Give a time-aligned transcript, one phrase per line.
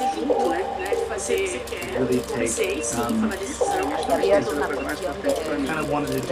[0.00, 0.90] né?
[0.90, 3.76] De fazer, você quer, sei, sim, falar decisão.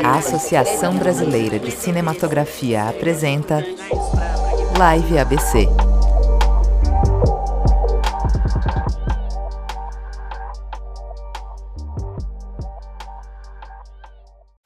[0.02, 3.64] A Associação Brasileira de Cinematografia apresenta
[4.78, 5.68] Live ABC.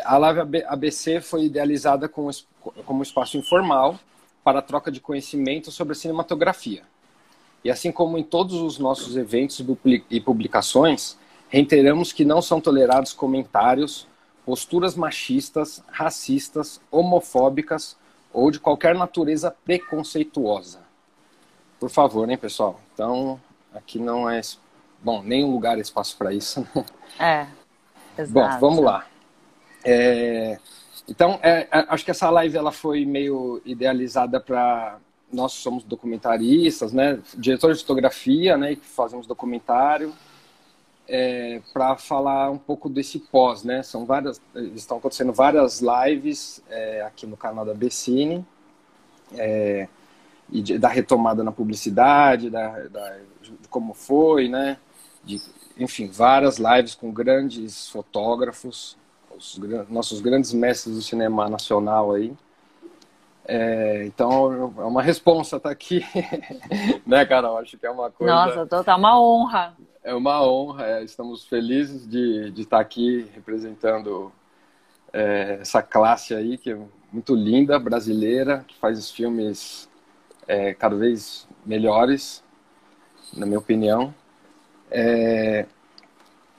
[0.04, 2.30] A Live ABC foi idealizada como,
[2.86, 3.98] como espaço informal
[4.44, 6.82] para a troca de conhecimento sobre a cinematografia.
[7.64, 9.64] E assim como em todos os nossos eventos
[10.10, 11.16] e publicações,
[11.48, 14.06] reiteramos que não são tolerados comentários,
[14.44, 17.96] posturas machistas, racistas, homofóbicas
[18.32, 20.80] ou de qualquer natureza preconceituosa.
[21.80, 22.80] Por favor, hein, pessoal?
[22.92, 23.40] Então,
[23.72, 24.40] aqui não é.
[25.02, 26.60] Bom, nenhum lugar é espaço para isso.
[26.60, 26.84] Né?
[27.18, 27.46] É.
[28.20, 28.32] Exato.
[28.32, 29.06] Bom, vamos lá.
[29.84, 30.58] É,
[31.08, 34.98] então, é, acho que essa live ela foi meio idealizada para
[35.34, 40.12] nós somos documentaristas, né, diretores de fotografia, né, que fazemos documentário,
[41.06, 43.82] é, para falar um pouco desse pós, né.
[43.82, 44.40] São várias,
[44.74, 48.44] estão acontecendo várias lives é, aqui no canal da Becine
[49.34, 49.88] é,
[50.50, 54.78] e de, da retomada na publicidade, da, da, de como foi, né,
[55.24, 55.40] de,
[55.78, 58.96] enfim, várias lives com grandes fotógrafos
[59.36, 62.32] os nossos grandes mestres do cinema nacional aí.
[63.46, 66.04] É, então, é uma responsa estar tá aqui,
[67.06, 67.58] né, Carol?
[67.58, 68.32] Acho que é uma coisa...
[68.32, 69.76] Nossa, tá uma honra.
[70.02, 74.32] É uma honra, é, estamos felizes de, de estar tá aqui representando
[75.12, 76.78] é, essa classe aí, que é
[77.12, 79.88] muito linda, brasileira, que faz os filmes
[80.48, 82.42] é, cada vez melhores,
[83.32, 84.14] na minha opinião.
[84.90, 85.66] É,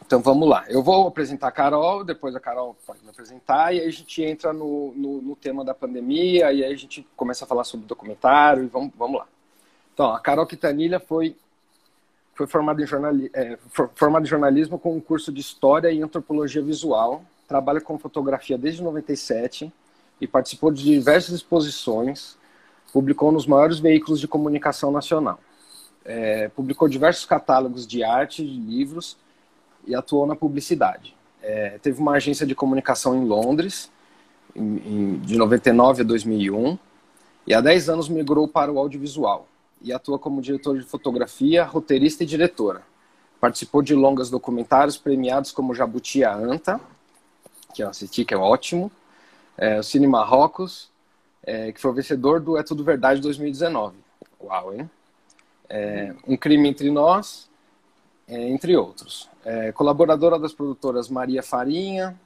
[0.06, 0.66] então vamos lá.
[0.67, 4.23] Eu vou apresentar a Carol, depois a Carol pode me apresentar, e aí a gente
[4.23, 7.88] entra no, no, no tema da pandemia, e aí a gente começa a falar sobre
[7.88, 9.28] documentário, e vamos, vamos lá.
[9.94, 11.36] Então, a Carol Quitanilha foi,
[12.36, 13.58] foi formada, em jornali, é,
[13.95, 18.84] formada em jornalismo com um curso de História e Antropologia Visual, trabalha com fotografia desde
[18.84, 19.74] 97
[20.22, 22.38] e participou de diversas exposições,
[22.94, 25.40] publicou nos maiores veículos de comunicação nacional.
[26.03, 29.18] É, publicou diversos catálogos de arte, de livros,
[29.88, 31.16] e atuou na publicidade.
[31.41, 33.91] É, teve uma agência de comunicação em Londres,
[34.56, 36.78] em, em, de 99 a 2001,
[37.46, 39.47] e há 10 anos migrou para o audiovisual
[39.81, 42.81] e atua como diretor de fotografia, roteirista e diretora.
[43.40, 46.81] Participou de longas documentários premiados como Jabuti a Anta,
[47.74, 48.91] que eu assisti, que é ótimo,
[49.57, 50.90] é, o Cine Marrocos,
[51.44, 53.95] é, que foi o vencedor do É Tudo Verdade 2019.
[54.41, 54.90] Uau, hein?
[55.69, 57.50] É, um Crime Entre Nós,
[58.28, 59.30] entre outros.
[59.44, 62.19] É, colaboradora das produtoras Maria Farinha,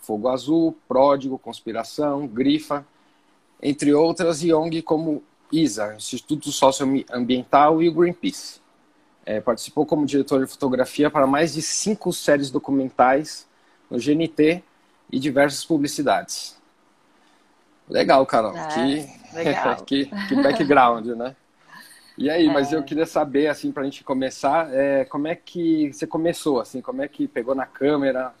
[0.00, 2.86] Fogo Azul, Pródigo, Conspiração, Grifa,
[3.62, 8.60] entre outras, e ONG como ISA, Instituto Socioambiental e o Greenpeace.
[9.24, 13.48] É, participou como diretor de fotografia para mais de cinco séries documentais
[13.90, 14.62] no GNT
[15.10, 16.56] e diversas publicidades.
[17.88, 18.56] Legal, Carol.
[18.56, 19.76] É, que, legal.
[19.86, 21.34] que, que background, né?
[22.18, 22.52] E aí, é.
[22.52, 26.60] mas eu queria saber, assim, para a gente começar, é, como é que você começou,
[26.60, 28.34] assim, como é que pegou na câmera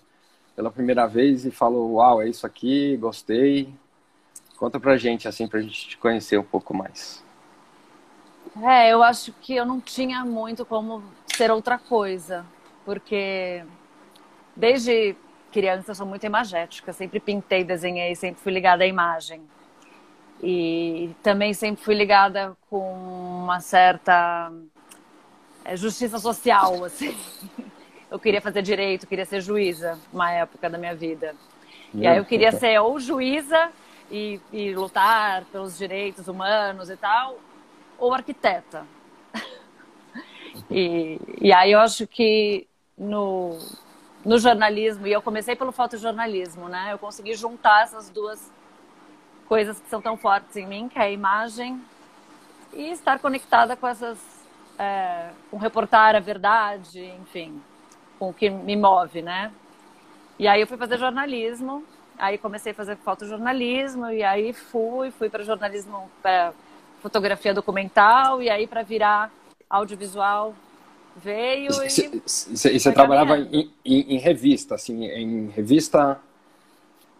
[0.54, 3.68] pela primeira vez e falou, uau, é isso aqui, gostei.
[4.56, 7.22] Conta pra gente, assim, pra gente te conhecer um pouco mais.
[8.62, 12.46] É, eu acho que eu não tinha muito como ser outra coisa,
[12.86, 13.62] porque
[14.54, 15.14] desde
[15.52, 19.42] criança eu sou muito imagética, sempre pintei, desenhei, sempre fui ligada à imagem.
[20.42, 22.92] E também sempre fui ligada com
[23.42, 24.52] uma certa
[25.64, 27.16] é, justiça social, assim.
[28.10, 31.34] Eu queria fazer direito, queria ser juíza, uma época da minha vida.
[31.94, 33.70] E aí eu queria ser ou juíza
[34.10, 37.38] e, e lutar pelos direitos humanos e tal,
[37.98, 38.86] ou arquiteta.
[40.70, 42.66] E, e aí eu acho que
[42.96, 43.58] no,
[44.24, 46.88] no jornalismo, e eu comecei pelo fotojornalismo, né?
[46.92, 48.50] Eu consegui juntar essas duas
[49.48, 51.80] coisas que são tão fortes em mim, que é a imagem,
[52.72, 54.18] e estar conectada com essas.
[54.78, 57.62] É, com reportar a verdade, enfim,
[58.18, 59.50] com o que me move, né?
[60.38, 61.82] E aí eu fui fazer jornalismo,
[62.18, 66.52] aí comecei a fazer fotojornalismo, e aí fui, fui para jornalismo, para
[67.00, 69.32] fotografia documental, e aí para virar
[69.70, 70.54] audiovisual
[71.16, 71.88] veio e.
[71.88, 76.20] Você trabalhava em, em, em, revista, assim, em revista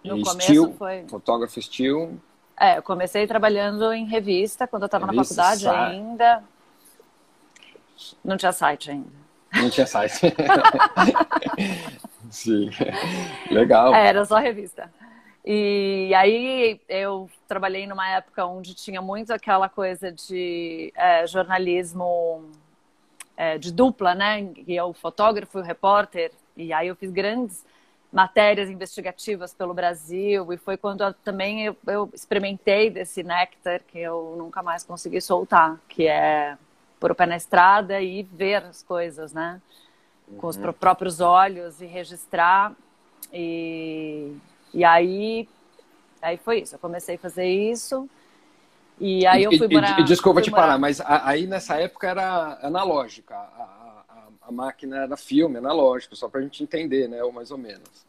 [0.07, 1.05] no começo still, foi.
[1.09, 2.21] Fotógrafo still.
[2.59, 6.43] É, eu comecei trabalhando em revista quando eu estava na faculdade ainda.
[8.25, 9.27] Não tinha site ainda.
[9.55, 10.21] Não tinha site.
[12.31, 12.71] Sim.
[13.51, 13.95] Legal.
[13.95, 14.93] É, era só revista.
[15.45, 22.51] E aí eu trabalhei numa época onde tinha muito aquela coisa de é, jornalismo
[23.37, 24.49] é, de dupla, né?
[24.67, 26.33] É o fotógrafo e o repórter.
[26.57, 27.65] E aí eu fiz grandes
[28.17, 33.99] matérias investigativas pelo Brasil e foi quando eu, também eu, eu, experimentei desse néctar que
[33.99, 36.57] eu nunca mais consegui soltar, que é
[36.99, 39.61] pôr o pé na estrada e ver as coisas, né?
[40.39, 40.73] Com os uhum.
[40.73, 42.73] próprios olhos e registrar.
[43.31, 44.35] E,
[44.73, 45.47] e aí,
[46.23, 46.75] aí foi isso.
[46.75, 48.09] Eu comecei a fazer isso.
[48.99, 50.01] E aí eu fui morar.
[50.01, 53.35] E, desculpa te parar, mas aí nessa época era analógica.
[53.35, 57.23] A, a, a máquina era filme, analógico, só para a gente entender, né?
[57.23, 58.06] Ou mais ou menos.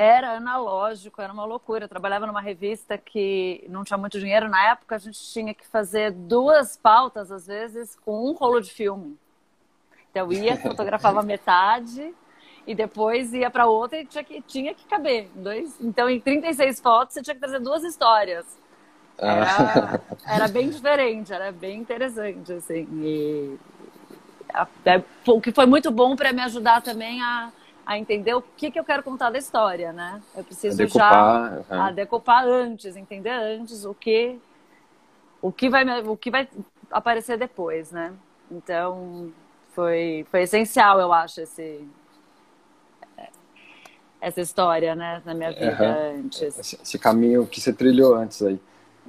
[0.00, 1.84] Era analógico, era uma loucura.
[1.84, 4.48] Eu trabalhava numa revista que não tinha muito dinheiro.
[4.48, 8.70] Na época, a gente tinha que fazer duas pautas, às vezes, com um rolo de
[8.70, 9.18] filme.
[10.08, 12.14] Então, eu ia, fotografava metade
[12.64, 15.30] e depois ia para outra e tinha que, tinha que caber.
[15.34, 18.46] Dois, então, em 36 fotos, você tinha que trazer duas histórias.
[19.18, 20.00] Era, ah.
[20.32, 22.86] era bem diferente, era bem interessante, assim.
[23.02, 23.58] E,
[24.84, 27.50] é, o que foi muito bom para me ajudar também a,
[27.88, 30.20] a entender o que, que eu quero contar da história, né?
[30.36, 31.82] Eu preciso decupar, já uhum.
[31.84, 34.38] a decupar antes, entender antes o que
[35.40, 36.46] o que vai o que vai
[36.90, 38.12] aparecer depois, né?
[38.50, 39.32] Então
[39.70, 41.88] foi foi essencial, eu acho esse
[44.20, 46.20] essa história, né, na minha vida uhum.
[46.26, 46.58] antes.
[46.58, 48.60] Esse, esse, caminho que você trilhou antes aí.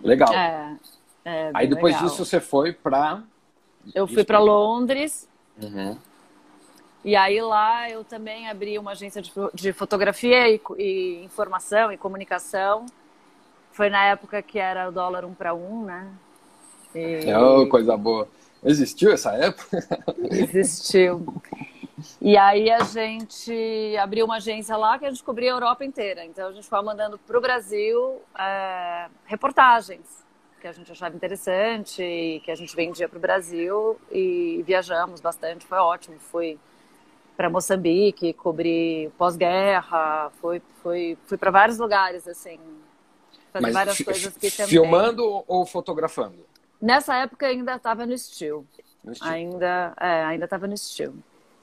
[0.02, 0.32] Legal.
[0.32, 0.78] É,
[1.26, 2.08] é aí depois legal.
[2.08, 3.24] disso você foi para
[3.94, 5.28] Eu fui para Londres.
[5.62, 5.98] Uhum.
[7.04, 11.98] E aí lá eu também abri uma agência de, de fotografia e, e, informação e
[11.98, 12.86] comunicação.
[13.72, 16.08] Foi na época que era o dólar um para um, né?
[16.94, 17.34] E...
[17.34, 18.28] Oh, coisa boa.
[18.64, 19.86] Existiu essa época?
[20.30, 21.26] Existiu.
[22.22, 26.26] E aí a gente abriu uma agência lá que a gente cobria a Europa inteira.
[26.26, 30.20] Então a gente foi mandando para o Brasil é, reportagens
[30.60, 35.66] que a gente achava interessante, que a gente vendia para o Brasil e viajamos bastante.
[35.66, 36.18] Foi ótimo.
[36.20, 36.60] Fui
[37.40, 42.60] para Moçambique, cobri pós-guerra, fui, fui, fui para vários lugares assim,
[43.54, 44.70] fazer Mas várias coisas que também.
[44.70, 46.46] Filmando ou fotografando?
[46.82, 48.68] Nessa época ainda estava no estilo.
[49.22, 51.16] Ainda, é, ainda estava no estilo.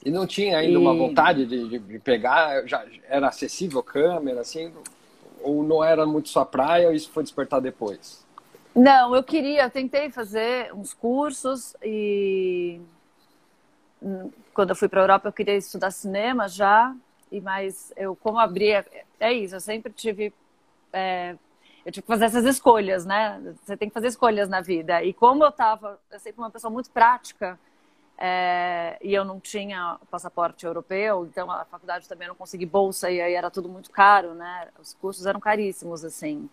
[0.03, 0.77] E não tinha ainda e...
[0.79, 2.67] uma vontade de, de, pegar?
[2.67, 4.73] Já era acessível câmera, assim?
[5.43, 8.25] Ou não era muito sua praia ou isso foi despertar depois?
[8.75, 12.81] Não, eu queria, eu tentei fazer uns cursos e
[14.57, 16.97] quando eu fui para a Europa eu queria estudar cinema já,
[17.31, 18.87] e mas eu como abria,
[19.21, 20.33] é isso, eu sempre tive
[20.93, 21.37] é,
[21.85, 23.41] eu tive que fazer essas escolhas, né?
[23.63, 25.05] Você tem que fazer escolhas na vida.
[25.05, 27.57] E como eu estava, eu sempre uma pessoa muito prática,
[28.19, 33.21] é, e eu não tinha passaporte europeu, então a faculdade também não consegui bolsa e
[33.21, 34.69] aí era tudo muito caro, né?
[34.81, 36.49] Os cursos eram caríssimos, assim.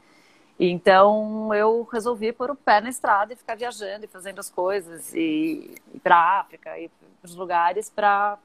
[0.71, 5.13] Então eu resolvi pôr o pé na estrada e ficar viajando e fazendo as coisas
[5.13, 8.37] e ir para a África e para os lugares para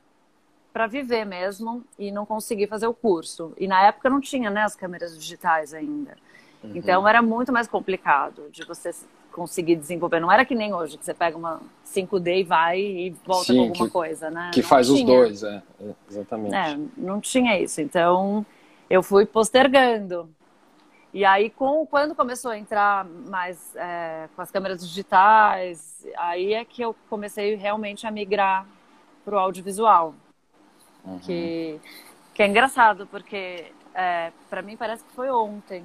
[0.72, 3.52] para viver mesmo e não consegui fazer o curso.
[3.58, 6.16] E na época não tinha, né, as câmeras digitais ainda.
[6.62, 6.72] Uhum.
[6.74, 8.92] Então era muito mais complicado de você
[9.32, 10.20] conseguir desenvolver.
[10.20, 13.56] Não era que nem hoje, que você pega uma 5D e vai e volta Sim,
[13.56, 14.50] com alguma que, coisa, né?
[14.52, 14.98] Que não faz tinha.
[14.98, 15.62] os dois, é,
[16.10, 16.54] exatamente.
[16.54, 17.80] É, não tinha isso.
[17.80, 18.44] Então,
[18.90, 20.28] eu fui postergando.
[21.12, 26.64] E aí, com, quando começou a entrar mais é, com as câmeras digitais, aí é
[26.64, 28.66] que eu comecei realmente a migrar
[29.24, 30.14] para o audiovisual.
[31.04, 31.18] Uhum.
[31.20, 31.80] Que,
[32.34, 35.84] que é engraçado, porque é, para mim parece que foi ontem.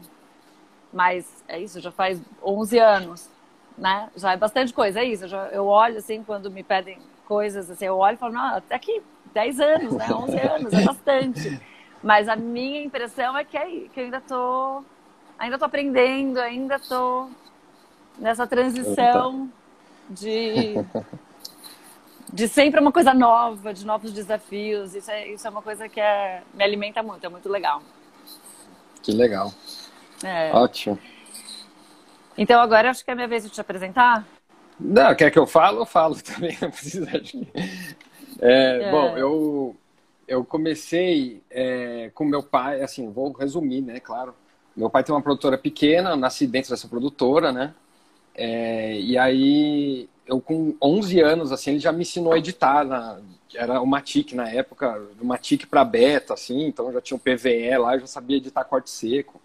[0.92, 3.34] Mas é isso, já faz 11 anos
[3.78, 4.10] né?
[4.16, 5.26] Já é bastante coisa, é isso.
[5.26, 8.56] Eu, já, eu olho assim, quando me pedem coisas, assim, eu olho e falo, não,
[8.56, 9.02] até aqui
[9.34, 10.08] 10 anos, né?
[10.10, 11.62] 11 anos, é bastante.
[12.04, 14.84] Mas a minha impressão é que, é, que eu ainda tô,
[15.44, 17.30] ainda tô aprendendo, ainda tô
[18.18, 19.50] nessa transição
[20.10, 20.76] de,
[22.32, 24.96] de sempre uma coisa nova, de novos desafios.
[24.96, 27.82] Isso é, isso é uma coisa que é, me alimenta muito, é muito legal.
[29.02, 29.54] Que legal.
[30.24, 30.52] É.
[30.54, 30.98] Ótimo.
[32.38, 34.26] Então agora acho que é a minha vez de te apresentar.
[34.80, 35.82] Não, quer que eu falo?
[35.82, 37.12] Eu falo também, não precisa.
[38.40, 38.92] É, é.
[38.92, 39.76] Bom, eu,
[40.26, 44.34] eu comecei é, com meu pai, assim, vou resumir, né, claro.
[44.76, 47.74] Meu pai tem uma produtora pequena, nasci dentro dessa produtora, né?
[48.36, 52.84] É, e aí, eu com 11 anos, assim, ele já me ensinou a editar.
[52.84, 53.20] Na,
[53.56, 57.78] era uma TIC na época, uma TIC para beta, assim, então já tinha um PVE
[57.78, 59.40] lá, eu já sabia editar corte seco.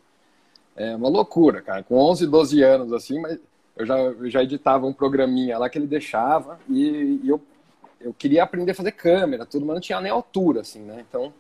[0.74, 1.82] É uma loucura, cara.
[1.82, 3.38] Com 11, 12 anos, assim, mas
[3.76, 7.40] eu já, eu já editava um programinha lá que ele deixava e, e, eu,
[8.00, 11.04] eu queria aprender a fazer câmera, tudo, mas não tinha nem altura, assim, né?
[11.08, 11.32] Então,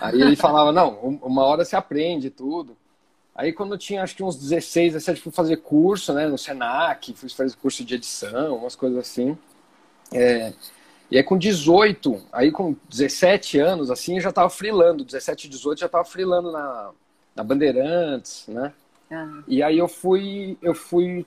[0.00, 2.76] aí ele falava, não, uma hora se aprende tudo.
[3.36, 7.12] Aí quando eu tinha, acho que uns 16, 17, fui fazer curso, né, no Senac,
[7.12, 9.36] fui fazer curso de edição, umas coisas assim.
[10.12, 10.52] É,
[11.10, 15.80] E aí com 18, aí com 17 anos, assim, eu já tava freelando, 17, 18
[15.80, 16.90] já tava freelando na,
[17.34, 18.72] na Bandeirantes, né?
[19.10, 19.44] Uhum.
[19.46, 21.26] E aí eu fui, eu fui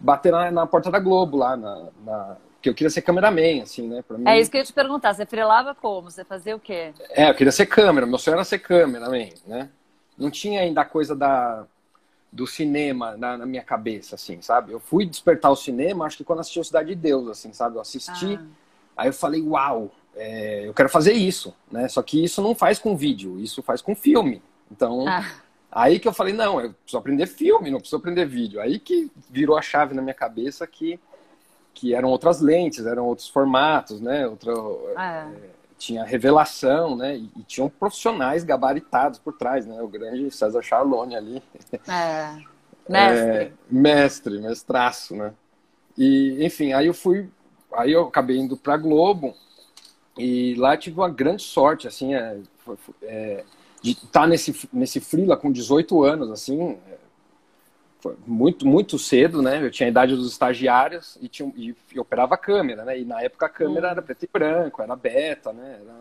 [0.00, 3.88] bater na, na porta da Globo lá, na, na, que eu queria ser cameraman, assim,
[3.88, 4.04] né?
[4.10, 4.24] Mim...
[4.26, 6.10] É isso que eu ia te perguntar, você freelava como?
[6.10, 6.92] Você fazia o quê?
[7.10, 9.70] É, eu queria ser câmera, meu sonho era ser cameraman, né?
[10.20, 11.64] Não tinha ainda a coisa da,
[12.30, 14.72] do cinema na, na, minha cabeça, assim, sabe?
[14.72, 17.76] Eu fui despertar o cinema, acho que quando assisti o Cidade de Deus, assim, sabe?
[17.76, 18.44] Eu assisti, ah.
[18.96, 21.88] aí eu falei, uau, é, eu quero fazer isso, né?
[21.88, 24.42] Só que isso não faz com vídeo, isso faz com filme.
[24.70, 25.24] Então, ah.
[25.72, 28.60] aí que eu falei, não, eu preciso aprender filme, não preciso aprender vídeo.
[28.60, 31.00] Aí que virou a chave na minha cabeça que
[31.72, 34.26] que eram outras lentes, eram outros formatos, né?
[34.26, 34.52] Outra,
[34.96, 35.50] ah, é.
[35.80, 37.16] Tinha revelação, né?
[37.16, 39.80] E, e, tinham profissionais gabaritados por trás, né?
[39.80, 41.42] O grande César Charlone ali.
[41.88, 42.36] É.
[42.86, 43.30] Mestre.
[43.30, 45.32] É, mestre, mestraço, né?
[45.96, 47.30] E, enfim, aí eu fui,
[47.72, 49.34] aí eu acabei indo para Globo
[50.18, 52.38] e lá tive uma grande sorte, assim, é,
[53.02, 53.44] é
[53.82, 56.76] de estar tá nesse, nesse freela com 18 anos, assim,
[58.26, 59.62] muito, muito cedo, né?
[59.62, 62.98] Eu tinha a idade dos estagiários e, tinha, e, e operava a câmera, né?
[62.98, 63.90] E na época a câmera hum.
[63.90, 65.78] era preto e branco, era beta, né?
[65.80, 65.94] Era,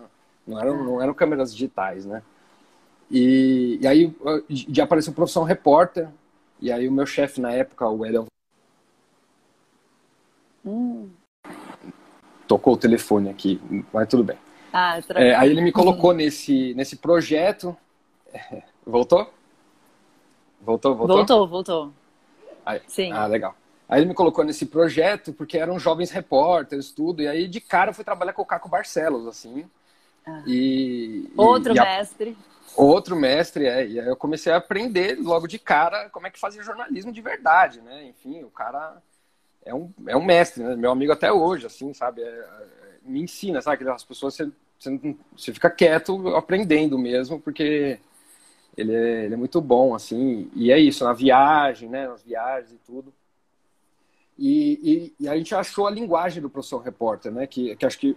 [0.47, 2.21] não, eram, não eram câmeras digitais, né?
[3.11, 4.15] E, e aí
[4.49, 6.07] já apareceu profissão repórter,
[6.61, 8.25] e aí o meu chefe na época, o Elian...
[10.65, 11.09] Hum.
[12.47, 13.61] Tocou o telefone aqui,
[13.93, 14.37] mas tudo bem.
[14.71, 17.75] Ah, é, aí ele me colocou nesse, nesse projeto.
[18.85, 19.31] Voltou?
[20.61, 21.17] Voltou, voltou?
[21.17, 21.93] Voltou, voltou.
[22.65, 23.11] Aí, Sim.
[23.11, 23.55] Ah, legal.
[23.87, 27.23] Aí ele me colocou nesse projeto porque eram jovens repórteres, tudo.
[27.23, 29.65] E aí, de cara, eu fui trabalhar com o Caco Barcelos, assim.
[30.25, 30.43] Ah.
[30.45, 32.37] E, Outro e, mestre.
[32.77, 32.81] A...
[32.81, 33.87] Outro mestre, é.
[33.87, 37.21] E aí eu comecei a aprender logo de cara como é que fazia jornalismo de
[37.21, 38.05] verdade, né?
[38.05, 39.01] Enfim, o cara
[39.65, 40.75] é um, é um mestre, né?
[40.75, 42.21] Meu amigo até hoje, assim, sabe?
[42.21, 42.47] É, é,
[43.03, 43.89] me ensina, sabe?
[43.89, 47.99] As pessoas, você, você, você fica quieto aprendendo mesmo, porque
[48.77, 52.71] ele é, ele é muito bom, assim, e é isso, na viagem, né, nas viagens
[52.71, 53.13] e tudo.
[54.37, 57.99] E, e, e, a gente achou a linguagem do professor repórter, né, que, que acho
[57.99, 58.15] que,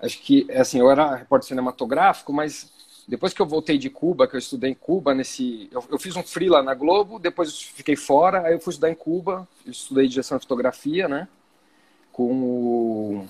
[0.00, 2.72] acho que, assim, eu era repórter cinematográfico, mas
[3.06, 6.16] depois que eu voltei de Cuba, que eu estudei em Cuba, nesse, eu, eu fiz
[6.16, 10.08] um free lá na Globo, depois fiquei fora, aí eu fui estudar em Cuba, estudei
[10.08, 11.28] direção de fotografia, né,
[12.12, 13.26] com o...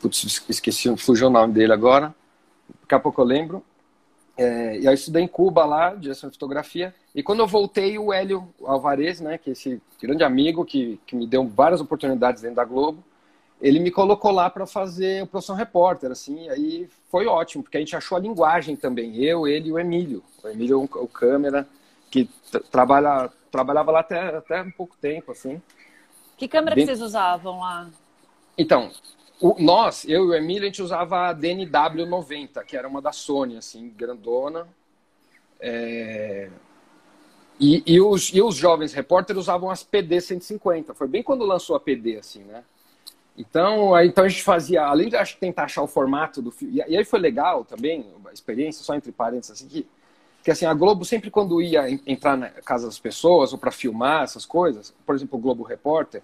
[0.00, 2.14] Putz, esqueci, fugiu o nome dele agora,
[2.80, 3.62] daqui a pouco eu lembro.
[4.40, 6.94] É, e aí eu estudei em Cuba lá, direção de fotografia.
[7.14, 11.14] E quando eu voltei, o Hélio Alvarez, né, que é esse grande amigo que, que
[11.14, 13.04] me deu várias oportunidades dentro da Globo,
[13.60, 17.80] ele me colocou lá para fazer o Profissão Repórter, assim, aí foi ótimo, porque a
[17.80, 20.24] gente achou a linguagem também, eu, ele e o Emílio.
[20.42, 21.68] O Emílio, o câmera,
[22.10, 22.26] que
[22.70, 25.60] trabalha, trabalhava lá até, até um pouco tempo, assim.
[26.38, 26.90] Que câmera Dentro...
[26.90, 27.90] que vocês usavam lá?
[28.56, 28.90] Então,
[29.40, 33.12] o, nós, eu e o Emílio, a gente usava a DNW90, que era uma da
[33.12, 34.68] Sony, assim, grandona.
[35.58, 36.50] É...
[37.58, 40.94] E, e, os, e os jovens repórteres usavam as PD 150.
[40.94, 42.64] Foi bem quando lançou a PD, assim, né?
[43.36, 46.96] Então, aí, então a gente fazia, além de tentar achar o formato do filme, e
[46.96, 49.86] aí foi legal também, a experiência, só entre parênteses, assim, que,
[50.42, 54.24] que assim, a Globo sempre quando ia entrar na casa das pessoas, ou para filmar
[54.24, 56.22] essas coisas, por exemplo, o Globo Repórter,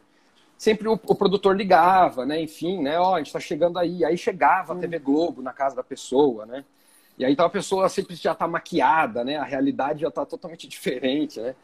[0.57, 2.41] sempre o, o, produtor ligava, né?
[2.41, 2.99] Enfim, né?
[2.99, 4.05] Ó, a gente está chegando aí.
[4.05, 6.65] Aí chegava a TV Globo na casa da pessoa, né?
[7.19, 9.37] E aí então a pessoa sempre já está maquiada, né?
[9.37, 11.55] A realidade já está totalmente diferente, né?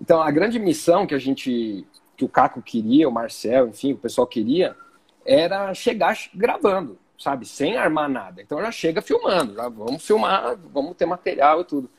[0.00, 3.98] Então a grande missão que a gente, que o Caco queria, o Marcel, enfim, o
[3.98, 4.76] pessoal queria,
[5.24, 7.46] era chegar gravando, sabe?
[7.46, 8.42] Sem armar nada.
[8.42, 11.90] Então já chega filmando, já vamos filmar, vamos ter material e tudo.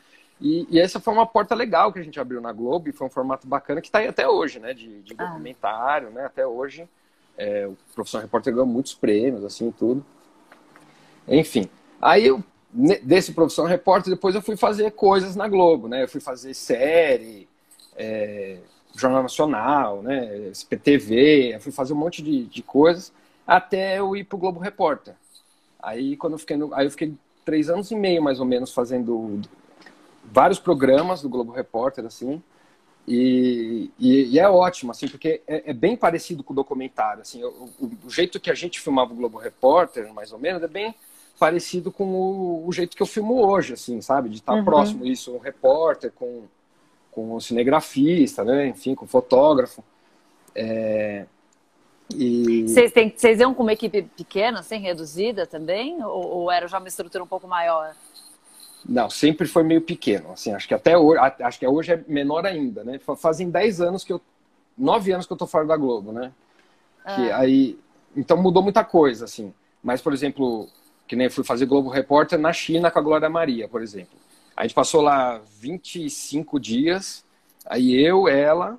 [0.41, 3.07] E, e, essa foi uma porta legal que a gente abriu na Globo, e foi
[3.07, 4.73] um formato bacana que está aí até hoje, né?
[4.73, 5.25] De, de ah.
[5.25, 6.25] documentário, né?
[6.25, 6.87] Até hoje.
[7.37, 10.05] É, o Profissão Repórter ganhou muitos prêmios, assim, tudo.
[11.27, 11.69] Enfim.
[12.01, 12.43] Aí, eu,
[13.03, 16.03] desse Profissão Repórter, depois eu fui fazer coisas na Globo, né?
[16.03, 17.47] Eu fui fazer série,
[17.95, 18.57] é,
[18.95, 20.49] Jornal Nacional, né?
[20.51, 23.11] SPTV, eu fui fazer um monte de, de coisas,
[23.45, 25.15] até eu ir pro Globo Repórter.
[25.81, 27.13] Aí, quando eu fiquei no, aí eu fiquei
[27.43, 29.41] três anos e meio, mais ou menos, fazendo
[30.33, 32.41] vários programas do Globo Repórter, assim,
[33.07, 37.43] e, e, e, é ótimo, assim, porque é, é, bem parecido com o documentário, assim,
[37.43, 37.69] o,
[38.05, 40.95] o, jeito que a gente filmava o Globo Repórter, mais ou menos, é bem
[41.37, 44.65] parecido com o, o jeito que eu filmo hoje, assim, sabe, de estar uhum.
[44.65, 46.45] próximo isso, um repórter com,
[47.11, 49.83] com um cinegrafista, né, enfim, com um fotógrafo,
[50.55, 51.25] é...
[52.15, 52.67] E...
[52.67, 56.03] Vocês, têm, vocês iam com uma equipe pequena, assim, reduzida também?
[56.03, 57.95] Ou, ou era já uma estrutura um pouco maior?
[58.87, 60.31] Não, sempre foi meio pequeno.
[60.31, 62.99] Assim, acho que até hoje, acho que hoje é menor ainda, né?
[63.17, 64.21] Fazem 10 anos que eu.
[64.77, 66.31] 9 anos que eu tô fora da Globo, né?
[67.05, 67.15] Ah.
[67.15, 67.79] Que aí.
[68.15, 69.53] então mudou muita coisa, assim.
[69.81, 70.67] Mas, por exemplo,
[71.07, 74.17] que nem fui fazer Globo Repórter na China com a Glória Maria, por exemplo.
[74.55, 77.25] A gente passou lá 25 dias,
[77.65, 78.77] aí eu, ela,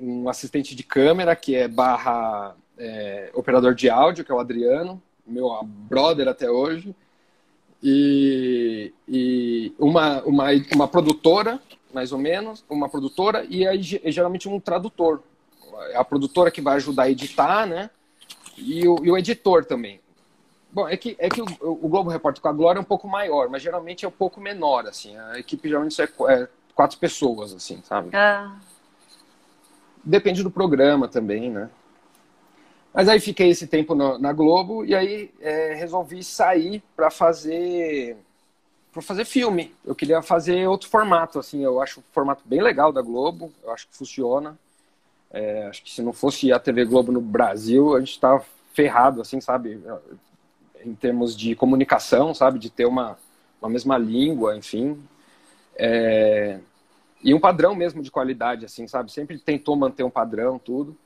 [0.00, 5.02] um assistente de câmera, que é barra é, operador de áudio, que é o Adriano,
[5.26, 6.94] meu brother até hoje,
[7.88, 11.62] e, e uma, uma, uma produtora,
[11.94, 15.22] mais ou menos, uma produtora, e aí geralmente um tradutor.
[15.94, 17.88] A produtora que vai ajudar a editar, né?
[18.58, 20.00] E o, e o editor também.
[20.72, 23.06] Bom, é que, é que o, o, Globo Repórter com a Glória é um pouco
[23.06, 25.16] maior, mas geralmente é um pouco menor, assim.
[25.16, 28.10] A equipe geralmente é, é quatro pessoas, assim, sabe?
[28.12, 28.56] Ah.
[30.02, 31.70] Depende do programa também, né?
[32.96, 38.16] Mas aí fiquei esse tempo no, na Globo e aí é, resolvi sair para fazer
[38.90, 39.74] para fazer filme.
[39.84, 41.62] Eu queria fazer outro formato, assim.
[41.62, 43.52] Eu acho o formato bem legal da Globo.
[43.62, 44.58] Eu acho que funciona.
[45.30, 49.20] É, acho que se não fosse a TV Globo no Brasil, a gente estava ferrado,
[49.20, 49.78] assim, sabe?
[50.82, 52.58] Em termos de comunicação, sabe?
[52.58, 53.18] De ter uma,
[53.60, 54.98] uma mesma língua, enfim.
[55.74, 56.60] É...
[57.22, 59.12] E um padrão mesmo de qualidade, assim, sabe?
[59.12, 60.96] Sempre tentou manter um padrão, tudo.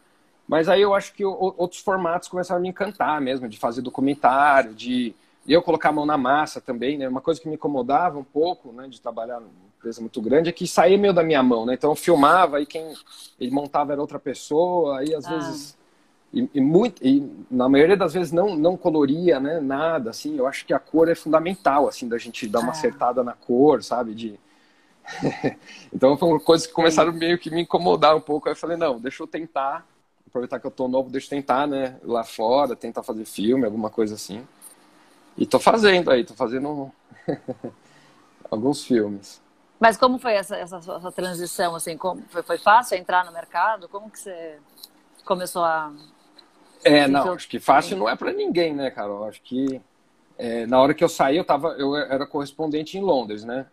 [0.51, 4.75] Mas aí eu acho que outros formatos começaram a me encantar mesmo, de fazer documentário,
[4.75, 5.15] de
[5.47, 7.09] eu colocar a mão na massa também, né?
[7.09, 10.53] Uma coisa que me incomodava um pouco, né, de trabalhar numa empresa muito grande, é
[10.53, 11.75] que saía meio da minha mão, né?
[11.75, 12.85] Então eu filmava e quem
[13.39, 15.37] ele montava era outra pessoa, aí às ah.
[15.37, 15.79] vezes
[16.35, 20.37] e, e, muito e na maioria das vezes não não coloria, né, nada assim.
[20.37, 22.73] Eu acho que a cor é fundamental assim da gente dar uma ah.
[22.73, 24.41] acertada na cor, sabe, de
[25.95, 28.49] então foram coisas que começaram meio que me incomodar um pouco.
[28.49, 29.89] Aí eu falei, não, deixa eu tentar
[30.31, 31.99] aproveitar que eu tô novo, deixa eu tentar, né?
[32.03, 34.47] Lá fora, tentar fazer filme, alguma coisa assim.
[35.37, 36.91] E tô fazendo aí, tô fazendo
[38.51, 39.43] alguns filmes.
[39.79, 41.97] Mas como foi essa, essa, transição, assim?
[41.97, 43.89] Como, foi, foi fácil entrar no mercado?
[43.89, 44.59] Como que você
[45.25, 45.93] começou a...
[46.85, 49.25] É, não, acho que fácil não é para ninguém, né, Carol?
[49.25, 49.81] Acho que
[50.39, 53.67] é, na hora que eu saí, eu, tava, eu era correspondente em Londres, né?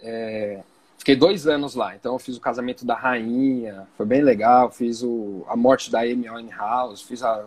[0.00, 0.62] É,
[0.98, 4.70] Fiquei dois anos lá, então eu fiz o casamento da rainha, foi bem legal.
[4.70, 7.44] Fiz o, a morte da Amy Winehouse, fiz a,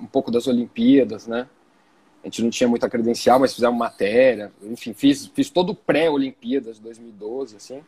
[0.00, 1.48] um pouco das Olimpíadas, né?
[2.22, 4.52] A gente não tinha muita credencial, mas fizemos matéria.
[4.62, 7.82] Enfim, fiz, fiz todo o pré-Olimpíadas de 2012, assim.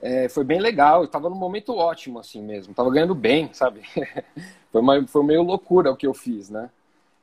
[0.00, 2.72] É, foi bem legal, eu tava num momento ótimo, assim mesmo.
[2.72, 3.82] Tava ganhando bem, sabe?
[4.70, 6.70] foi, uma, foi meio loucura o que eu fiz, né?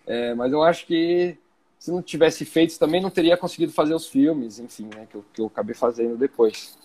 [0.06, 1.38] É, mas eu acho que
[1.80, 5.08] se não tivesse feito, também não teria conseguido fazer os filmes, enfim, né?
[5.10, 6.78] Que eu, que eu acabei fazendo depois.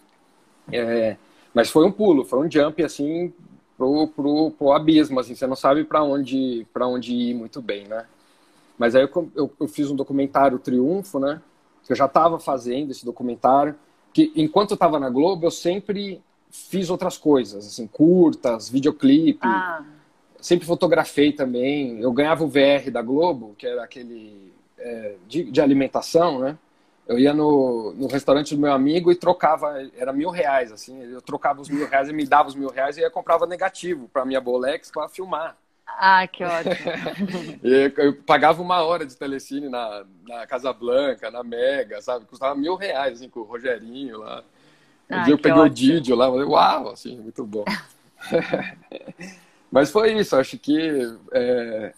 [0.71, 1.17] É,
[1.55, 3.33] mas foi um pulo, foi um jump assim
[3.77, 7.87] pro, pro, pro abismo, assim, você não sabe para onde para onde ir muito bem,
[7.87, 8.07] né?
[8.79, 11.41] Mas aí eu, eu, eu fiz um documentário Triunfo, né?
[11.85, 13.75] Que eu já estava fazendo esse documentário,
[14.13, 19.47] que enquanto eu estava na Globo eu sempre fiz outras coisas, assim, curtas, videoclipe.
[19.47, 19.83] Ah.
[20.41, 22.01] Sempre fotografei também.
[22.01, 26.59] Eu ganhava o VR da Globo, que era aquele é, de, de alimentação, né?
[27.13, 31.21] Eu ia no, no restaurante do meu amigo e trocava, era mil reais, assim, eu
[31.21, 34.25] trocava os mil reais e me dava os mil reais e eu comprava negativo para
[34.25, 35.57] minha Bolex para filmar.
[35.87, 36.75] Ah, que ótimo.
[37.63, 42.25] eu pagava uma hora de telecine na, na Casa Blanca, na Mega, sabe?
[42.25, 44.43] Custava mil reais, assim, com o Rogerinho lá.
[45.11, 45.67] Um ah, dia eu peguei ótimo.
[45.67, 47.65] o Didio lá, falei, uau, assim, muito bom.
[49.71, 51.95] Mas foi isso, acho que é,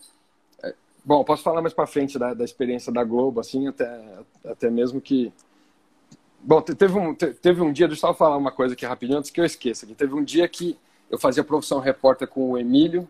[1.05, 4.01] Bom, posso falar mais para frente da, da, experiência da Globo, assim, até,
[4.45, 5.33] até mesmo que.
[6.41, 9.41] Bom, teve um, teve um dia, deixa eu falar uma coisa aqui rapidinho antes que
[9.41, 9.85] eu esqueça.
[9.85, 9.95] Aqui.
[9.95, 10.79] Teve um dia que
[11.11, 13.09] eu fazia profissão repórter com o Emílio,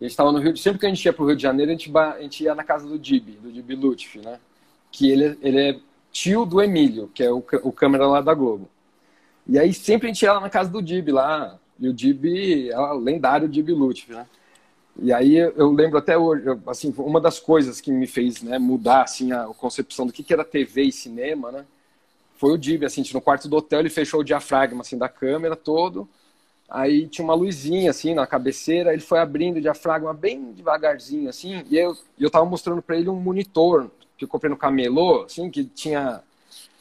[0.00, 1.70] a gente estava no Rio, sempre que a gente ia para o Rio de Janeiro,
[1.70, 4.38] a gente, a gente ia na casa do Dib, do Dib Lutfi, né?
[4.90, 5.80] Que ele, ele é
[6.12, 8.68] tio do Emílio, que é o, o câmera lá da Globo.
[9.46, 12.26] E aí sempre a gente ia lá na casa do Dib lá, e o Dib
[12.70, 14.26] é lendário Dib Lutfi, né?
[14.98, 19.02] E aí eu lembro até hoje, assim, uma das coisas que me fez né, mudar
[19.02, 21.66] assim a concepção do que, que era TV e cinema, né?
[22.36, 25.54] Foi o Dib, assim, no quarto do hotel ele fechou o diafragma assim da câmera
[25.56, 26.08] todo.
[26.68, 31.62] Aí tinha uma luzinha assim na cabeceira, ele foi abrindo o diafragma bem devagarzinho assim,
[31.70, 35.50] e eu eu tava mostrando para ele um monitor que eu comprei no camelô, assim,
[35.50, 36.22] que tinha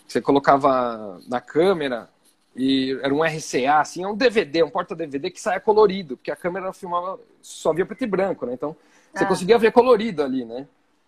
[0.08, 2.10] você colocava na câmera
[2.56, 6.36] e era um RCA, assim, é um DVD, um porta-DVD que saia colorido, porque a
[6.36, 8.54] câmera filmava, só via preto e branco, né?
[8.54, 8.76] Então,
[9.14, 9.28] você ah.
[9.28, 10.66] conseguia ver colorido ali, né?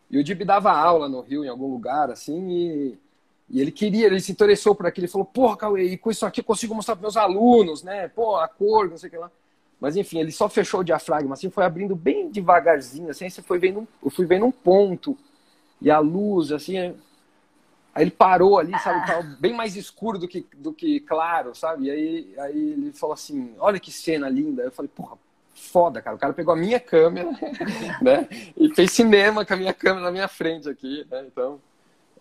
[0.09, 2.97] E o Dib dava aula no Rio, em algum lugar, assim, e,
[3.49, 6.25] e ele queria, ele se interessou por aquilo, ele falou, porra, Cauê, e com isso
[6.25, 8.09] aqui eu consigo mostrar para meus alunos, né?
[8.09, 9.31] Pô, a cor, não sei o que lá.
[9.79, 13.57] Mas, enfim, ele só fechou o diafragma, assim, foi abrindo bem devagarzinho, assim, você foi
[13.57, 15.17] vendo, eu fui vendo um ponto,
[15.81, 16.93] e a luz, assim,
[17.97, 21.85] Aí ele parou ali, sabe, tava bem mais escuro do que, do que claro, sabe?
[21.85, 24.61] E aí, aí ele falou assim, olha que cena linda.
[24.61, 25.17] Eu falei, porra,
[25.55, 26.15] foda, cara.
[26.15, 27.31] O cara pegou a minha câmera,
[27.99, 28.29] né?
[28.55, 31.25] E fez cinema com a minha câmera na minha frente aqui, né?
[31.25, 31.59] Então,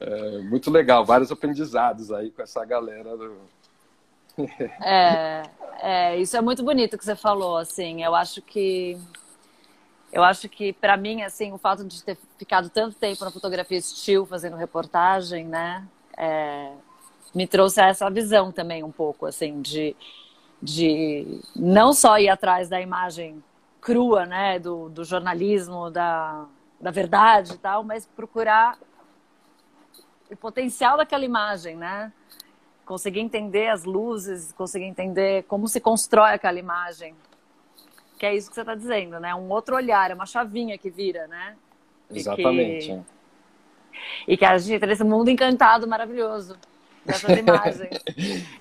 [0.00, 1.04] é, muito legal.
[1.04, 3.36] Vários aprendizados aí com essa galera do...
[4.82, 5.42] é,
[5.82, 8.02] é, isso é muito bonito que você falou, assim.
[8.02, 8.96] Eu acho que
[10.16, 13.76] eu acho que para mim, assim, o fato de ter ficado tanto tempo na fotografia
[13.76, 16.72] estilo fazendo reportagem, né, é,
[17.34, 19.94] me trouxe essa visão também um pouco, assim, de
[20.60, 23.42] de não só ir atrás da imagem
[23.80, 26.46] crua, né, do, do jornalismo, da,
[26.80, 28.78] da verdade e tal, mas procurar
[30.30, 32.12] o potencial daquela imagem, né?
[32.84, 37.14] Conseguir entender as luzes, conseguir entender como se constrói aquela imagem.
[38.18, 39.34] Que é isso que você está dizendo, né?
[39.34, 41.56] Um outro olhar, é uma chavinha que vira, né?
[42.10, 42.90] Exatamente.
[42.90, 42.96] E
[44.26, 46.56] que, e que a gente tem esse mundo encantado, maravilhoso
[47.04, 48.02] dessas imagens.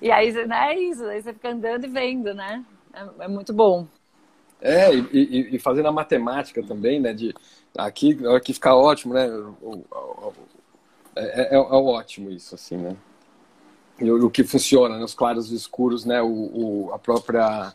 [0.00, 2.64] e aí, né, é isso, aí você fica andando e vendo, né?
[2.92, 3.86] É, é muito bom.
[4.60, 7.12] É, e, e, e, fazendo a matemática também, né?
[7.12, 7.34] De
[7.76, 9.28] aqui, aqui fica ótimo, né?
[11.14, 12.96] É, é, é, ótimo isso, assim, né?
[13.98, 15.04] E o, o que funciona, né?
[15.04, 16.22] Os claros e escuros, né?
[16.22, 17.74] O, o a própria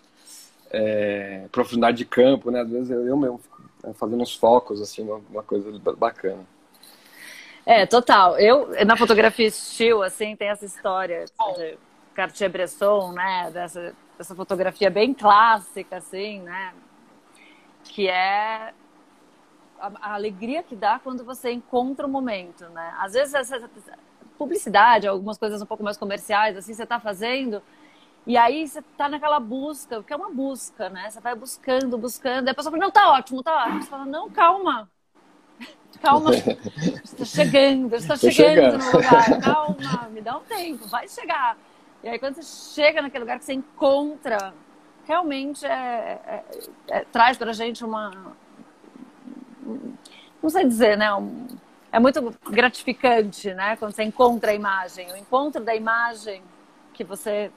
[0.72, 2.62] é, profundidade de campo, né?
[2.62, 3.40] Às vezes eu, eu mesmo
[3.84, 6.46] né, fazendo uns focos, assim, uma, uma coisa bacana.
[7.66, 8.40] É, total.
[8.40, 11.26] Eu, na fotografia estilo, assim, tem essa história
[11.58, 11.78] de
[12.14, 13.52] Cartier-Bresson, né?
[13.52, 16.74] Dessa, dessa fotografia bem clássica, assim, né?
[17.84, 18.74] Que é
[19.80, 22.94] a, a, alegria que dá quando você encontra o momento, né?
[23.00, 23.70] Às vezes essa
[24.38, 27.62] publicidade, algumas coisas um pouco mais comerciais, assim, você está fazendo
[28.26, 31.10] e aí você está naquela busca, que é uma busca, né?
[31.10, 33.82] Você vai buscando, buscando, e a pessoa fala, não, tá ótimo, tá ótimo.
[33.82, 34.90] Você fala, não, calma,
[36.02, 41.58] calma, está chegando, está chegando, chegando no lugar, calma, me dá um tempo, vai chegar.
[42.04, 44.54] E aí quando você chega naquele lugar que você encontra,
[45.08, 46.44] realmente é, é,
[46.90, 48.36] é traz para a gente uma,
[50.42, 51.48] não sei dizer, né, um,
[51.92, 56.44] é muito gratificante, né, quando você encontra a imagem, o encontro da imagem
[56.94, 57.52] que você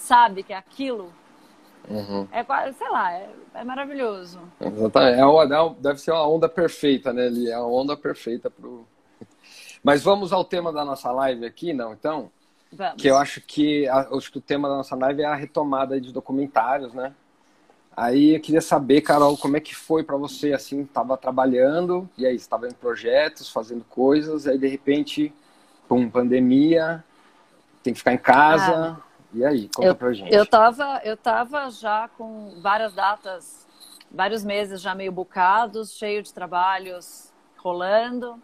[0.00, 1.12] sabe que é aquilo,
[1.88, 2.28] Uhum.
[2.30, 4.40] É, sei lá, é, é maravilhoso.
[4.60, 5.18] Exatamente.
[5.18, 7.50] É uma, é deve ser uma onda perfeita, né, Eli?
[7.50, 8.86] É uma onda perfeita pro.
[9.82, 11.92] Mas vamos ao tema da nossa live aqui, não?
[11.92, 12.30] Então,
[12.72, 13.00] vamos.
[13.00, 16.12] que eu acho que acho que o tema da nossa live é a retomada de
[16.12, 17.12] documentários, né?
[17.96, 22.24] Aí eu queria saber, Carol, como é que foi para você, assim, estava trabalhando, e
[22.24, 25.32] aí estava em projetos, fazendo coisas, aí de repente,
[25.88, 27.04] pum, pandemia,
[27.82, 29.09] tem que ficar em casa, ah.
[29.32, 30.34] E aí, conta eu, pra gente.
[30.34, 33.66] Eu tava, eu tava já com várias datas,
[34.10, 38.40] vários meses já meio bucados, cheio de trabalhos rolando.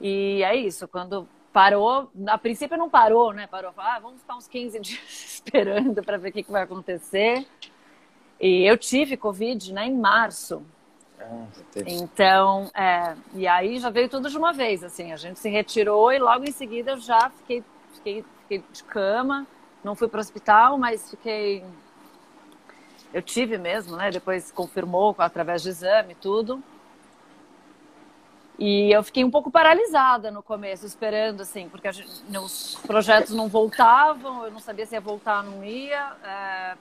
[0.00, 3.46] E é isso, quando parou, a princípio não parou, né?
[3.46, 7.46] Parou, ah, vamos ficar uns 15 dias esperando para ver o que, que vai acontecer.
[8.40, 10.62] E eu tive Covid né, em março.
[11.20, 11.46] Ah,
[11.86, 16.12] então, é, e aí já veio tudo de uma vez, assim, a gente se retirou
[16.12, 17.62] e logo em seguida eu já fiquei,
[17.94, 19.46] fiquei, fiquei de cama,
[19.84, 21.64] não fui para o hospital, mas fiquei.
[23.12, 24.10] Eu tive mesmo, né?
[24.10, 26.62] Depois confirmou através de exame tudo.
[28.58, 33.48] E eu fiquei um pouco paralisada no começo, esperando, assim, porque gente, os projetos não
[33.48, 36.76] voltavam, eu não sabia se ia voltar ou não ia, é,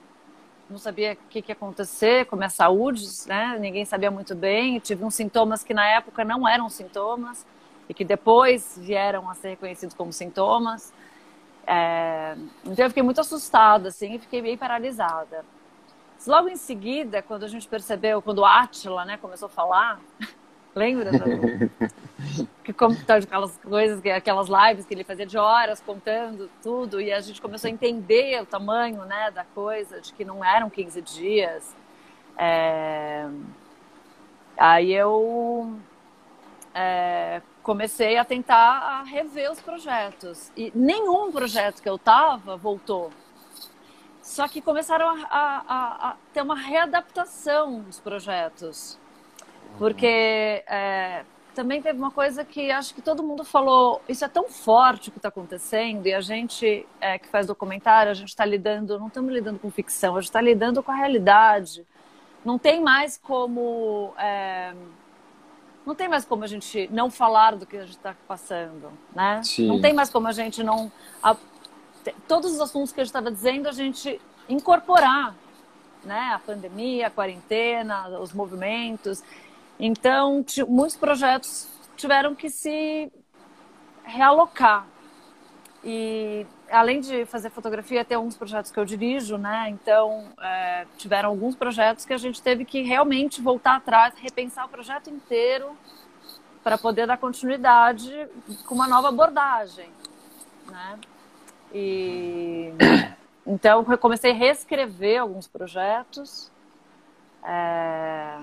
[0.69, 3.57] não sabia o que, que ia acontecer com a minha saúde, né?
[3.59, 4.79] Ninguém sabia muito bem.
[4.79, 7.45] Tive uns sintomas que na época não eram sintomas
[7.89, 10.93] e que depois vieram a ser reconhecidos como sintomas.
[11.73, 15.45] É, então eu fiquei muito assustada, assim, e fiquei bem paralisada.
[16.27, 20.01] Logo em seguida, quando a gente percebeu, quando o Atila, né, começou a falar,
[20.75, 21.11] lembra?
[21.13, 21.19] Do,
[22.61, 22.73] que
[23.05, 27.41] tá, aquelas coisas, aquelas lives que ele fazia de horas contando tudo, e a gente
[27.41, 31.73] começou a entender o tamanho, né, da coisa, de que não eram 15 dias.
[32.37, 33.29] É,
[34.57, 35.79] aí eu
[36.73, 40.51] é, comecei a tentar rever os projetos.
[40.55, 43.11] E nenhum projeto que eu tava voltou.
[44.21, 48.97] Só que começaram a, a, a ter uma readaptação dos projetos.
[49.77, 51.23] Porque é,
[51.55, 55.11] também teve uma coisa que acho que todo mundo falou: isso é tão forte o
[55.11, 59.07] que está acontecendo, e a gente é, que faz documentário, a gente está lidando, não
[59.07, 61.85] estamos lidando com ficção, a gente está lidando com a realidade.
[62.43, 64.13] Não tem mais como.
[64.17, 64.73] É,
[65.85, 69.41] não tem mais como a gente não falar do que a gente está passando, né?
[69.43, 69.67] Sim.
[69.67, 70.91] Não tem mais como a gente não
[71.21, 71.35] a,
[72.27, 75.35] todos os assuntos que a gente estava dizendo a gente incorporar,
[76.03, 76.31] né?
[76.33, 79.23] A pandemia, a quarentena, os movimentos.
[79.79, 83.11] Então, muitos projetos tiveram que se
[84.03, 84.85] realocar.
[85.83, 89.69] E além de fazer fotografia, tem alguns projetos que eu dirijo, né?
[89.69, 94.69] Então, é, tiveram alguns projetos que a gente teve que realmente voltar atrás, repensar o
[94.69, 95.77] projeto inteiro
[96.63, 98.27] para poder dar continuidade
[98.65, 99.89] com uma nova abordagem,
[100.67, 100.99] né?
[101.73, 102.73] E
[103.45, 106.51] então eu comecei a reescrever alguns projetos,
[107.43, 108.39] é,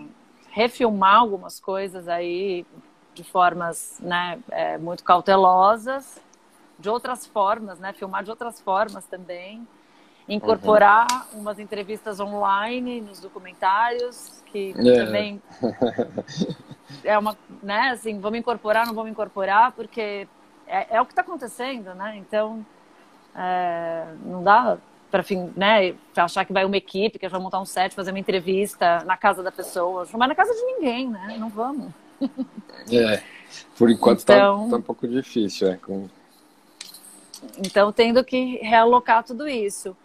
[0.50, 2.66] refilmar algumas coisas aí
[3.14, 6.20] de formas, né, é, muito cautelosas
[6.78, 7.92] de outras formas, né?
[7.92, 9.66] Filmar de outras formas também.
[10.28, 11.40] Incorporar uhum.
[11.40, 15.04] umas entrevistas online nos documentários, que é.
[15.04, 15.42] também
[17.02, 20.28] é uma, né, assim, vamos incorporar, não vamos incorporar, porque
[20.66, 22.16] é, é o que está acontecendo, né?
[22.16, 22.64] Então,
[23.34, 24.76] é, não dá
[25.10, 25.24] para
[25.56, 29.16] né, achar que vai uma equipe, que vai montar um set, fazer uma entrevista na
[29.16, 30.06] casa da pessoa.
[30.12, 31.36] Não vai na casa de ninguém, né?
[31.38, 31.90] Não vamos.
[32.92, 33.22] É,
[33.78, 36.08] por enquanto está então, tá um pouco difícil, é, com
[37.58, 39.96] então, tendo que realocar tudo isso.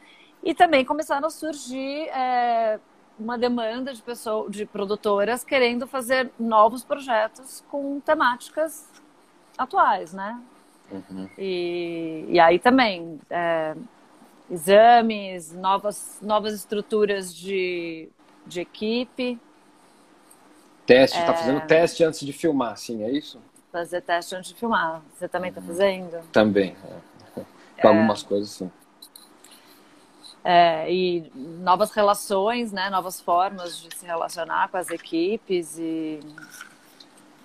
[0.44, 2.80] E também começaram a surgir é,
[3.18, 8.88] uma demanda de pessoas, de produtoras querendo fazer novos projetos com temáticas
[9.58, 10.40] atuais, né?
[10.92, 11.30] Uhum.
[11.38, 13.76] E, e aí também é,
[14.52, 18.10] exames, novas, novas estruturas de,
[18.46, 19.40] de equipe.
[20.86, 21.38] Teste, está é...
[21.38, 23.40] fazendo teste antes de filmar, sim, é isso?
[23.72, 25.02] Fazer teste antes de filmar.
[25.14, 25.68] Você também está uhum.
[25.68, 26.20] fazendo?
[26.32, 26.76] Também.
[26.86, 27.13] É.
[27.84, 27.94] Para é.
[27.94, 28.72] algumas coisas, sim.
[30.46, 32.90] É, e novas relações, né?
[32.90, 36.20] Novas formas de se relacionar com as equipes e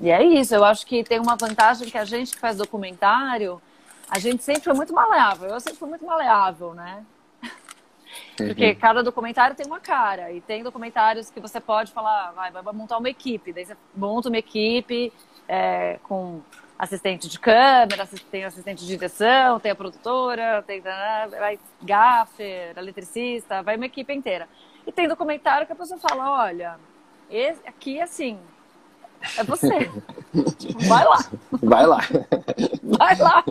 [0.00, 0.54] e é isso.
[0.54, 3.60] Eu acho que tem uma vantagem que a gente que faz documentário,
[4.08, 5.48] a gente sempre foi muito maleável.
[5.50, 7.04] Eu sempre fui muito maleável, né?
[8.36, 8.78] Porque uhum.
[8.78, 10.32] cada documentário tem uma cara.
[10.32, 13.52] E tem documentários que você pode falar, vai, vai montar uma equipe.
[13.52, 15.12] Daí você monta uma equipe
[15.48, 16.40] é, com
[16.78, 23.76] assistente de câmera, tem assistente de direção, tem a produtora, tem vai gaffer, eletricista, vai
[23.76, 24.48] uma equipe inteira.
[24.86, 26.76] E tem documentário que a pessoa fala, olha,
[27.28, 28.38] esse aqui assim,
[29.36, 29.90] é você.
[30.88, 31.18] vai lá.
[31.50, 32.00] Vai lá.
[32.82, 33.44] Vai lá.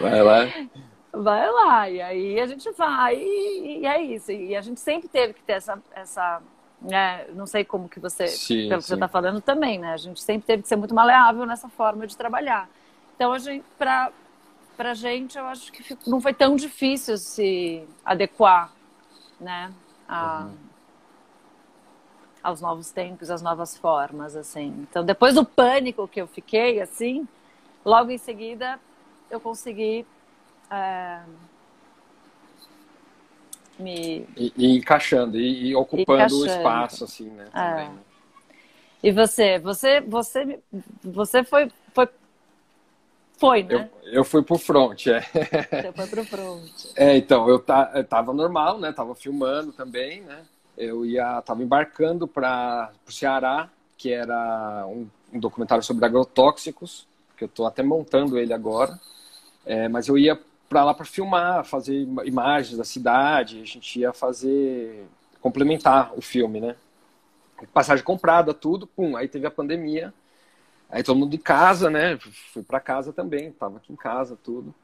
[0.00, 0.46] Vai lá.
[1.12, 1.90] Vai lá.
[1.90, 4.30] E aí a gente vai e, é isso.
[4.32, 6.40] E a gente sempre teve que ter essa, essa
[6.82, 7.26] né?
[7.34, 8.88] Não sei como que você, sim, pelo que sim.
[8.88, 9.92] você está falando também, né?
[9.92, 12.68] A gente sempre teve que ser muito maleável nessa forma de trabalhar.
[13.14, 14.12] Então, a gente, para
[14.76, 18.72] para gente, eu acho que não foi tão difícil se adequar,
[19.38, 19.72] né?
[20.08, 20.56] A, uhum.
[22.42, 24.74] aos novos tempos, às novas formas, assim.
[24.80, 27.28] Então, depois do pânico que eu fiquei, assim,
[27.84, 28.80] logo em seguida
[29.30, 30.06] eu consegui
[30.70, 31.20] é,
[33.78, 34.26] me.
[34.36, 36.42] E, e encaixando, e, e ocupando encaixando.
[36.42, 37.46] o espaço, assim, né?
[37.54, 37.70] É.
[37.70, 37.98] Também, né?
[39.02, 39.58] E você?
[39.58, 40.60] Você, você,
[41.02, 42.08] você foi, foi,
[43.36, 43.90] foi né?
[44.04, 45.20] Eu, eu fui pro front, é.
[45.20, 46.70] Você foi pro front.
[46.94, 48.92] É, então, eu, tá, eu tava normal, né?
[48.92, 50.42] Tava filmando também, né?
[50.76, 57.06] Eu ia, tava embarcando para o Ceará, que era um, um, documentário sobre agrotóxicos,
[57.36, 58.98] que eu tô até montando ele agora.
[59.66, 60.38] É, mas eu ia
[60.72, 65.04] para lá para filmar, fazer imagens da cidade, a gente ia fazer
[65.38, 66.76] complementar o filme, né?
[67.74, 70.14] Passagem comprada, tudo, pum, aí teve a pandemia.
[70.90, 72.18] Aí todo mundo de casa, né?
[72.54, 74.74] Fui para casa também, tava aqui em casa, tudo.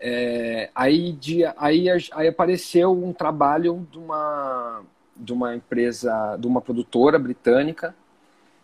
[0.00, 4.82] É, aí, de, aí, aí apareceu um trabalho de uma,
[5.14, 7.94] de uma empresa, de uma produtora britânica,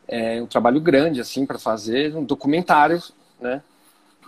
[0.08, 3.02] é, um trabalho grande, assim, para fazer, um documentário,
[3.38, 3.62] né?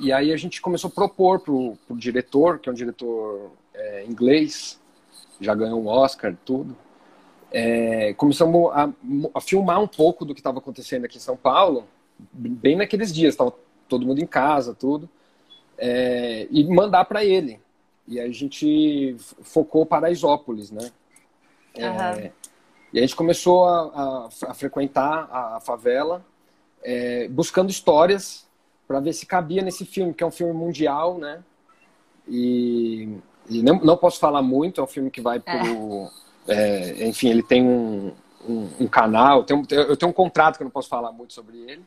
[0.01, 4.05] E aí a gente começou a propor para o diretor, que é um diretor é,
[4.05, 4.81] inglês,
[5.41, 6.77] já ganhou um Oscar tudo.
[7.51, 8.91] É, começamos a,
[9.35, 11.87] a, filmar um pouco do que estava acontecendo aqui em São Paulo,
[12.33, 13.53] bem naqueles dias, estava
[13.89, 15.09] todo mundo em casa, tudo,
[15.77, 17.61] é, e mandar para ele.
[18.07, 20.91] E a gente focou Paraisópolis, né?
[21.77, 22.31] Uhum.
[22.93, 26.25] e a gente começou a, a, a frequentar a, favela,
[26.83, 28.48] é, buscando histórias
[28.89, 31.45] para ver se cabia nesse filme, que é um filme mundial, né?
[32.27, 36.11] E, e não, não, posso falar muito, é um filme que vai pro.
[36.49, 37.03] É.
[37.03, 38.11] É, enfim, ele tem um,
[38.49, 41.35] um, um canal, tem um, eu tenho um contrato que eu não posso falar muito
[41.35, 41.85] sobre ele,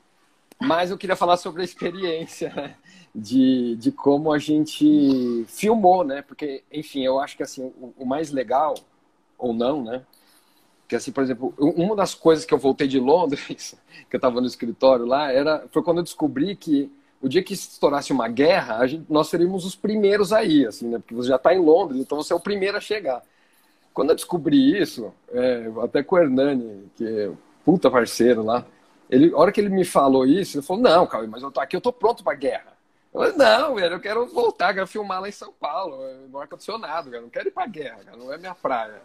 [0.61, 2.75] mas eu queria falar sobre a experiência né?
[3.13, 6.21] de, de como a gente filmou, né?
[6.21, 8.75] Porque, enfim, eu acho que assim, o, o mais legal,
[9.35, 10.03] ou não, né?
[10.91, 13.77] Que assim, por exemplo, uma das coisas que eu voltei de Londres,
[14.10, 17.54] que eu estava no escritório lá, era foi quando eu descobri que o dia que
[17.54, 20.97] estourasse uma guerra, gente, nós seríamos os primeiros aí, assim, né?
[20.97, 23.23] Porque você já está em Londres, então você é o primeiro a chegar.
[23.93, 27.32] Quando eu descobri isso, é, até com o Hernani, que é
[27.63, 28.65] puta parceiro lá,
[29.10, 31.62] ele, a hora que ele me falou isso, ele falou: Não, Cauê, mas eu tô
[31.62, 32.77] aqui, eu tô pronto para guerra.
[33.13, 35.97] Eu falei, não, velho, eu quero voltar, quero filmar lá em São Paulo,
[36.30, 37.12] no ar-condicionado.
[37.12, 38.17] Não quero ir pra guerra, cara.
[38.17, 39.01] Não é minha praia.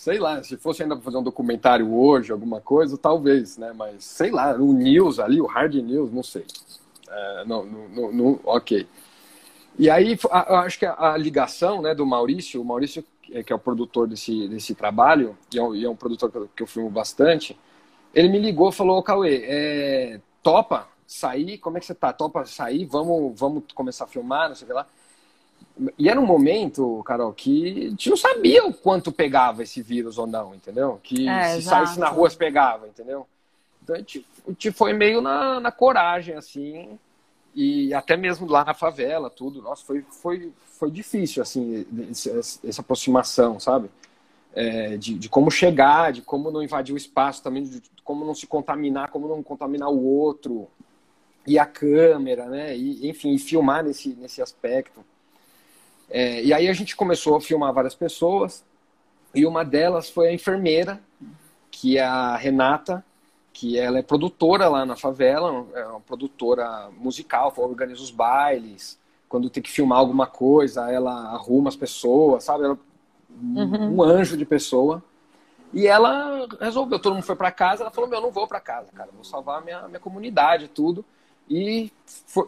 [0.00, 3.74] Sei lá, se fosse ainda fazer um documentário hoje, alguma coisa, talvez, né?
[3.76, 6.46] Mas sei lá, o news ali, o hard news, não sei.
[7.06, 8.88] É, não, não, não, ok.
[9.78, 13.58] E aí, eu acho que a, ligação né, do Maurício, o Maurício, que é o
[13.58, 17.54] produtor desse, desse trabalho, e é, um, e é um produtor que eu, filmo bastante,
[18.14, 22.10] ele me ligou falou, ô Cauê, é, topa sair, como é que você tá?
[22.10, 24.86] Topa sair, vamos, vamos começar a filmar, não sei o que lá.
[25.98, 30.18] E era um momento, Carol, que a gente não sabia o quanto pegava esse vírus
[30.18, 31.00] ou não, entendeu?
[31.02, 31.86] Que é, se exato.
[31.86, 33.26] saísse na rua se pegava, entendeu?
[33.82, 36.98] Então a gente, a gente foi meio na, na coragem, assim,
[37.54, 39.62] e até mesmo lá na favela, tudo.
[39.62, 41.86] Nossa, foi, foi, foi difícil, assim,
[42.64, 43.90] essa aproximação, sabe?
[44.52, 48.34] É, de, de, como chegar, de como não invadir o espaço também, de como não
[48.34, 50.68] se contaminar, como não contaminar o outro,
[51.46, 52.76] e a câmera, né?
[52.76, 55.04] E, enfim, filmar nesse, nesse aspecto.
[56.10, 58.64] É, e aí a gente começou a filmar várias pessoas,
[59.34, 61.00] e uma delas foi a enfermeira,
[61.70, 63.04] que é a Renata,
[63.52, 69.48] que ela é produtora lá na favela, é uma produtora musical, organiza os bailes, quando
[69.48, 72.64] tem que filmar alguma coisa, ela arruma as pessoas, sabe?
[72.64, 72.78] Ela,
[73.40, 73.96] uhum.
[73.96, 75.02] Um anjo de pessoa.
[75.72, 78.58] E ela resolveu, todo mundo foi para casa, ela falou, meu, eu não vou para
[78.58, 81.04] casa, cara, vou salvar a minha, minha comunidade e tudo.
[81.50, 81.90] E
[82.26, 82.46] foi,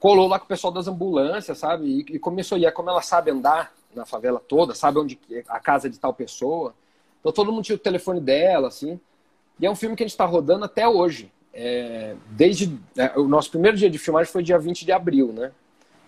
[0.00, 1.84] colou lá com o pessoal das ambulâncias, sabe?
[1.84, 5.60] E, e começou, e é como ela sabe andar na favela toda, sabe onde a
[5.60, 6.74] casa de tal pessoa.
[7.20, 8.98] Então todo mundo tinha o telefone dela, assim.
[9.60, 11.30] E é um filme que a gente está rodando até hoje.
[11.52, 15.52] É, desde é, o nosso primeiro dia de filmagem foi dia 20 de abril, né?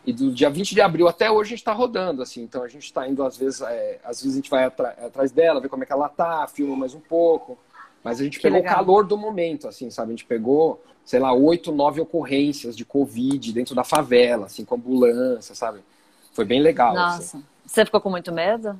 [0.07, 2.43] E do dia 20 de abril até hoje a gente está rodando, assim.
[2.43, 5.61] Então a gente está indo, às vezes, é, às vezes a gente vai atrás dela,
[5.61, 7.59] ver como é que ela tá, filma mais um pouco.
[8.05, 8.75] Mas a gente que pegou legal.
[8.75, 10.09] o calor do momento, assim, sabe?
[10.09, 14.75] A gente pegou, sei lá, oito, nove ocorrências de Covid dentro da favela, assim, com
[14.75, 15.81] ambulância, sabe?
[16.35, 16.95] Foi bem legal.
[16.95, 17.39] Nossa.
[17.39, 17.45] Assim.
[17.65, 18.79] Você ficou com muito medo?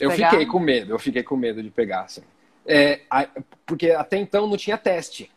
[0.00, 0.30] eu pegar?
[0.30, 2.22] fiquei com medo, eu fiquei com medo de pegar, assim.
[2.66, 3.00] É,
[3.64, 5.30] porque até então não tinha teste.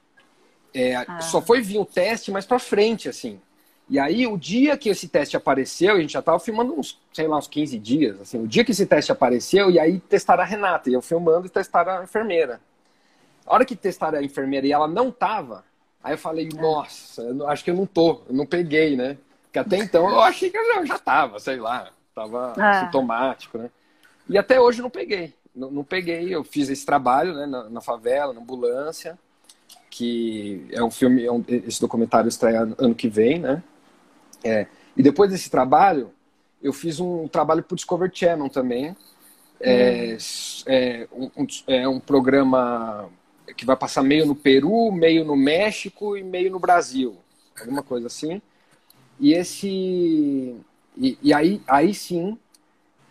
[0.73, 1.21] É, ah.
[1.21, 3.39] Só foi vir o teste mais para frente, assim.
[3.87, 7.27] E aí, o dia que esse teste apareceu, a gente já estava filmando uns, sei
[7.27, 8.41] lá, uns 15 dias, assim.
[8.41, 11.49] O dia que esse teste apareceu, e aí testaram a Renata, e eu filmando e
[11.49, 12.59] testaram a enfermeira.
[13.45, 15.63] A hora que testaram a enfermeira e ela não tava,
[16.03, 16.61] aí eu falei, é.
[16.61, 19.17] nossa, eu acho que eu não tô, eu não peguei, né?
[19.43, 22.85] Porque até então eu achei que eu já tava, sei lá, tava ah.
[22.85, 23.69] sintomático, né?
[24.27, 27.69] E até hoje eu não peguei não, não, peguei, eu fiz esse trabalho né, na,
[27.69, 29.17] na, favela, na ambulância,
[29.89, 33.61] que é um filme, é um, esse documentário estreia ano que vem, né?
[34.43, 36.11] É, e depois desse trabalho,
[36.61, 38.95] eu fiz um trabalho para o Discovery Channel também.
[39.59, 40.17] É, hum.
[40.65, 43.09] é, um, é um programa
[43.55, 47.17] que vai passar meio no Peru, meio no México e meio no Brasil.
[47.59, 48.41] Alguma coisa assim.
[49.19, 50.55] E esse.
[50.97, 52.37] E, e aí, aí sim.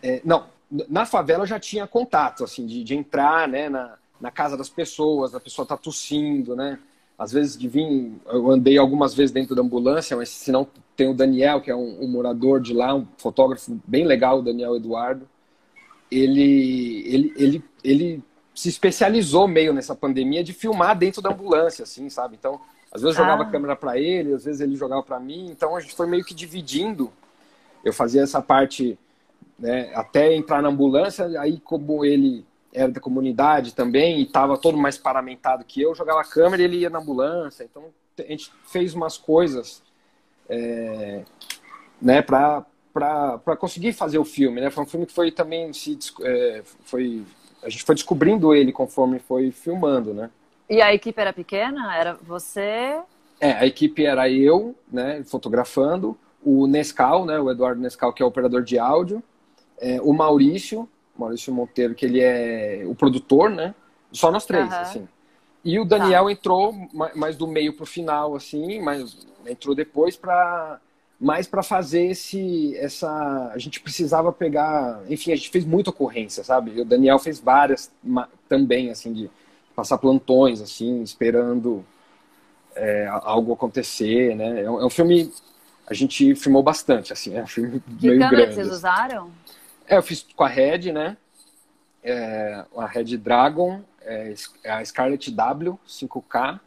[0.01, 0.47] É, não,
[0.89, 4.69] na favela eu já tinha contato, assim, de, de entrar, né, na, na casa das
[4.69, 6.79] pessoas, a pessoa tá tossindo, né?
[7.17, 11.09] Às vezes de vir, eu andei algumas vezes dentro da ambulância, mas se não tem
[11.09, 14.75] o Daniel, que é um, um, morador de lá, um fotógrafo bem legal, o Daniel
[14.75, 15.29] Eduardo.
[16.11, 22.09] Ele, ele, ele, ele se especializou meio nessa pandemia de filmar dentro da ambulância, assim,
[22.09, 22.35] sabe?
[22.39, 22.61] Então,
[22.91, 23.47] às vezes eu jogava ah.
[23.47, 25.47] a câmera para ele, às vezes ele jogava para mim.
[25.49, 27.11] Então a gente foi meio que dividindo.
[27.83, 28.97] Eu fazia essa parte
[29.57, 34.77] né, até entrar na ambulância, aí como ele era da comunidade também e estava todo
[34.77, 37.63] mais paramentado que eu, jogava a câmera e ele ia na ambulância.
[37.63, 37.85] Então
[38.17, 39.81] a gente fez umas coisas
[40.47, 41.23] é,
[42.01, 44.69] né, para para conseguir fazer o filme, né?
[44.69, 47.25] Foi um filme que foi também se é, foi
[47.63, 50.29] a gente foi descobrindo ele conforme foi filmando, né?
[50.69, 51.95] E a equipe era pequena?
[51.95, 52.99] Era você?
[53.39, 58.25] É, a equipe era eu, né, fotografando, o Nescau, né, o Eduardo Nescau, que é
[58.25, 59.21] o operador de áudio,
[59.79, 63.75] é, o Maurício, Maurício Monteiro, que ele é o produtor, né?
[64.11, 64.77] Só nós três, uhum.
[64.77, 65.07] assim.
[65.63, 66.31] E o Daniel tá.
[66.31, 66.75] entrou
[67.15, 70.79] mais do meio pro final, assim, mas entrou depois para
[71.23, 76.43] mais para fazer esse essa a gente precisava pegar enfim a gente fez muita ocorrência
[76.43, 77.91] sabe o Daniel fez várias
[78.47, 79.29] também assim de
[79.75, 81.85] passar plantões assim esperando
[82.75, 85.31] é, algo acontecer né é um, é um, filme
[85.87, 88.75] a gente filmou bastante assim é um filme que meio câmera grande vocês assim.
[88.75, 89.31] usaram
[89.87, 91.17] é, eu fiz com a Red, né?
[92.03, 96.59] É, a Red Dragon, é, é a Scarlett W 5K.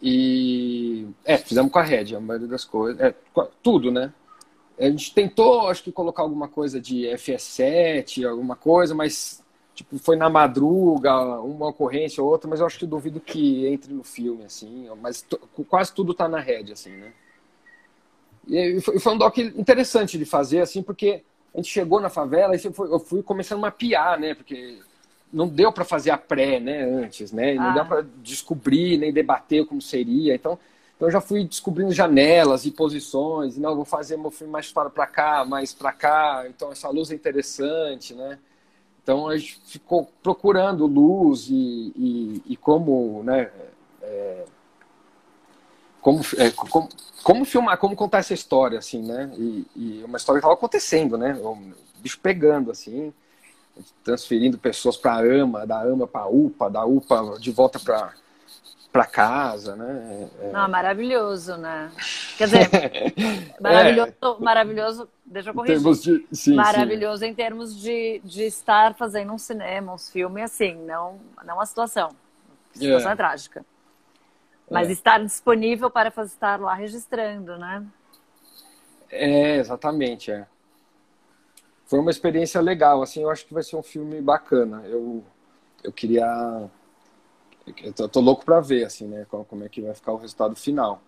[0.00, 3.00] E é, fizemos com a Red, a maioria das coisas.
[3.00, 3.14] É,
[3.62, 4.12] tudo, né?
[4.78, 9.42] A gente tentou, acho que, colocar alguma coisa de FS7, alguma coisa, mas
[9.74, 13.66] tipo, foi na madruga, uma ocorrência ou outra, mas eu acho que eu duvido que
[13.66, 14.88] entre no filme, assim.
[15.00, 15.26] Mas
[15.68, 17.12] quase tudo tá na Red, assim, né?
[18.48, 21.22] E foi, foi um doc interessante de fazer, assim, porque
[21.54, 24.34] a gente chegou na favela e eu fui começando a mapear, né?
[24.34, 24.78] Porque
[25.32, 27.54] não deu para fazer a pré, né, antes, né?
[27.54, 27.74] Não ah.
[27.74, 30.34] deu para descobrir nem debater como seria.
[30.34, 30.58] Então,
[30.96, 33.56] então eu já fui descobrindo janelas e posições.
[33.56, 36.44] E, não, vou fazer meu filme mais para cá, mais para cá.
[36.48, 38.38] Então essa luz é interessante, né?
[39.02, 43.50] Então a gente ficou procurando luz e, e, e como, né?
[44.02, 44.44] É,
[46.00, 46.88] como, é, como,
[47.22, 49.30] como, filmar, como contar essa história, assim, né?
[49.36, 51.34] E, e uma história que estava acontecendo, né?
[51.42, 51.58] O
[52.00, 53.12] bicho pegando, assim
[54.04, 58.12] transferindo pessoas para a AMA, da AMA para a UPA, da UPA de volta para
[58.90, 60.28] para casa, né?
[60.40, 60.50] É...
[60.50, 61.92] Não, maravilhoso, né?
[62.36, 62.68] Quer dizer,
[63.60, 64.42] maravilhoso, é.
[64.42, 66.26] maravilhoso, deixa eu corrigir.
[66.30, 67.28] De, sim, maravilhoso sim.
[67.28, 72.10] em termos de, de estar fazendo um cinema, um filme assim, não, não a situação.
[72.74, 73.64] A situação é, é trágica.
[74.70, 74.92] Mas é.
[74.92, 77.84] estar disponível para estar lá registrando, né?
[79.10, 80.46] É, exatamente, é
[81.88, 84.82] foi uma experiência legal, assim, eu acho que vai ser um filme bacana.
[84.86, 85.24] Eu,
[85.82, 86.68] eu queria...
[87.82, 90.54] Eu tô, tô louco para ver, assim, né, como é que vai ficar o resultado
[90.54, 91.00] final.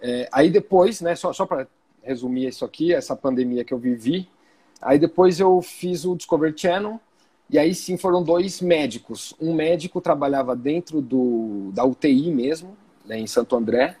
[0.00, 1.68] É, aí depois, né, só, só para
[2.02, 4.28] resumir isso aqui, essa pandemia que eu vivi,
[4.82, 7.00] aí depois eu fiz o Discovery Channel,
[7.48, 9.32] e aí sim foram dois médicos.
[9.40, 13.96] Um médico trabalhava dentro do, da UTI mesmo, né, em Santo André,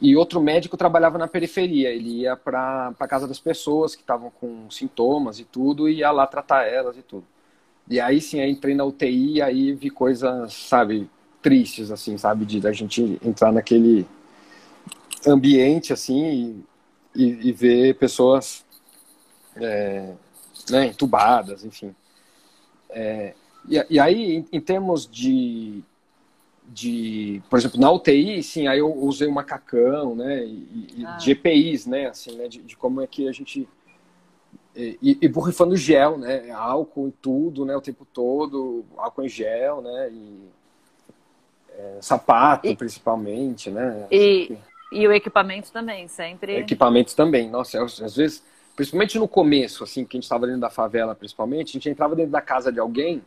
[0.00, 4.30] e outro médico trabalhava na periferia, ele ia para a casa das pessoas que estavam
[4.30, 7.24] com sintomas e tudo, e ia lá tratar elas e tudo.
[7.90, 11.08] E aí sim, aí entrei na UTI e aí vi coisas, sabe,
[11.42, 14.06] tristes, assim, sabe, de a gente entrar naquele
[15.26, 16.64] ambiente, assim,
[17.14, 18.64] e, e, e ver pessoas
[19.56, 20.12] é,
[20.70, 21.94] né, entubadas, enfim.
[22.90, 23.34] É,
[23.68, 25.82] e, e, aí, em, em termos de,
[26.68, 31.16] de, por exemplo, na UTI, sim, aí eu usei o macacão, né, e, ah.
[31.16, 33.66] de EPIs, né, assim, né, de, de, como é que a gente
[34.76, 39.80] e, e borrifando gel, né, álcool e tudo, né, o tempo todo, álcool em gel,
[39.80, 40.48] né, e
[41.70, 44.06] é, sapato e, principalmente, né.
[44.10, 44.56] E,
[44.92, 46.58] e o equipamento também, sempre.
[46.58, 48.44] Equipamento também, nossa, às vezes,
[48.76, 52.14] principalmente no começo, assim, que a gente estava dentro da favela, principalmente, a gente entrava
[52.14, 53.22] dentro da casa de alguém,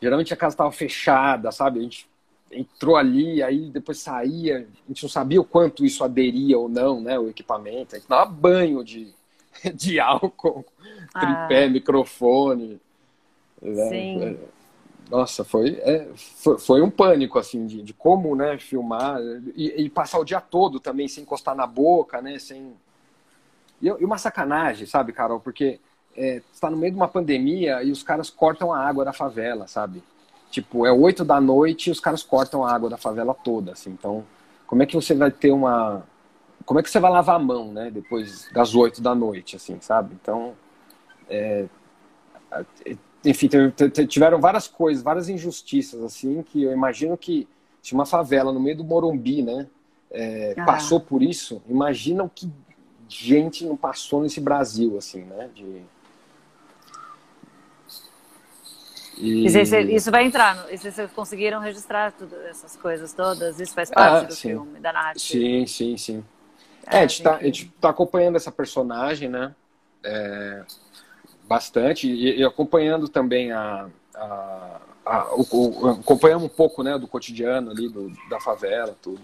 [0.00, 2.09] geralmente a casa estava fechada, sabe, a gente
[2.50, 7.00] entrou ali, aí depois saía, a gente não sabia o quanto isso aderia ou não,
[7.00, 9.14] né, o equipamento, a gente dava banho de,
[9.74, 10.64] de álcool,
[11.14, 11.20] ah.
[11.20, 12.80] tripé, microfone.
[13.62, 13.88] Né?
[13.88, 14.22] Sim.
[14.22, 14.36] É,
[15.10, 19.20] nossa, foi, é, foi, foi, um pânico, assim, de, de como, né, filmar
[19.54, 22.74] e, e, passar o dia todo também sem encostar na boca, né, sem...
[23.82, 25.80] E, e uma sacanagem, sabe, Carol, porque
[26.16, 29.66] é, está no meio de uma pandemia e os caras cortam a água da favela,
[29.66, 30.02] sabe?
[30.50, 33.90] Tipo, é oito da noite e os caras cortam a água da favela toda, assim.
[33.90, 34.24] Então,
[34.66, 36.02] como é que você vai ter uma...
[36.64, 37.90] Como é que você vai lavar a mão, né?
[37.90, 40.14] Depois das oito da noite, assim, sabe?
[40.20, 40.54] Então,
[41.28, 41.66] é...
[43.24, 43.48] enfim,
[44.08, 47.48] tiveram várias coisas, várias injustiças, assim, que eu imagino que
[47.80, 49.66] se uma favela no meio do Morumbi, né?
[50.12, 50.64] É, ah.
[50.64, 52.50] passou por isso, imagina o que
[53.08, 55.50] gente não passou nesse Brasil, assim, né?
[55.54, 55.82] De
[59.20, 59.94] E...
[59.94, 60.76] Isso vai entrar, no...
[60.76, 63.60] vocês conseguiram registrar tudo, essas coisas todas?
[63.60, 64.48] Isso faz parte ah, do sim.
[64.48, 65.44] filme, da narrativa?
[65.44, 66.24] Sim, sim, sim.
[66.86, 69.54] É, é a, gente tá, a gente tá acompanhando essa personagem, né?
[70.02, 70.62] É,
[71.46, 77.06] bastante, e, e, acompanhando também a, a, a o, o, acompanhando um pouco né, do
[77.06, 79.20] cotidiano ali, do, da favela, tudo.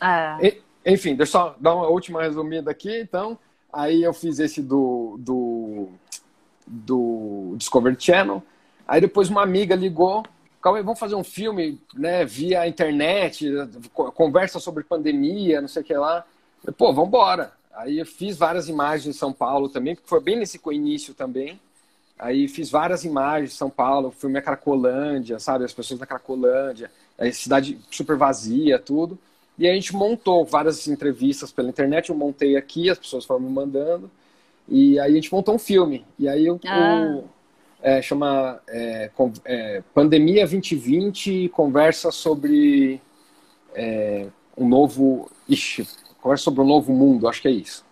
[0.00, 0.46] É.
[0.46, 3.38] E, enfim, deixa eu só dar uma última resumida aqui, então.
[3.72, 5.88] Aí eu fiz esse do, do,
[6.66, 8.42] do Discovery Channel.
[8.92, 10.22] Aí depois uma amiga ligou,
[10.60, 13.50] Cauê, vamos fazer um filme, né, via internet,
[13.94, 16.26] conversa sobre pandemia, não sei o que lá.
[16.76, 17.54] Pô, vamos embora.
[17.72, 21.58] Aí eu fiz várias imagens em São Paulo também, porque foi bem nesse início também.
[22.18, 26.90] Aí fiz várias imagens em São Paulo, filme a Cracolândia, sabe, as pessoas da Cracolândia,
[27.18, 29.18] a cidade super vazia, tudo.
[29.58, 33.50] E a gente montou várias entrevistas pela internet, eu montei aqui, as pessoas foram me
[33.50, 34.10] mandando.
[34.68, 36.04] E aí a gente montou um filme.
[36.18, 37.22] E aí eu, ah.
[37.22, 37.41] o,
[37.82, 39.10] é, chama é,
[39.44, 43.00] é, Pandemia 2020 conversa sobre
[43.74, 44.26] é,
[44.56, 45.30] um novo.
[45.48, 45.86] Ixi,
[46.20, 47.84] conversa sobre um novo mundo, acho que é isso.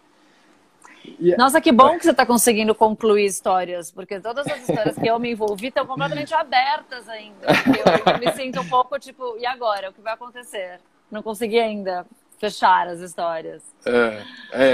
[1.18, 4.96] E, é- Nossa, que bom que você está conseguindo concluir histórias, porque todas as histórias
[4.96, 7.46] que eu me envolvi estão completamente abertas ainda.
[7.46, 9.90] Eu, eu me sinto um pouco tipo, e agora?
[9.90, 10.78] O que vai acontecer?
[11.10, 12.06] Não consegui ainda
[12.38, 13.62] fechar as histórias.
[13.84, 14.22] É,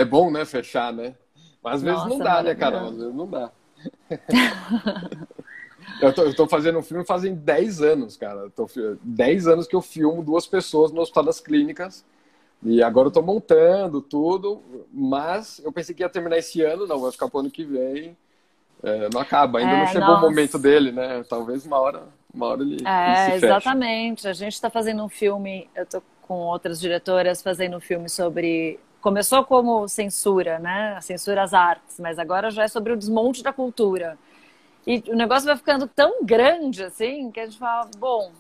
[0.01, 1.15] é bom, né, fechar, né?
[1.63, 2.89] Mas às vezes Nossa, não dá, né, Carol?
[2.89, 3.51] Às vezes não dá.
[6.01, 8.41] eu, tô, eu tô fazendo um filme fazem 10 anos, cara.
[8.43, 8.69] Eu tô,
[9.03, 12.05] 10 anos que eu filmo duas pessoas no Hospital das Clínicas
[12.65, 14.63] E agora eu tô montando tudo,
[14.93, 18.17] mas eu pensei que ia terminar esse ano, não, vai ficar pro ano que vem.
[18.83, 20.17] É, não acaba, ainda É, não chegou nossa.
[20.17, 21.25] o momento dele, né?
[21.25, 23.77] Talvez uma hora, uma hora ele, ele É, feche.
[23.77, 24.29] exatamente.
[24.29, 28.79] A gente está fazendo um filme, eu tô com outras diretoras fazendo um filme sobre.
[29.01, 30.95] Começou como censura, né?
[30.97, 34.19] A censura às artes, mas agora já é sobre o desmonte da cultura.
[34.87, 38.33] E o negócio vai ficando tão grande assim que a gente fala, bom,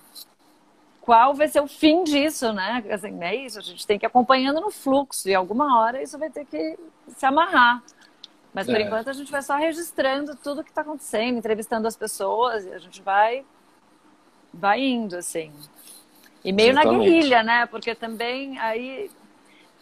[1.01, 2.85] qual vai ser o fim disso, né?
[2.91, 6.19] Assim, é isso, a gente tem que ir acompanhando no fluxo, e alguma hora isso
[6.19, 6.77] vai ter que
[7.17, 7.83] se amarrar.
[8.53, 8.83] Mas por É.
[8.83, 12.79] enquanto a gente vai só registrando tudo que está acontecendo, entrevistando as pessoas, e a
[12.79, 13.45] gente vai,
[14.53, 15.53] vai indo, assim.
[16.45, 17.11] E meio na Exatamente.
[17.11, 17.67] guerrilha, né?
[17.67, 19.11] Porque também aí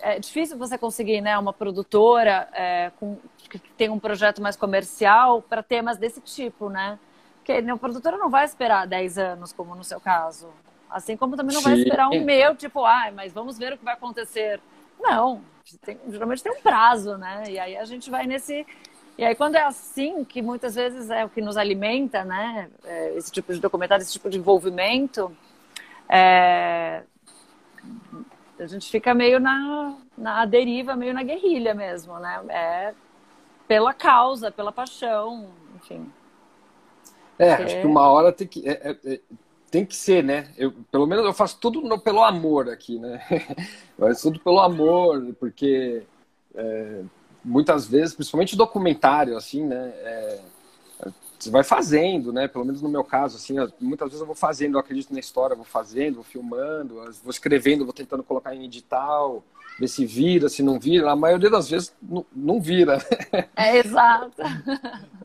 [0.05, 3.17] é difícil você conseguir né, uma produtora é, com,
[3.49, 6.99] que tem um projeto mais comercial para temas desse tipo, né?
[7.39, 10.49] Porque a produtora não vai esperar 10 anos, como no seu caso.
[10.91, 11.83] Assim como também não vai Sim.
[11.83, 14.61] esperar um meu, tipo, ah, mas vamos ver o que vai acontecer.
[15.01, 15.41] Não,
[15.85, 17.45] tem- geralmente tem um prazo, né?
[17.49, 18.67] E aí a gente vai nesse.
[19.17, 22.69] E aí, quando é assim, que muitas vezes é o que nos alimenta, né?
[22.85, 25.35] é, Esse tipo de documentário, esse tipo de envolvimento,
[26.09, 27.03] é,
[28.59, 32.41] a gente fica meio na, na deriva, meio na guerrilha mesmo, né?
[32.49, 32.95] É
[33.67, 36.11] pela causa, pela paixão, enfim.
[37.39, 37.55] É, É.
[37.65, 39.21] acho que uma hora tem que, é- é- é-
[39.71, 40.53] tem que ser, né?
[40.57, 43.21] Eu, pelo menos eu faço tudo no- pelo amor aqui, né?
[43.99, 46.03] Eu faço tudo pelo amor, porque
[46.55, 47.03] é,
[47.45, 49.93] muitas vezes, principalmente documentário, assim, né?
[51.45, 52.49] Você vai fazendo, né?
[52.49, 55.21] Pelo menos no meu caso, assim, eu- muitas vezes eu vou fazendo, eu acredito na
[55.21, 59.45] história, vou fazendo, vou filmando, vou escrevendo, vou tentando colocar em edital,
[59.79, 61.11] ver se vira, se não vira.
[61.11, 63.49] A maioria das vezes não, não vira, né?
[63.57, 64.43] É exato.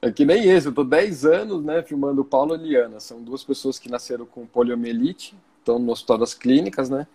[0.01, 2.99] É que nem esse, eu tô 10 anos, né, filmando o Paulo e Liana.
[2.99, 7.05] São duas pessoas que nasceram com poliomielite, estão no Hospital das Clínicas, né?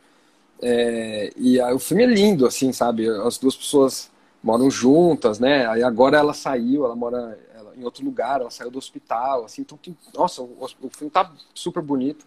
[0.62, 3.08] É, e aí, o filme é lindo, assim, sabe?
[3.08, 4.10] As duas pessoas
[4.44, 5.66] moram juntas, né?
[5.66, 9.62] Aí agora ela saiu, ela mora ela- em outro lugar, ela saiu do hospital, assim.
[9.62, 12.26] Então, tem- nossa, o, o filme tá super bonito.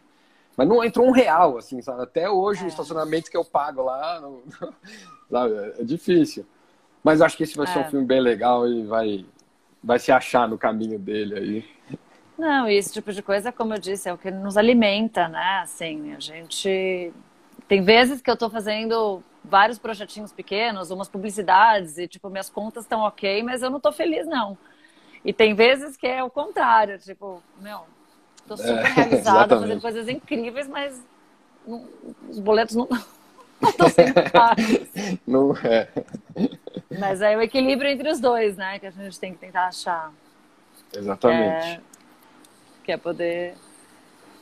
[0.57, 2.01] Mas não entrou um real, assim, sabe?
[2.01, 4.41] Até hoje, o estacionamento que eu pago lá, não-
[5.30, 5.53] sabe?
[5.80, 6.43] É difícil.
[7.03, 7.82] Mas acho que esse vai ser É.
[7.84, 9.24] um filme bem legal e vai,
[9.84, 11.65] vai se achar no caminho dele aí.
[12.38, 15.59] Não, e esse tipo de coisa, como eu disse, é o que nos alimenta, né?
[15.61, 17.11] Assim, a gente.
[17.68, 22.83] Tem vezes que eu tô fazendo vários projetinhos pequenos, umas publicidades, e, tipo, minhas contas
[22.83, 24.57] estão ok, mas eu não tô feliz, não.
[25.23, 27.81] E tem vezes que é o contrário, tipo, meu,
[28.47, 29.61] tô super É, realizada, exatamente.
[29.61, 31.01] fazendo coisas incríveis, mas
[31.65, 31.85] não-
[32.29, 32.87] os boletos não
[33.59, 34.65] não estão sendo pagos.
[35.25, 35.89] Não é.
[36.99, 38.79] Mas é o equilíbrio entre os dois, né?
[38.79, 40.11] Que a gente tem que tentar achar.
[40.93, 41.65] Exatamente.
[41.65, 41.79] É,
[42.83, 43.55] que é poder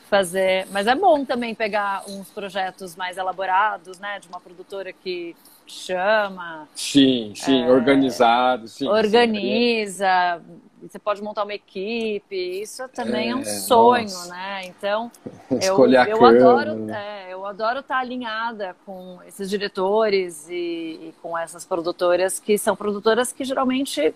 [0.10, 0.68] fazer.
[0.72, 4.20] Mas é bom também pegar uns projetos mais elaborados, né?
[4.20, 5.36] De uma produtora que
[5.68, 8.86] chama, Sim, sim, organizado, sim.
[8.86, 8.88] sim.
[8.88, 10.42] organiza.
[10.82, 12.36] Você pode montar uma equipe.
[12.62, 14.30] Isso também é, um É, sonho, nossa.
[14.30, 14.66] né?
[14.68, 15.12] Então,
[15.50, 16.50] eu, Escolher a eu câmera.
[16.72, 22.58] adoro, é, eu adoro estar alinhada com esses diretores e, e com essas produtoras que
[22.58, 24.14] são produtoras que geralmente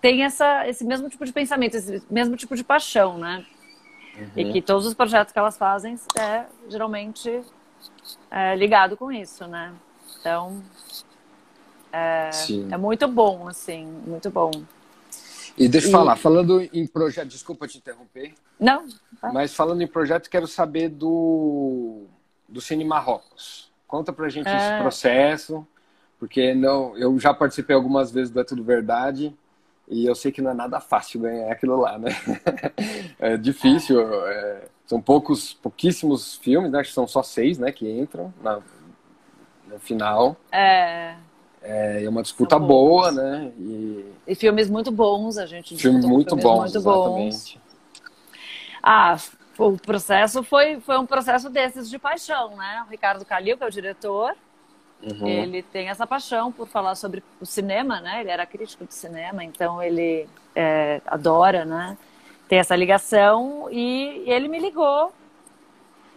[0.00, 3.44] têm essa, esse mesmo tipo de pensamento, esse mesmo tipo de paixão, né?
[4.36, 4.52] E Uhum.
[4.52, 7.42] que todos os projetos que elas fazem é geralmente
[8.30, 9.72] é, ligado com isso, né?
[10.20, 10.62] Então
[12.32, 12.68] Sim.
[12.70, 14.50] é muito bom, assim, muito bom.
[15.58, 18.86] E deixa eu E- falar, falando em projeto, desculpa te interromper, Não?
[19.22, 22.04] Mas falando em projeto, quero saber do,
[22.48, 23.70] do Cine Marrocos.
[23.86, 24.78] Conta pra gente esse É.
[24.78, 25.66] processo,
[26.18, 29.34] porque não, eu já participei algumas vezes do É Tudo Verdade
[29.90, 32.10] e eu sei que não é nada fácil ganhar aquilo lá, né?
[33.18, 36.80] É difícil, é, são poucos, pouquíssimos filmes, né?
[36.80, 38.60] Acho que são só seis, né, que entram na,
[39.68, 40.36] no final.
[40.50, 41.16] É,
[41.62, 43.52] É uma disputa boa, né?
[43.58, 47.50] E e filmes muito bons, a gente filme muito filmes bom, muito bons.
[47.54, 47.60] exatamente.
[48.82, 49.16] Ah,
[49.58, 52.82] o processo foi, foi um processo desses de paixão, né?
[52.86, 54.34] O Ricardo Calil, que é o diretor,
[55.02, 55.26] Uhum.
[55.26, 58.20] ele tem essa paixão por falar sobre o cinema, né?
[58.20, 61.96] Ele era crítico de cinema, então ele é, adora, né?
[62.48, 65.12] Tem essa ligação e ele me ligou,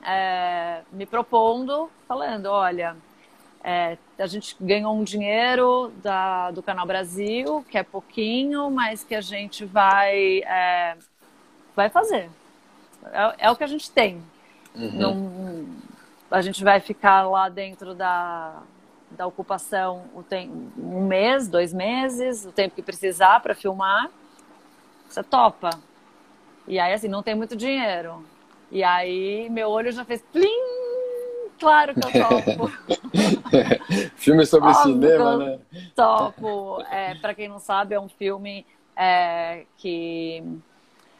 [0.06, 2.96] é, me propondo, falando, olha,
[3.64, 9.16] é, a gente ganhou um dinheiro da, do Canal Brasil, que é pouquinho, mas que
[9.16, 10.98] a gente vai, é,
[11.74, 12.30] vai fazer.
[13.06, 14.22] É, é o que a gente tem.
[14.76, 14.92] Uhum.
[14.92, 15.66] Não,
[16.30, 18.64] a gente vai ficar lá dentro da,
[19.18, 24.10] da ocupação o tem, um mês, dois meses, o tempo que precisar para filmar.
[25.08, 25.70] Você topa.
[26.68, 28.26] E aí, assim, não tem muito dinheiro.
[28.72, 30.74] E aí, meu olho já fez plim!
[31.64, 32.72] claro que eu topo.
[34.16, 35.60] filme sobre Óbvio cinema, né?
[35.96, 36.82] Topo.
[36.92, 40.44] É, para quem não sabe, é um filme é, que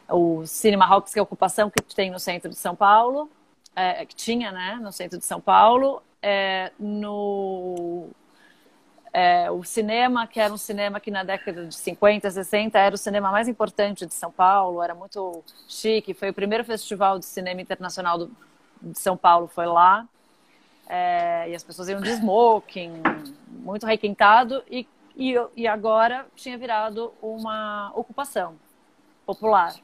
[0.08, 3.30] o Cinema Rocks, que é a ocupação que tem no centro de São Paulo,
[3.74, 8.08] é, que tinha, né, no centro de São Paulo, é, no
[9.12, 12.98] é, o cinema, que era um cinema que na década de 50, 60 era o
[12.98, 17.60] cinema mais importante de São Paulo, era muito chique, foi o primeiro festival de cinema
[17.60, 18.30] internacional do,
[18.80, 20.08] de São Paulo, foi lá.
[20.88, 23.02] É, e as pessoas iam de smoking,
[23.48, 28.56] muito requintado, e, e, e agora tinha virado uma ocupação
[29.26, 29.74] popular.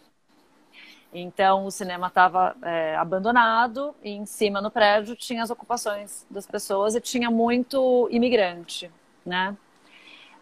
[1.13, 6.47] Então o cinema estava é, abandonado e em cima no prédio tinha as ocupações das
[6.47, 8.91] pessoas e tinha muito imigrante
[9.25, 9.57] né?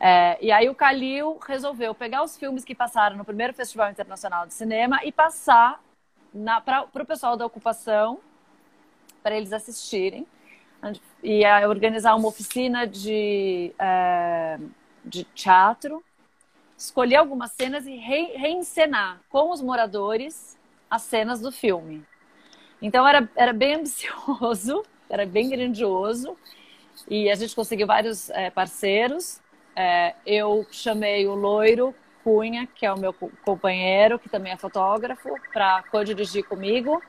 [0.00, 4.46] É, e aí o Calil resolveu pegar os filmes que passaram no primeiro Festival Internacional
[4.46, 5.82] de Cinema e passar
[6.64, 8.20] para o pessoal da ocupação,
[9.22, 10.26] para eles assistirem,
[11.22, 14.58] e organizar uma oficina de, é,
[15.04, 16.04] de teatro,
[16.76, 20.56] escolher algumas cenas e re, reencenar com os moradores
[20.90, 22.04] as cenas do filme.
[22.80, 26.36] Então era, era bem ambicioso, era bem grandioso,
[27.08, 29.40] e a gente conseguiu vários é, parceiros.
[29.74, 33.12] É, eu chamei o Loiro Cunha, que é o meu
[33.44, 37.00] companheiro, que também é fotógrafo, para co-dirigir comigo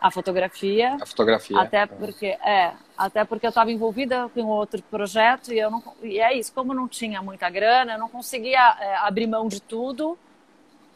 [0.00, 0.96] a fotografia.
[1.00, 1.60] A fotografia.
[1.60, 6.18] Até porque, é, até porque eu estava envolvida com outro projeto e eu não, e
[6.18, 10.18] é isso, como não tinha muita grana, eu não conseguia é, abrir mão de tudo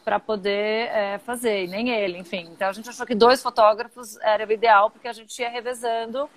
[0.05, 2.47] para poder é, fazer, e nem ele, enfim.
[2.53, 6.29] Então a gente achou que dois fotógrafos era o ideal porque a gente ia revezando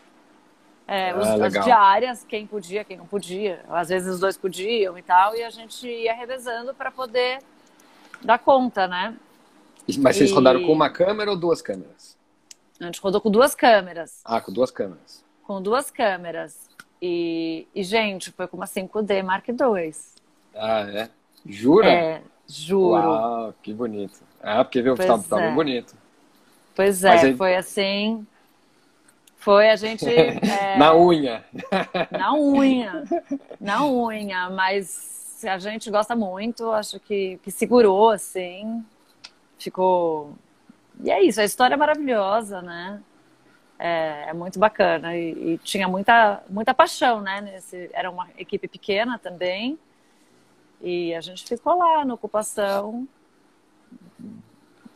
[0.86, 3.62] é, os, ah, as diárias, quem podia, quem não podia.
[3.68, 7.40] Às vezes os dois podiam e tal, e a gente ia revezando para poder
[8.22, 9.14] dar conta, né?
[9.98, 10.32] Mas vocês e...
[10.32, 12.16] rodaram com uma câmera ou duas câmeras?
[12.80, 14.22] A gente rodou com duas câmeras.
[14.24, 15.22] Ah, com duas câmeras.
[15.42, 16.70] Com duas câmeras.
[17.02, 19.94] E, e gente, foi com uma 5D Mark II.
[20.54, 21.10] Ah, é?
[21.44, 21.90] Jura?
[21.90, 22.92] É, juro.
[22.92, 24.20] Uau, que bonito.
[24.42, 25.94] Ah, porque viu, tá, tá bem bonito.
[26.74, 27.36] Pois é, aí...
[27.36, 28.26] foi assim
[29.48, 30.04] foi a gente.
[30.08, 31.44] É, na unha.
[32.10, 33.04] Na unha.
[33.58, 38.84] Na unha, mas a gente gosta muito, acho que, que segurou, assim.
[39.58, 40.34] Ficou.
[41.02, 43.00] E é isso, a história é maravilhosa, né?
[43.78, 47.40] É, é muito bacana e, e, tinha muita, muita paixão, né?
[47.40, 49.78] Nesse, era uma equipe pequena também.
[50.80, 53.06] E a gente ficou lá na ocupação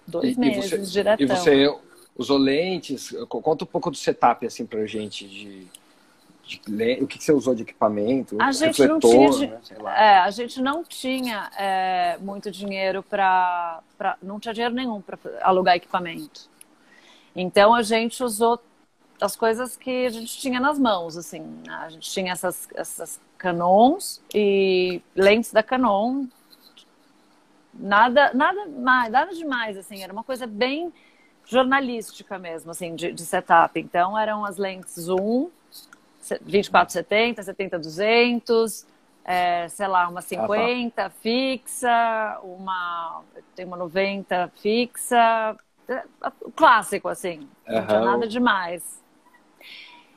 [0.07, 1.24] dois e, meses, e você, diretão.
[1.24, 1.78] E você
[2.16, 3.14] usou lentes.
[3.28, 5.66] Conta um pouco do setup assim pra gente de,
[6.45, 9.61] de o que, você usou de equipamento, a gente não tinha, né?
[9.97, 13.80] é, a gente não tinha é, muito dinheiro para,
[14.22, 16.51] não tinha dinheiro nenhum para alugar equipamento.
[17.35, 18.61] Então a gente usou
[19.22, 21.62] as coisas que a gente tinha nas mãos, assim.
[21.68, 26.26] A gente tinha essas, essas Canons e lentes da Canon.
[27.72, 30.02] Nada, nada mais, nada demais, assim.
[30.02, 30.92] Era uma coisa bem
[31.46, 33.78] jornalística mesmo, assim, de, de setup.
[33.78, 35.50] Então, eram as lentes zoom,
[36.40, 38.84] 2470, 70-200,
[39.24, 41.10] é, sei lá, uma 50 ah, tá.
[41.10, 43.22] fixa, uma
[43.54, 45.56] tem uma 90 fixa,
[45.88, 46.02] é,
[46.56, 47.74] clássico assim, uhum.
[47.74, 49.02] não tinha nada demais.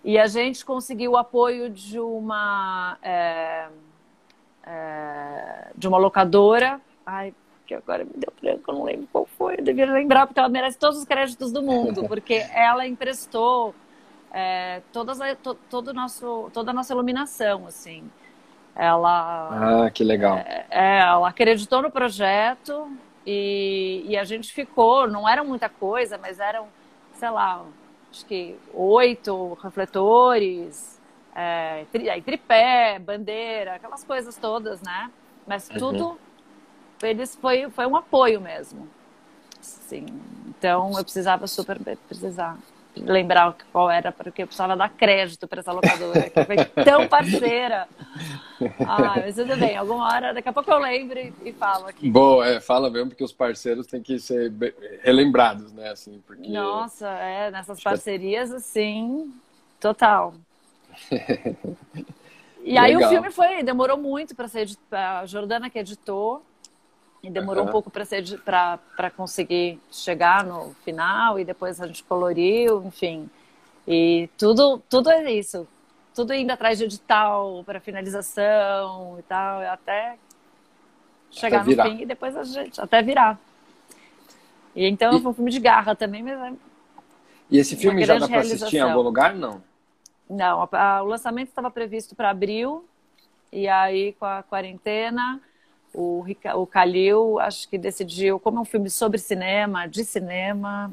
[0.05, 3.65] E a gente conseguiu o apoio de uma é,
[4.63, 7.33] é, de uma locadora, ai,
[7.65, 10.47] que agora me deu branco, eu não lembro qual foi, eu devia lembrar, porque ela
[10.47, 13.73] merece todos os créditos do mundo, porque ela emprestou
[14.31, 18.03] é, todas a, to, todo nosso, toda a nossa iluminação, assim.
[18.75, 19.85] Ela.
[19.85, 20.37] Ah, que legal.
[20.37, 22.95] É, é, ela acreditou no projeto
[23.25, 26.67] e, e a gente ficou, não era muita coisa, mas eram,
[27.13, 27.65] sei lá,
[28.15, 30.97] acho que oito refletores,
[31.35, 35.11] é, tri, tripé, bandeira, aquelas coisas todas, né?
[35.45, 35.77] Mas uhum.
[35.77, 36.19] tudo
[37.03, 38.87] eles foi, foi um apoio mesmo.
[39.59, 40.05] Sim.
[40.47, 42.57] Então eu precisava super precisar
[42.97, 47.87] lembrar qual era, porque eu precisava dar crédito para essa locadora, que foi tão parceira.
[48.87, 52.09] Ah, mas tudo bem, alguma hora, daqui a pouco eu lembro e, e falo aqui.
[52.09, 54.49] Boa, é, fala mesmo, porque os parceiros têm que ser
[55.03, 55.89] relembrados, né?
[55.89, 56.47] Assim, porque...
[56.47, 59.29] Nossa, é, nessas parcerias, assim,
[59.77, 60.35] total.
[62.63, 63.09] e aí Legal.
[63.09, 66.41] o filme foi, demorou muito para ser editado, a Jordana que editou,
[67.25, 67.69] e demorou uhum.
[67.69, 73.27] um pouco para conseguir chegar no final, e depois a gente coloriu, enfim.
[73.87, 75.67] E tudo, tudo é isso.
[76.13, 80.17] Tudo indo atrás de edital para finalização e tal, até
[81.31, 83.39] chegar até no fim e depois a gente, até virar.
[84.75, 85.21] E então e...
[85.21, 86.53] foi um filme de garra também, mas é
[87.49, 89.63] E esse filme já dá para assistir em algum lugar, não?
[90.29, 92.85] Não, a, a, o lançamento estava previsto para abril,
[93.51, 95.41] e aí com a quarentena,
[95.95, 96.25] o,
[96.55, 100.91] o Calil acho que decidiu, como é um filme sobre cinema, de cinema,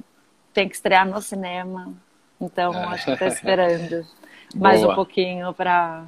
[0.55, 1.92] tem que estrear no cinema.
[2.40, 2.84] Então, é.
[2.86, 4.07] acho que está esperando
[4.55, 6.05] mais um pouquinho para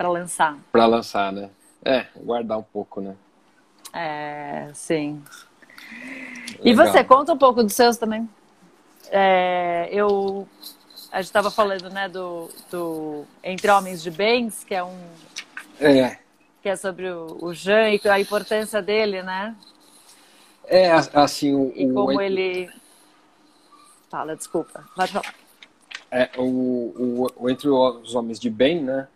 [0.00, 0.58] lançar.
[0.72, 1.50] Para lançar, né?
[1.84, 3.14] É, guardar um pouco, né?
[3.92, 5.22] É, sim.
[6.50, 6.64] Legal.
[6.64, 8.28] E você, conta um pouco dos seus também.
[9.10, 10.48] É, eu
[11.12, 14.98] a gente estava falando, né, do, do Entre Homens de Bens, que é um
[15.80, 16.23] é.
[16.64, 19.54] Que é sobre o, o Jean e a importância dele, né?
[20.64, 22.22] É assim o e como o...
[22.22, 22.70] ele
[24.08, 25.34] fala, desculpa, pode falar.
[26.10, 29.06] É, o, o, Entre os Homens de Bem, né?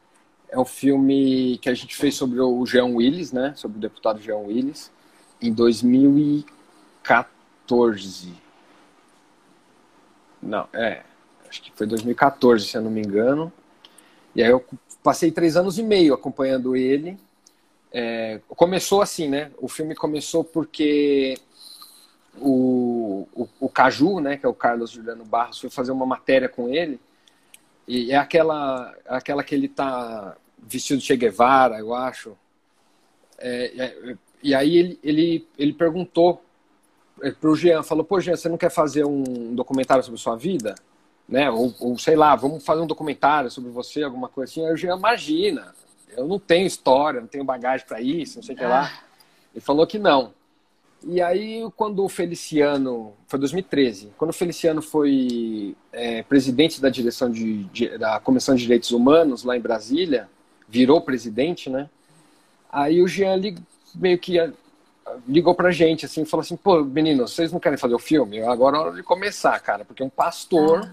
[0.51, 3.55] É um filme que a gente fez sobre o Jean Willis, né?
[3.57, 4.93] Sobre o deputado Jean Willis,
[5.41, 8.35] em 2014.
[10.43, 11.03] Não, é.
[11.49, 13.51] Acho que foi 2014, se eu não me engano.
[14.37, 14.63] E aí eu
[15.03, 17.19] passei três anos e meio acompanhando ele.
[17.93, 19.51] É, começou assim, né?
[19.59, 21.39] O filme começou porque
[22.37, 26.49] o, o, o, Caju, né, que é o Carlos Juliano Barros, foi fazer uma matéria
[26.49, 27.01] com ele.
[27.87, 32.37] E é aquela, aquela que ele tá vestido de Che Guevara, eu acho.
[33.39, 36.43] É, é, e aí ele, ele, ele perguntou
[37.41, 40.75] pro Jean, falou, pô, Jean, você não quer fazer um documentário sobre sua vida?
[41.29, 41.51] Né?
[41.51, 44.67] Ou, ou sei lá, vamos fazer um documentário sobre você, alguma coisa assim.
[44.67, 45.75] Aí o Jean, imagina,
[46.19, 48.91] eu não tenho história, não tenho bagagem para isso, não sei o que lá.
[48.93, 49.05] Ah.
[49.55, 50.33] Ele falou que não.
[51.05, 57.31] E aí, quando o Feliciano, foi 2013, quando o Feliciano foi é, presidente da direção
[57.31, 60.29] de, de, da Comissão de Direitos Humanos lá em Brasília,
[60.69, 61.89] virou presidente, né?
[62.71, 63.41] Aí o Jean
[63.95, 64.39] meio que
[65.27, 68.43] ligou pra gente, assim, falou assim, pô, meninos, vocês não querem fazer o filme?
[68.43, 70.93] Agora é hora de começar, cara, porque um pastor ah.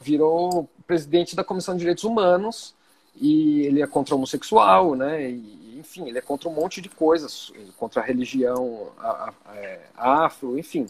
[0.00, 2.74] virou presidente da Comissão de Direitos Humanos
[3.16, 5.30] e ele é contra homossexual, né?
[5.30, 9.80] E, enfim, ele é contra um monte de coisas, contra a religião a, a, é,
[9.96, 10.86] afro, enfim.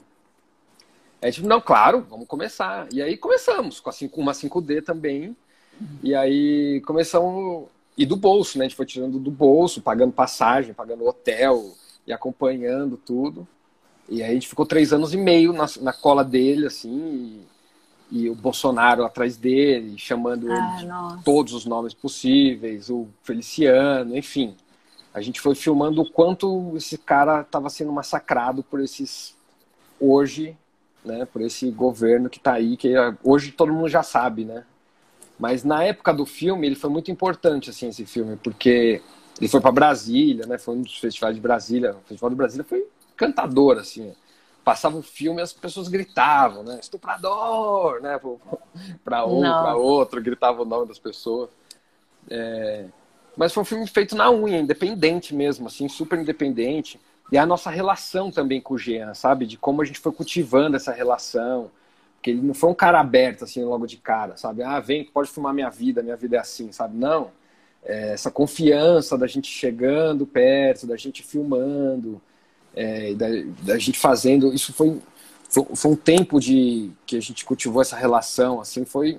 [1.21, 2.87] É tipo, não, claro, vamos começar.
[2.93, 5.37] E aí começamos com a 5, uma 5D também.
[6.03, 7.67] E aí começamos.
[7.97, 8.65] E do bolso, né?
[8.65, 11.73] A gente foi tirando do bolso, pagando passagem, pagando hotel
[12.07, 13.47] e acompanhando tudo.
[14.09, 17.47] E aí a gente ficou três anos e meio na, na cola dele, assim, e,
[18.11, 24.17] e, o Bolsonaro atrás dele, chamando ah, ele de todos os nomes possíveis, o Feliciano,
[24.17, 24.55] enfim.
[25.13, 29.35] A gente foi filmando o quanto esse cara estava sendo massacrado por esses
[30.01, 30.57] hoje,
[31.05, 32.93] né, por esse governo que está aí, que
[33.23, 34.65] hoje todo mundo já sabe, né?
[35.39, 39.03] Mas na época do filme, ele foi muito importante, assim, esse filme, porque
[39.39, 40.59] ele foi para Brasília, né?
[40.59, 41.93] Foi um dos festivais de Brasília.
[41.93, 44.13] O Festival de Brasília foi encantador, assim.
[44.65, 46.79] Passava o filme e as pessoas gritavam, né?
[46.81, 48.19] Estuprador, né?
[49.05, 51.51] Para um, para outro, gritava o nome das pessoas.
[52.31, 52.87] É...
[53.37, 56.99] Mas foi um filme feito na unha, independente mesmo, assim, super independente.
[57.31, 59.47] E a nossa relação também com o Jean, sabe?
[59.47, 61.71] De como a gente foi cultivando essa relação.
[62.17, 64.63] Porque ele não foi um cara aberto, assim, logo de cara, sabe?
[64.63, 66.97] Ah, vem, pode filmar minha vida, minha vida é assim, sabe?
[66.97, 67.31] Não
[67.85, 72.21] é, essa confiança da gente chegando perto, da gente filmando,
[72.75, 73.27] é, da,
[73.63, 74.53] da, gente fazendo.
[74.53, 75.01] Isso foi,
[75.49, 79.19] foi, foi, um tempo de que a gente cultivou essa relação, assim, foi,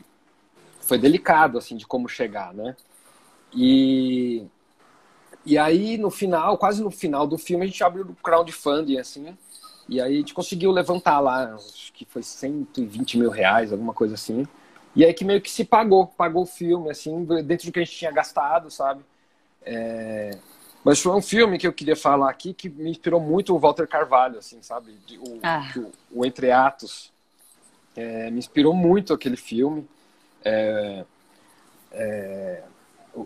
[0.82, 2.76] foi delicado, assim, de como chegar, né?
[3.54, 4.46] E,
[5.46, 9.36] e aí, no final, quase no final do filme, a gente abriu o crowdfunding, assim,
[9.88, 14.16] e aí a gente conseguiu levantar lá, acho que foi 120 mil reais, alguma coisa
[14.16, 14.48] assim.
[14.96, 17.84] E aí que meio que se pagou, pagou o filme, assim, dentro do que a
[17.84, 19.04] gente tinha gastado, sabe?
[19.62, 20.32] É...
[20.86, 23.88] Mas foi um filme que eu queria falar aqui que me inspirou muito o Walter
[23.88, 24.96] Carvalho, assim, sabe?
[25.18, 25.68] O, ah.
[25.76, 27.12] o, o Entre Atos.
[27.96, 29.88] É, me inspirou muito aquele filme.
[30.44, 31.04] É,
[31.92, 32.64] é,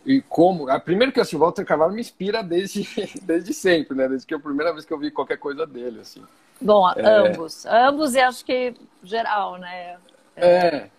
[0.05, 0.67] e como.
[0.79, 2.87] Primeiro que assim, o Walter Carvalho me inspira desde,
[3.21, 4.07] desde sempre, né?
[4.07, 6.23] Desde que é a primeira vez que eu vi qualquer coisa dele, assim.
[6.61, 7.01] Bom, é.
[7.01, 7.65] ambos.
[7.65, 9.97] Ambos e acho que geral, né?
[10.37, 10.89] É.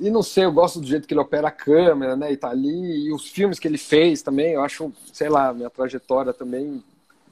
[0.00, 2.32] E não sei, eu gosto do jeito que ele opera a câmera, né?
[2.32, 3.06] E tá ali.
[3.06, 6.82] E os filmes que ele fez também, eu acho, sei lá, minha trajetória também,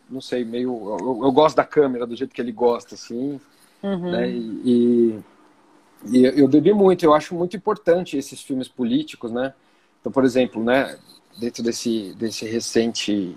[0.08, 0.98] não sei, meio.
[0.98, 3.38] Eu, eu gosto da câmera, do jeito que ele gosta, assim.
[3.82, 4.10] Uhum.
[4.10, 4.30] Né?
[4.30, 9.52] E, e, e, eu bebi muito, eu acho muito importante esses filmes políticos, né?
[10.00, 10.96] Então, por exemplo, né,
[11.38, 13.36] dentro desse, desse recente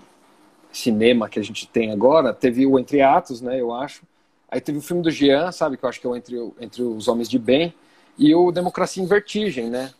[0.72, 4.02] cinema que a gente tem agora, teve o Entre Atos, né, eu acho.
[4.48, 6.82] Aí teve o filme do Jean, sabe, que eu acho que é o Entre, Entre
[6.82, 7.74] os Homens de Bem
[8.20, 9.94] e o Democracia em Vertigem, né?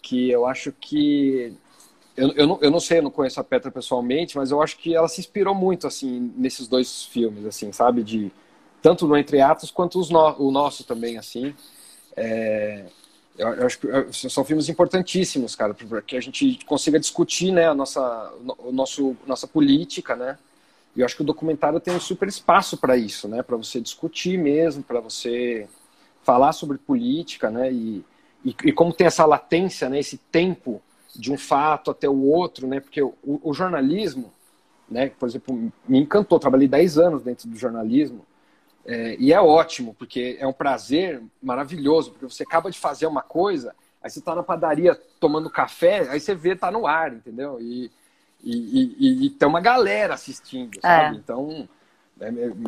[0.00, 1.52] Que eu acho que
[2.16, 4.78] eu, eu, não, eu não sei, eu não conheço a Petra pessoalmente, mas eu acho
[4.78, 8.32] que ela se inspirou muito assim nesses dois filmes, assim, sabe, de
[8.80, 11.54] tanto no Entre Atos quanto os no, o nosso também, assim.
[12.16, 12.86] É,
[13.36, 13.86] eu, eu acho que
[14.30, 19.14] são filmes importantíssimos, cara, para que a gente consiga discutir, né, a nossa, o nosso,
[19.26, 20.38] nossa política, né?
[20.96, 23.42] E eu acho que o documentário tem um super espaço para isso, né?
[23.42, 25.68] Para você discutir mesmo, para você
[26.28, 27.72] falar sobre política, né?
[27.72, 28.04] E,
[28.44, 29.98] e, e, como tem essa latência, né?
[29.98, 30.82] Esse tempo
[31.16, 32.80] de um fato até o outro, né?
[32.80, 34.30] Porque o, o jornalismo,
[34.90, 35.10] né?
[35.18, 36.38] Por exemplo, me encantou.
[36.38, 38.26] Trabalhei 10 anos dentro do jornalismo
[38.84, 43.22] é, e é ótimo, porque é um prazer maravilhoso, porque você acaba de fazer uma
[43.22, 47.58] coisa, aí você está na padaria tomando café, aí você vê, tá no ar, entendeu?
[47.58, 47.90] E,
[48.44, 51.16] e, e, e tem uma galera assistindo, sabe?
[51.16, 51.18] É.
[51.18, 51.66] Então,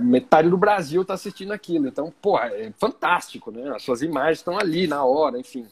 [0.01, 1.89] metade do Brasil está assistindo aquilo.
[1.89, 3.71] Então, pô, é fantástico, né?
[3.75, 5.67] As suas imagens estão ali na hora, enfim.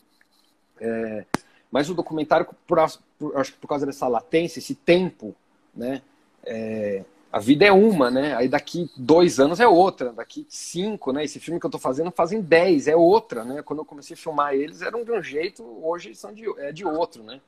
[0.80, 1.24] É,
[1.70, 2.98] mas o documentário, por, acho
[3.52, 5.34] que por causa dessa latência, esse tempo,
[5.74, 6.02] né?
[6.44, 8.34] É, a vida é uma, né?
[8.34, 11.24] Aí daqui dois anos é outra, daqui cinco, né?
[11.24, 13.62] Esse filme que eu tô fazendo fazem dez, é outra, né?
[13.62, 16.86] Quando eu comecei a filmar eles eram de um jeito, hoje são de, é de
[16.86, 17.40] outro, né?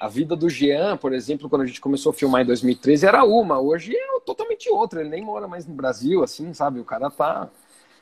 [0.00, 3.22] A vida do Jean, por exemplo, quando a gente começou a filmar em 2013, era
[3.22, 5.00] uma, hoje é totalmente outra.
[5.00, 6.80] Ele nem mora mais no Brasil, assim, sabe?
[6.80, 7.50] O cara tá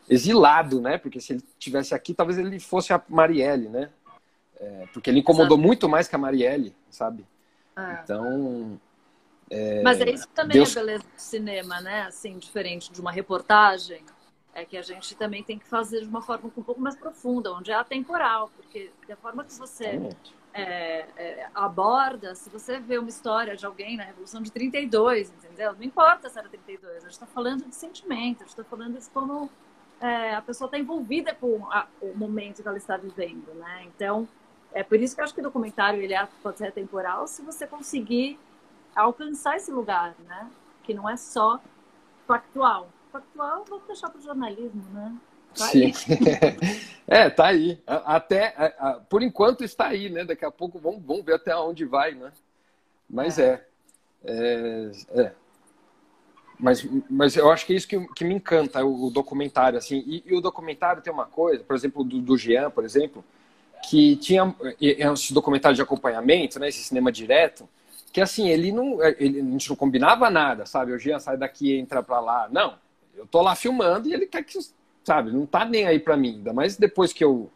[0.09, 0.97] exilado, né?
[0.97, 3.91] Porque se ele tivesse aqui, talvez ele fosse a Marielle, né?
[4.61, 5.67] É, porque ele incomodou Exato.
[5.67, 7.27] muito mais que a Marielle, sabe?
[7.75, 8.01] Ah.
[8.05, 8.81] Então,
[9.51, 10.77] é, Mas é isso também Deus...
[10.77, 12.03] é a beleza do cinema, né?
[12.03, 14.03] Assim, diferente de uma reportagem,
[14.55, 17.53] é que a gente também tem que fazer de uma forma um pouco mais profunda,
[17.53, 20.01] onde é atemporal, porque da forma que você
[20.55, 25.75] é, é, aborda, se você vê uma história de alguém na Revolução de 32, entendeu?
[25.75, 28.99] Não importa se era 32, a gente está falando de sentimento, a gente está falando
[28.99, 29.51] de como
[30.01, 33.85] é, a pessoa está envolvida com a, o momento que ela está vivendo, né?
[33.85, 34.29] Então,
[34.73, 37.43] é por isso que eu acho que o documentário ele é, pode ser atemporal se
[37.43, 38.39] você conseguir
[38.95, 40.51] alcançar esse lugar, né?
[40.83, 41.61] Que não é só
[42.27, 42.89] factual.
[43.13, 45.17] Factual, vamos deixar para o jornalismo, né?
[45.57, 45.93] Tá Sim.
[47.07, 47.81] é, tá aí.
[47.87, 48.55] Até,
[49.09, 50.25] por enquanto está aí, né?
[50.25, 52.33] Daqui a pouco vamos, vamos ver até onde vai, né?
[53.09, 53.65] Mas é.
[54.25, 55.33] é, é, é.
[56.59, 60.03] Mas, mas eu acho que é isso que, que me encanta, o, o documentário, assim.
[60.07, 63.25] E, e, o documentário tem uma coisa, por exemplo, do, do Jean, por exemplo,
[63.89, 66.69] que tinha esse documentário de acompanhamento, né?
[66.69, 67.69] Esse cinema direto,
[68.13, 70.93] que assim, ele não, é, ele, a gente não combinava nada, sabe?
[70.93, 72.49] O Jean sai daqui e entra pra lá.
[72.51, 72.75] Não,
[73.17, 74.59] eu tô lá filmando e ele quer que,
[75.09, 76.37] sabe, não tá nem aí pra mim.
[76.37, 77.51] Ainda mais depois que eu,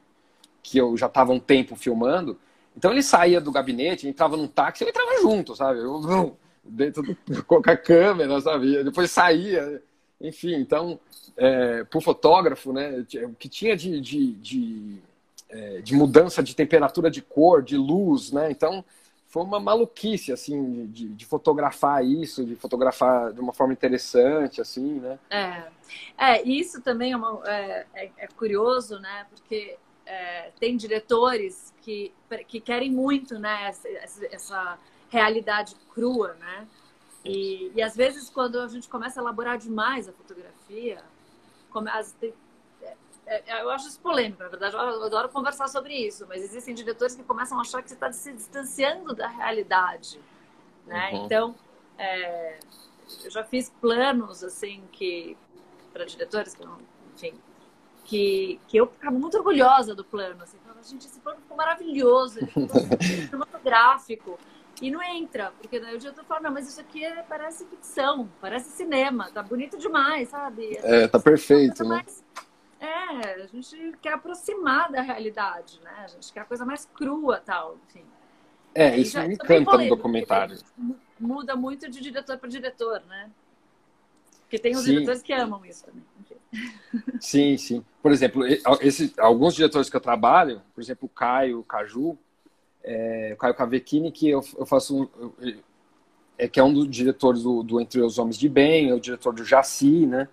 [0.63, 2.39] que eu já tava um tempo filmando.
[2.77, 5.81] Então ele saía do gabinete, entrava num táxi eu entrava junto, sabe?
[5.81, 8.83] Eu, dentro do, com a câmera, sabe?
[8.83, 9.83] Depois saía,
[10.19, 10.55] enfim.
[10.55, 10.99] Então,
[11.37, 14.99] é, pro fotógrafo, né, o que tinha de, de, de,
[15.51, 18.51] é, de mudança de temperatura de cor, de luz, né?
[18.51, 18.83] Então
[19.33, 25.01] foi uma maluquice, assim, de, de, fotografar isso, de fotografar de uma forma interessante, assim,
[25.01, 25.19] né?
[25.31, 25.69] É,
[26.19, 29.27] é isso também é, uma, é, é, é curioso, né?
[29.31, 32.13] Porque é, tem diretores que,
[32.47, 33.69] que querem muito, né?
[33.69, 33.89] Essa,
[34.31, 34.79] essa
[35.09, 36.69] realidade crua, né?
[37.25, 41.03] E, e às vezes quando a gente começa a elaborar demais a fotografia,
[41.71, 42.33] come, as, é,
[43.27, 47.23] eu acho isso polêmico, na verdade, eu adoro conversar sobre isso, mas existem diretores que
[47.23, 50.21] começam a achar que você está se distanciando da realidade,
[50.87, 51.11] né?
[51.13, 51.25] Uhum.
[51.25, 51.55] Então,
[51.99, 52.59] é,
[53.25, 55.37] eu já fiz planos, assim, que
[55.93, 56.65] para diretores que,
[57.15, 57.35] enfim,
[58.05, 62.39] que, que eu ficava muito orgulhosa do plano, assim, falava, gente, esse plano ficou maravilhoso,
[62.39, 62.69] ele ficou
[63.01, 64.39] cinematográfico,
[64.81, 68.29] e não entra, porque daí o diretor fala, não, mas isso aqui é, parece ficção,
[68.41, 70.77] parece cinema, tá bonito demais, sabe?
[70.83, 71.97] É, tá perfeito, né?
[71.97, 72.25] Mais
[72.85, 76.03] é, a gente quer aproximar da realidade, né?
[76.05, 78.05] A gente quer a coisa mais crua tal, enfim.
[78.75, 80.59] É, isso já, me encanta no documentário.
[81.21, 83.31] Muda muito de diretor para diretor, né?
[84.41, 86.03] Porque tem os diretores que amam isso também.
[87.21, 87.83] Sim, sim.
[88.03, 92.19] Por exemplo, esse, alguns diretores que eu trabalho, por exemplo, o Caio o Caju,
[92.85, 95.33] é, o Caio Cavecchini, que eu, eu faço um,
[96.37, 99.01] é, que é um dos diretores do, do Entre os Homens de Bem, é o
[99.01, 100.29] diretor do Jaci, né?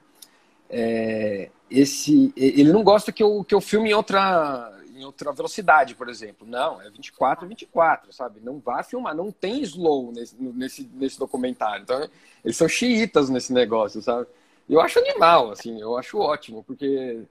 [0.69, 5.95] É, esse ele não gosta que eu, que eu filme em outra em outra velocidade,
[5.95, 6.45] por exemplo.
[6.45, 8.41] Não, é 24 24, sabe?
[8.43, 11.83] Não vá filmar, não tem slow nesse, nesse, nesse documentário.
[11.83, 12.09] Então,
[12.43, 14.27] eles são xiitas nesse negócio, sabe?
[14.69, 17.21] Eu acho animal, assim, eu acho ótimo, porque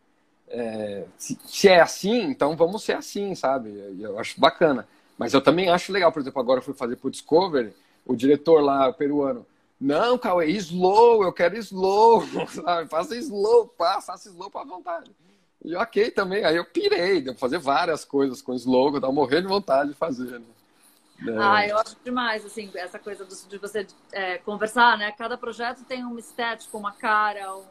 [0.48, 3.70] é, se, se, é assim, então vamos ser assim, sabe?
[4.00, 4.88] Eu acho bacana.
[5.16, 7.72] Mas eu também acho legal, por exemplo, agora eu fui fazer pro Discovery,
[8.06, 9.46] o diretor lá, peruano,
[9.80, 12.88] não, Cauê, slow, eu quero slow, sabe?
[12.88, 15.10] Faça slow, passa, faça slow para vontade.
[15.64, 19.42] E ok também, aí eu pirei, devo fazer várias coisas com slow, eu tava morrendo
[19.42, 20.38] de vontade de fazer.
[20.38, 20.46] Né?
[21.26, 21.38] É.
[21.38, 25.10] Ah, eu acho demais, assim, essa coisa de você é, conversar, né?
[25.12, 27.64] Cada projeto tem uma estética, uma cara, um...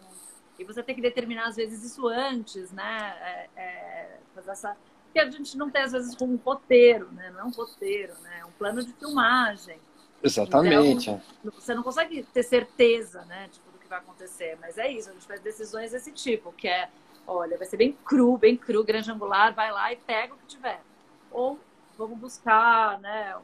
[0.60, 3.16] e você tem que determinar, às vezes, isso antes, né?
[3.22, 4.78] É, é, fazer essa
[5.14, 7.32] que a gente não tem, às vezes, um roteiro, né?
[7.32, 8.40] Não é um roteiro, né?
[8.42, 9.80] É um plano de filmagem.
[10.24, 11.10] Exatamente.
[11.10, 11.22] Então,
[11.54, 15.14] você não consegue ter certeza, né, de tudo que vai acontecer, mas é isso, a
[15.14, 16.90] gente faz decisões desse tipo, que é,
[17.26, 20.48] olha, vai ser bem cru, bem cru, grande angular, vai lá e pega o que
[20.48, 20.82] tiver.
[21.32, 21.60] Ou
[21.98, 23.36] vamos buscar, né,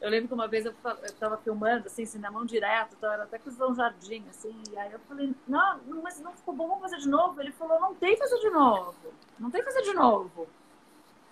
[0.00, 0.72] eu lembro que uma vez eu
[1.04, 5.00] estava filmando, assim, cinemão direto, então era até com o Jardim, assim, e aí eu
[5.00, 7.40] falei, não, mas não ficou bom, vamos fazer de novo.
[7.40, 8.94] Ele falou, não tem que fazer de novo,
[9.38, 10.46] não tem que fazer de novo.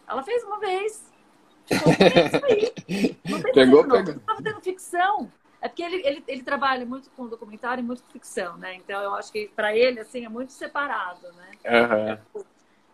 [0.08, 1.12] Ela fez uma vez,
[3.28, 3.96] Não de novo.
[3.96, 5.30] Ele tá fazendo ficção.
[5.60, 8.76] É porque ele, ele, ele trabalha muito com documentário e muito com ficção, né?
[8.76, 12.18] Então eu acho que para ele, assim, é muito separado, né?
[12.34, 12.44] Uhum.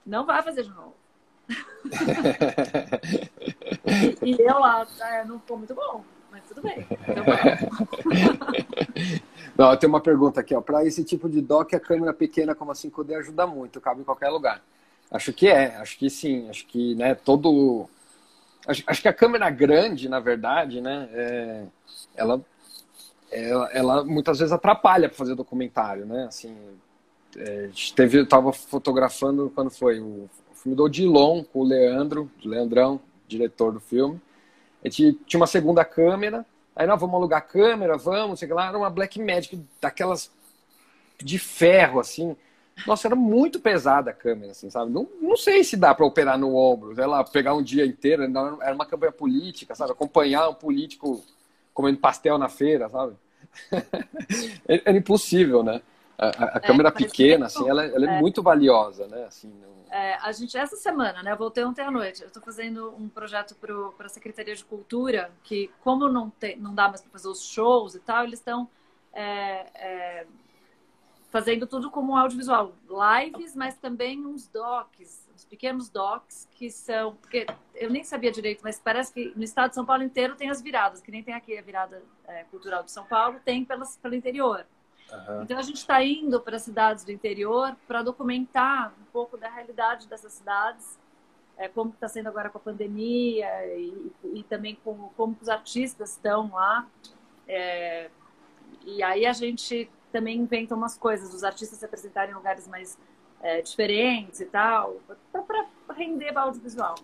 [0.07, 0.95] Não vai fazer de novo.
[4.23, 6.87] e, eu lá, é, não ficou muito bom, mas tudo bem.
[7.09, 7.25] Então,
[9.59, 10.61] não, tem uma pergunta aqui, ó.
[10.61, 14.05] Para esse tipo de dock, a câmera pequena como a 5D ajuda muito, cabe em
[14.05, 14.63] qualquer lugar.
[15.11, 17.89] Acho que é, acho que sim, acho que, né, todo.
[18.67, 21.65] Acho, que a câmera grande, na verdade, né, é...
[22.15, 22.41] ela,
[23.31, 26.57] ela, ela muitas vezes atrapalha para fazer documentário, né, assim.
[27.37, 33.01] É, teve, eu tava fotografando quando foi o filme do Odilon com o Leandro, Leandrão,
[33.27, 34.21] diretor do filme.
[34.85, 36.45] A gente tinha uma segunda câmera,
[36.77, 40.31] aí nós vamos alugar a câmera, vamos, sei lá, era uma Black Magic daquelas
[41.19, 42.37] de ferro, assim.
[42.87, 44.91] Nossa, era muito pesada a câmera, assim, sabe?
[44.91, 48.23] Não, não sei se dá para operar no ombro, sei lá, pegar um dia inteiro,
[48.25, 49.93] era uma campanha política, sabe?
[49.93, 51.23] Acompanhar um político
[51.73, 53.15] comendo pastel na feira, sabe?
[54.67, 55.81] era impossível, né?
[56.19, 59.25] A, a, é, câmera pequena, assim, ela, ela é, é, muito valiosa, né?
[59.25, 59.73] Assim, não...
[59.91, 63.09] É, a gente, essa semana, né, eu voltei ontem à noite, eu estou fazendo um
[63.09, 67.29] projeto para a Secretaria de Cultura, que como não, tem, não dá mais para fazer
[67.29, 68.69] os shows e tal, eles estão
[69.13, 70.27] é, é,
[71.33, 77.47] fazendo tudo como audiovisual, lives, mas também uns docs, uns pequenos docs que são, porque
[77.75, 80.61] eu nem sabia direito, mas parece que no estado de São Paulo inteiro tem as
[80.61, 84.15] viradas, que nem tem aqui a virada é, cultural de São Paulo, tem pelas, pelo
[84.15, 84.67] interior.
[85.11, 85.43] Uhum.
[85.43, 90.07] Então a gente está indo para cidades do interior para documentar um pouco da realidade
[90.09, 90.99] dessas cidades,
[91.57, 96.11] é, como está sendo agora com a pandemia e, e também como, como os artistas
[96.11, 96.87] estão lá.
[97.49, 98.11] É,
[98.85, 102.99] e aí a gente também inventa umas coisas, os artistas se apresentarem em lugares mais
[103.41, 105.01] é, diferentes e tal,
[105.33, 106.95] para render audiovisual.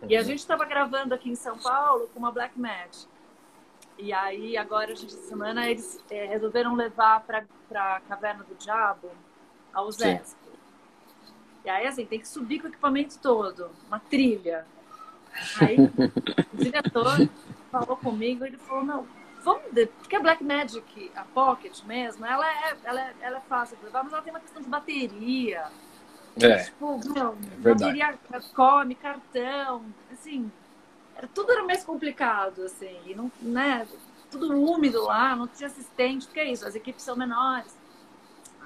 [0.00, 0.08] Uhum.
[0.08, 0.26] E a uhum.
[0.26, 3.04] gente estava gravando aqui em São Paulo com uma Black Match.
[3.98, 7.44] E aí, agora, a gente, essa semana, eles é, resolveram levar para
[7.74, 9.10] a Caverna do Diabo
[9.72, 10.36] ao Zesp.
[11.64, 14.66] E aí, assim, tem que subir com o equipamento todo, uma trilha.
[15.60, 15.76] Aí,
[16.52, 17.28] o diretor
[17.70, 19.06] falou comigo, ele falou, não,
[19.44, 19.62] vamos...
[19.98, 23.84] Porque a Black Magic, a Pocket mesmo, ela é, ela é, ela é fácil de
[23.84, 25.66] levar, mas ela tem uma questão de bateria.
[26.40, 28.18] É, tipo, meu, é bateria
[28.54, 30.50] come, cartão, assim
[31.32, 33.86] tudo era mais complicado, assim, e não, né,
[34.30, 37.76] tudo úmido lá, não tinha assistente, porque é isso, as equipes são menores.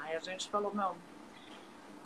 [0.00, 0.94] Aí a gente falou, não,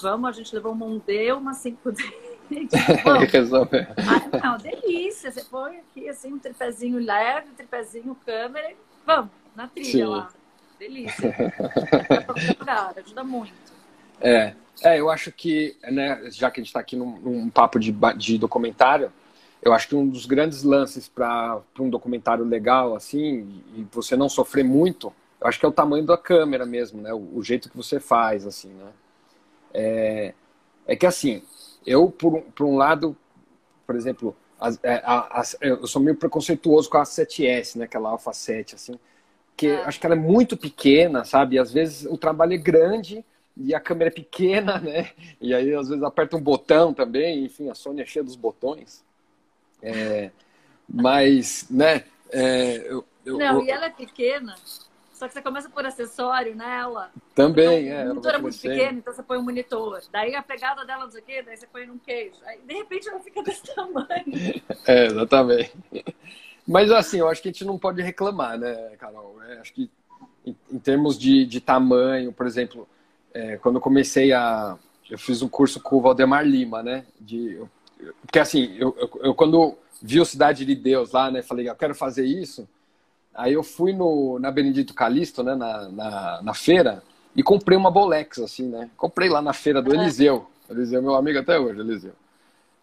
[0.00, 2.31] vamos, a gente levou uma 1D, uma 5D.
[3.30, 3.76] Resolve.
[3.76, 8.76] Aí, não, delícia, você põe aqui, assim, um tripézinho leve, um tripézinho câmera, e
[9.06, 10.04] vamos, na trilha Sim.
[10.04, 10.30] lá.
[10.78, 11.34] Delícia.
[12.96, 13.52] ajuda muito.
[14.20, 17.78] É, é, eu acho que, né, já que a gente está aqui num, num papo
[17.78, 19.12] de, de documentário,
[19.62, 24.28] eu acho que um dos grandes lances para um documentário legal, assim, e você não
[24.28, 27.12] sofrer muito, eu acho que é o tamanho da câmera mesmo, né?
[27.12, 28.90] O, o jeito que você faz, assim, né?
[29.72, 30.34] É,
[30.86, 31.42] é que, assim,
[31.86, 33.16] eu, por, por um lado,
[33.86, 37.84] por exemplo, as, é, as, eu sou meio preconceituoso com a 7S, né?
[37.84, 38.98] Aquela Alpha 7, assim,
[39.56, 39.82] que é.
[39.84, 41.56] acho que ela é muito pequena, sabe?
[41.56, 43.24] E às vezes o trabalho é grande
[43.56, 45.10] e a câmera é pequena, né?
[45.40, 49.04] E aí às vezes aperta um botão também, enfim, a Sony é cheia dos botões.
[49.82, 50.30] É,
[50.88, 52.04] mas, né?
[52.30, 54.54] É, eu, eu, não, eu, e ela é pequena,
[55.22, 57.12] só que você começa por acessório nela.
[57.32, 58.04] Também, então, é.
[58.04, 60.02] O monitor é muito pequeno, então você põe um monitor.
[60.10, 62.34] Daí a pegada dela, não sei o quê, daí você põe num queijo.
[62.44, 64.02] Aí, de repente, ela fica desse tamanho.
[64.84, 65.72] É, exatamente.
[66.66, 69.40] Mas, assim, eu acho que a gente não pode reclamar, né, Carol?
[69.44, 69.88] É, acho que,
[70.44, 72.88] em, em, termos de, de tamanho, por exemplo,
[73.32, 74.76] é, quando eu comecei a...
[75.08, 77.04] Eu fiz um curso com o Valdemar Lima, né?
[77.20, 77.70] De, eu
[78.22, 81.74] porque assim, eu, eu, eu, quando vi o Cidade de Deus lá, né, falei, eu
[81.76, 82.68] quero fazer isso.
[83.34, 87.02] Aí eu fui no, na Benedito Calixto, né, na, na, na feira,
[87.34, 88.90] e comprei uma Bolex, assim, né?
[88.96, 90.46] Comprei lá na feira do Eliseu.
[90.68, 92.12] Eliseu, meu amigo até hoje, Eliseu.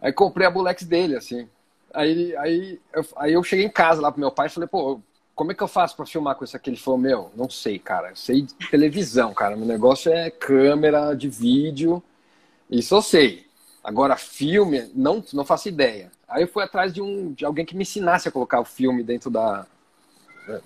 [0.01, 1.47] Aí comprei a Bolex dele, assim.
[1.93, 4.99] Aí, aí, eu, aí eu cheguei em casa lá pro meu pai e falei, pô,
[5.35, 6.69] como é que eu faço para filmar com isso aqui?
[6.69, 8.09] Ele falou, meu, não sei, cara.
[8.09, 9.55] Eu sei de televisão, cara.
[9.55, 12.03] Meu negócio é câmera de vídeo.
[12.69, 13.45] Isso eu sei.
[13.83, 16.11] Agora, filme, não, não faço ideia.
[16.27, 19.01] Aí eu fui atrás de, um, de alguém que me ensinasse a colocar o filme
[19.03, 19.65] dentro da,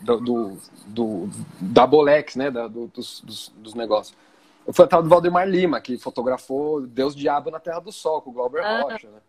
[0.02, 0.58] do, do,
[0.88, 1.30] do
[1.60, 2.50] da Bolex, né?
[2.50, 4.18] Da, do, dos, dos, dos, negócios.
[4.66, 8.30] Eu fui atrás do Valdemar Lima, que fotografou Deus Diabo na Terra do Sol, com
[8.30, 8.82] o Glauber ah.
[8.82, 9.20] Rocha, né?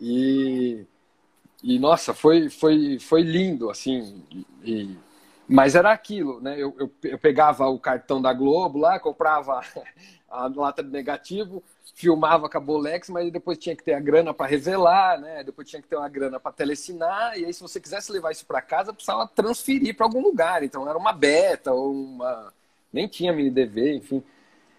[0.00, 0.86] E,
[1.62, 4.24] e nossa, foi, foi, foi lindo, assim.
[4.64, 4.96] E,
[5.46, 6.54] mas era aquilo, né?
[6.54, 9.60] Eu, eu, eu, pegava o cartão da Globo lá, comprava
[10.30, 11.62] a lata de negativo,
[11.94, 15.42] filmava com a Bolex, mas depois tinha que ter a grana para revelar, né?
[15.42, 18.46] Depois tinha que ter uma grana para telecinar, e aí se você quisesse levar isso
[18.46, 20.62] para casa, precisava transferir para algum lugar.
[20.62, 22.52] Então era uma beta ou uma
[22.92, 24.22] nem tinha mini DV, enfim.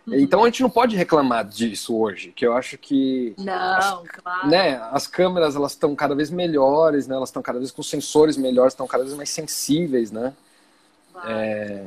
[0.07, 0.15] Uhum.
[0.15, 4.47] Então a gente não pode reclamar disso hoje, que eu acho que não, as, claro.
[4.49, 7.15] né, as câmeras elas estão cada vez melhores, né?
[7.15, 10.33] Elas estão cada vez com sensores melhores, estão cada vez mais sensíveis, né?
[11.25, 11.85] É,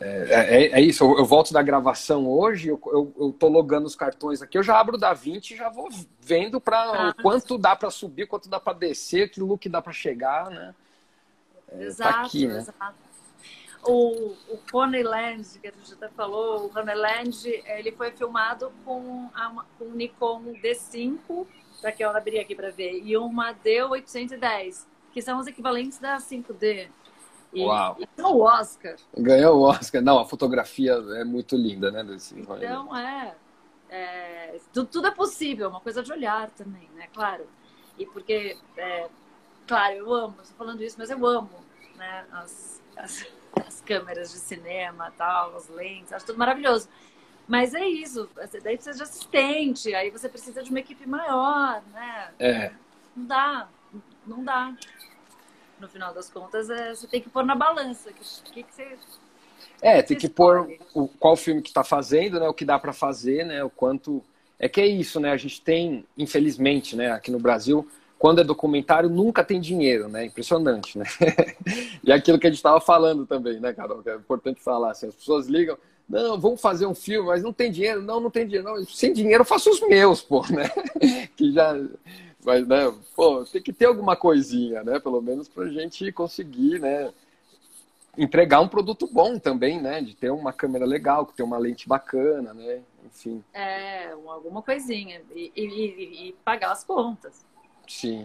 [0.00, 3.86] é, é, é, isso, eu, eu, volto da gravação hoje, eu, eu, eu, tô logando
[3.86, 5.88] os cartões aqui, eu já abro da 20 e já vou
[6.20, 7.14] vendo para ah.
[7.22, 10.74] quanto dá para subir, quanto dá para descer, que look dá para chegar, né?
[11.68, 12.58] É, exato, tá aqui, né?
[12.58, 13.04] exato.
[13.86, 19.64] O, o Honeyland, que a gente até falou, o Honeyland, ele foi filmado com, a,
[19.78, 21.46] com um Nikon D5,
[21.80, 26.16] para que eu abri aqui para ver, e uma D810, que são os equivalentes da
[26.16, 26.88] 5D.
[27.54, 27.96] E, Uau.
[28.16, 28.96] Ganhou o Oscar.
[29.16, 30.02] Ganhou o Oscar.
[30.02, 32.02] Não, a fotografia é muito linda, né?
[32.02, 33.34] Desse então, é,
[33.88, 37.06] é tudo, tudo, é possível, uma coisa de olhar também, né?
[37.14, 37.46] Claro.
[37.96, 39.08] E porque, é,
[39.66, 41.64] claro, eu amo, estou falando isso, mas eu amo
[41.96, 42.24] né?
[42.32, 43.26] as, as,
[43.64, 46.88] as câmeras de cinema, tal, as lentes, acho tudo maravilhoso.
[47.46, 48.28] Mas é isso,
[48.62, 52.32] daí precisa de assistente, aí você precisa de uma equipe maior, né?
[52.38, 52.72] É.
[53.14, 53.68] Não dá,
[54.26, 54.74] não dá
[55.84, 58.10] no final das contas, é, você tem que pôr na balança.
[58.10, 58.96] O que, que, você.
[59.82, 62.48] É, tem que pôr o, qual filme que está fazendo, né?
[62.48, 63.62] O que dá para fazer, né?
[63.62, 64.24] O quanto.
[64.58, 65.30] É que é isso, né?
[65.30, 67.10] A gente tem, infelizmente, né?
[67.12, 67.86] Aqui no Brasil,
[68.18, 70.24] quando é documentário, nunca tem dinheiro, né?
[70.24, 71.04] Impressionante, né?
[72.02, 74.02] e aquilo que a gente estava falando também, né, Carol?
[74.02, 75.76] Que é importante falar, assim, as pessoas ligam,
[76.08, 78.00] não, vamos fazer um filme, mas não tem dinheiro.
[78.00, 78.66] Não, não tem dinheiro.
[78.66, 80.70] Não, sem dinheiro eu faço os meus, pô, né?
[81.36, 81.76] que já
[82.44, 85.00] mas, né, pô, tem que ter alguma coisinha, né?
[85.00, 87.12] Pelo menos pra gente conseguir, né?
[88.16, 90.00] Entregar um produto bom também, né?
[90.02, 92.82] De ter uma câmera legal, que tem uma lente bacana, né?
[93.04, 93.42] Enfim.
[93.52, 95.22] É, alguma coisinha.
[95.34, 97.44] E, e, e pagar as contas.
[97.88, 98.24] Sim.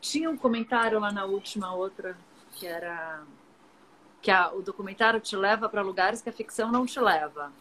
[0.00, 2.16] Tinha um comentário lá na última outra
[2.52, 3.22] que era
[4.20, 7.52] que a, o documentário te leva para lugares que a ficção não te leva.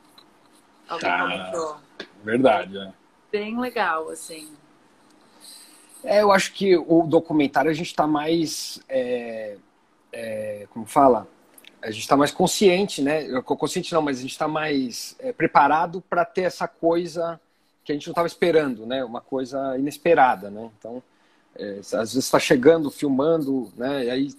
[0.88, 1.78] Alguém ah, comentou.
[2.24, 2.94] Verdade, é.
[3.32, 4.56] Bem legal, assim.
[6.08, 8.80] É, eu acho que o documentário a gente está mais.
[8.88, 9.58] É,
[10.14, 11.28] é, como fala?
[11.82, 13.28] A gente está mais consciente, né?
[13.42, 17.40] Consciente não, mas a gente está mais é, preparado para ter essa coisa
[17.84, 19.04] que a gente não estava esperando, né?
[19.04, 20.70] Uma coisa inesperada, né?
[20.80, 21.04] Então,
[21.58, 24.06] é, às vezes está chegando, filmando, né?
[24.06, 24.30] E aí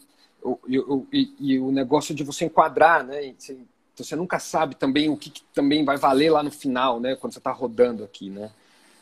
[0.43, 3.27] o, e, e, o negócio de você enquadrar, né?
[3.27, 3.57] Então
[3.95, 7.15] você nunca sabe também o que, que, também vai valer lá no final, né?
[7.15, 8.51] Quando você está rodando aqui, né?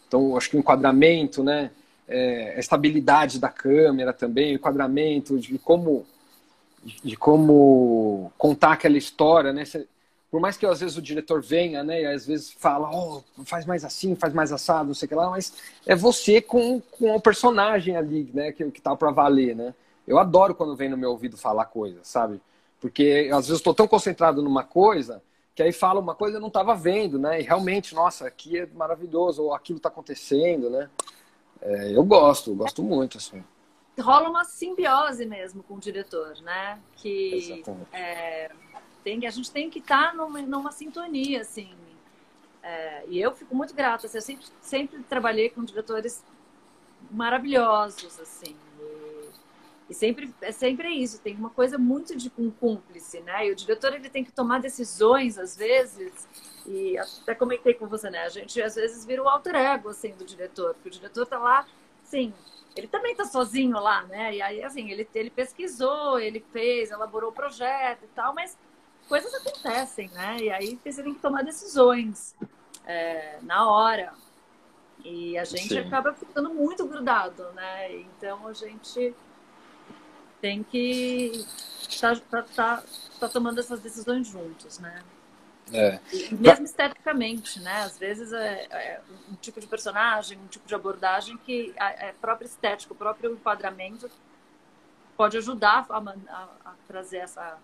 [0.09, 1.71] Então, acho que o enquadramento, né?
[2.09, 6.07] É, a estabilidade da câmera também, o enquadramento, de como,
[6.83, 9.65] de como contar aquela história, né?
[10.31, 13.65] por mais que às vezes o diretor venha, né, e às vezes fala, oh, faz
[13.65, 15.55] mais assim, faz mais assado, não sei o que lá, mas
[15.87, 19.75] é você com, com o personagem ali, né, que, que tá para valer, né?
[20.07, 22.41] Eu adoro quando vem no meu ouvido falar coisa, sabe?
[22.81, 25.23] Porque às vezes estou tão concentrado numa coisa
[25.55, 27.41] que aí fala uma coisa eu não estava vendo, né?
[27.41, 30.89] E realmente, nossa, aqui é maravilhoso, ou aquilo está acontecendo, né?
[31.61, 33.43] É, eu gosto, eu gosto muito, assim.
[33.99, 36.79] Rola uma simbiose mesmo com o diretor, né?
[36.97, 37.63] Que
[37.93, 38.51] é,
[39.03, 41.75] tem, a gente tem que estar tá numa, numa sintonia, assim.
[42.63, 44.07] É, e eu fico muito grata.
[44.07, 46.23] Assim, eu sempre, sempre trabalhei com diretores
[47.11, 48.55] maravilhosos, assim.
[49.89, 53.47] E sempre é sempre isso, tem uma coisa muito de um cúmplice, né?
[53.47, 56.13] E o diretor ele tem que tomar decisões às vezes.
[56.67, 58.25] E até comentei com você, né?
[58.25, 61.39] A gente às vezes vira o alter ego assim do diretor, porque o diretor tá
[61.39, 61.67] lá,
[62.03, 62.33] sim,
[62.75, 64.35] ele também tá sozinho lá, né?
[64.35, 68.59] E aí assim, ele ele pesquisou, ele fez, elaborou o projeto e tal, mas
[69.09, 70.39] coisas acontecem, né?
[70.41, 72.35] E aí você tem que tomar decisões
[72.85, 74.13] é, na hora.
[75.05, 75.79] E a gente Sim.
[75.79, 77.93] acaba ficando muito grudado, né?
[77.93, 79.15] Então a gente
[80.41, 81.47] tem que
[81.89, 82.85] estar tá, tá, tá,
[83.21, 85.03] tá tomando essas decisões juntos, né?
[85.73, 85.99] É.
[86.31, 87.83] mesmo esteticamente, né?
[87.83, 92.47] Às vezes é, é, um tipo de personagem, um tipo de abordagem que é próprio
[92.47, 94.09] estético, o próprio enquadramento
[95.17, 97.59] pode ajudar a, a, a trazer essa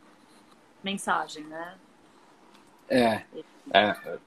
[0.82, 1.74] mensagem, né?
[2.88, 3.22] É,
[3.72, 4.18] é,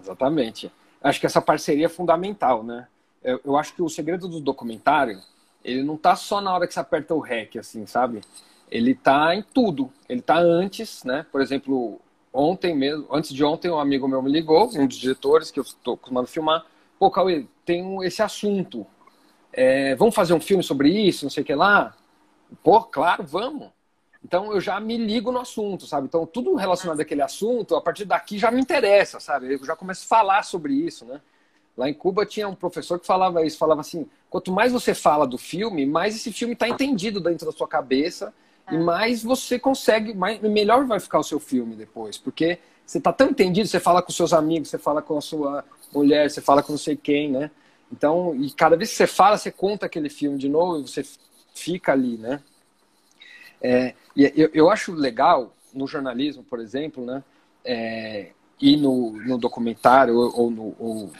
[0.00, 0.70] exatamente.
[1.02, 2.86] acho que essa parceria é fundamental, né?
[3.22, 5.20] Eu, eu acho que o segredo do documentário,
[5.64, 8.20] ele não tá só na hora que você aperta o REC, assim, sabe?
[8.70, 9.90] Ele tá em tudo.
[10.08, 11.24] Ele tá antes, né?
[11.32, 12.00] Por exemplo,
[12.32, 15.64] ontem mesmo, antes de ontem, um amigo meu me ligou, um dos diretores que eu
[15.64, 16.66] estou acostumado a filmar.
[16.98, 18.86] Pô, Cauê, tem esse assunto.
[19.52, 21.96] É, vamos fazer um filme sobre isso, não sei o que lá?
[22.62, 23.68] Pô, claro, vamos.
[24.24, 26.06] Então eu já me ligo no assunto, sabe?
[26.06, 29.54] Então tudo relacionado àquele assunto, a partir daqui já me interessa, sabe?
[29.54, 31.20] Eu já começo a falar sobre isso, né?
[31.76, 35.24] Lá em Cuba tinha um professor que falava isso, falava assim, quanto mais você fala
[35.26, 38.34] do filme, mais esse filme está entendido dentro da sua cabeça.
[38.70, 43.12] E mais você consegue, mais, melhor vai ficar o seu filme depois, porque você está
[43.12, 46.62] tão entendido, você fala com seus amigos, você fala com a sua mulher, você fala
[46.62, 47.50] com não sei quem, né?
[47.92, 51.04] Então, e cada vez que você fala, você conta aquele filme de novo e você
[51.54, 52.40] fica ali, né?
[53.60, 57.22] É, e eu, eu acho legal no jornalismo, por exemplo, né?
[57.64, 58.30] É,
[58.60, 61.12] e no, no documentário ou, ou, no, ou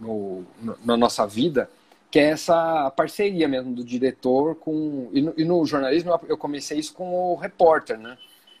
[0.00, 1.70] no, no, na nossa vida,
[2.12, 5.08] que é essa parceria mesmo do diretor com.
[5.14, 8.18] E no, e no, jornalismo eu comecei isso com o repórter, né?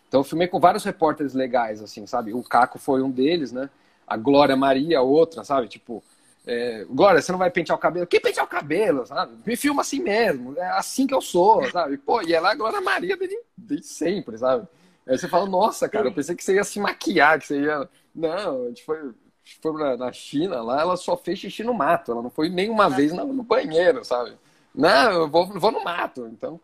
[0.08, 2.32] Então eu filmei com vários repórteres legais, assim, sabe?
[2.32, 3.68] O Caco foi um deles, né?
[4.06, 5.68] A Glória Maria, outra, sabe?
[5.68, 6.02] Tipo,
[6.46, 8.06] é, Glória, você não vai pentear o cabelo?
[8.06, 9.36] Quem pentear o cabelo, sabe?
[9.44, 11.98] Me filma assim mesmo, é assim que eu sou, sabe?
[11.98, 14.66] Pô, e ela é a Glória Maria desde, desde sempre, sabe?
[15.06, 17.86] Aí você fala, nossa, cara, eu pensei que você ia se maquiar, que você ia.
[18.14, 19.12] Não, a gente foi,
[19.60, 23.12] foi na China, lá ela só fez xixi no mato, ela não foi nenhuma vez
[23.12, 24.32] no, banheiro, sabe?
[24.74, 26.26] Não, eu vou, vou no mato.
[26.26, 26.60] Então,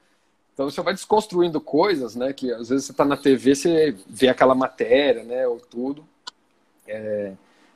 [0.54, 2.32] então você vai desconstruindo coisas, né?
[2.32, 5.46] Que às vezes você tá na TV, você vê aquela matéria, né?
[5.46, 6.04] Ou tudo.
[6.86, 7.32] É,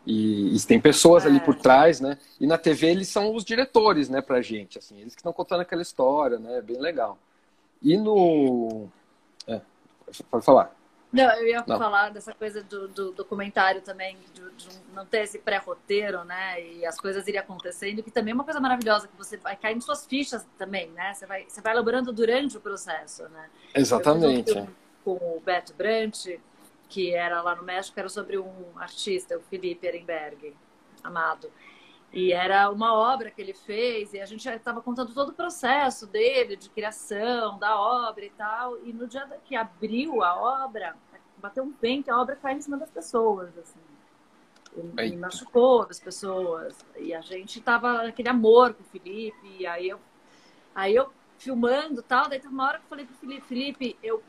[0.07, 1.29] e, e, tem pessoas é.
[1.29, 2.19] ali por trás, né?
[2.41, 5.61] E na TV eles são os diretores, né, pra gente, assim, eles que estão contando
[5.61, 6.59] aquela história, né?
[6.59, 7.19] É bem legal.
[7.81, 8.89] E no.
[9.47, 9.61] É,
[10.31, 10.75] pode falar.
[11.13, 11.79] Não, eu ia não.
[11.79, 16.65] falar dessa coisa do, do documentário também, de, de, não ter esse pré-roteiro, né?
[16.65, 19.77] E as coisas irem acontecendo, que também é uma coisa maravilhosa, que você vai cair
[19.77, 21.13] em suas fichas também, né?
[21.13, 23.51] Você vai, você vai elaborando durante o processo, né?
[23.75, 24.55] Exatamente.
[25.05, 26.29] com o Beto Brant,
[26.89, 30.55] que era lá no México, era sobre um artista, o Felipe Ehrenberg,
[31.05, 31.51] amado.
[32.13, 36.07] E era uma obra que ele fez, e a gente estava contando todo o processo
[36.07, 38.79] dele, de criação da obra e tal.
[38.85, 40.95] E no dia que abriu a obra,
[41.39, 43.81] bateu um vento, a obra caiu em cima das pessoas, assim.
[44.99, 46.85] E, e machucou as pessoas.
[46.99, 49.99] E a gente tava aquele amor com o Felipe, e aí eu,
[50.75, 54.23] aí eu filmando tal, daí teve uma hora que eu falei pro Felipe, Felipe, eu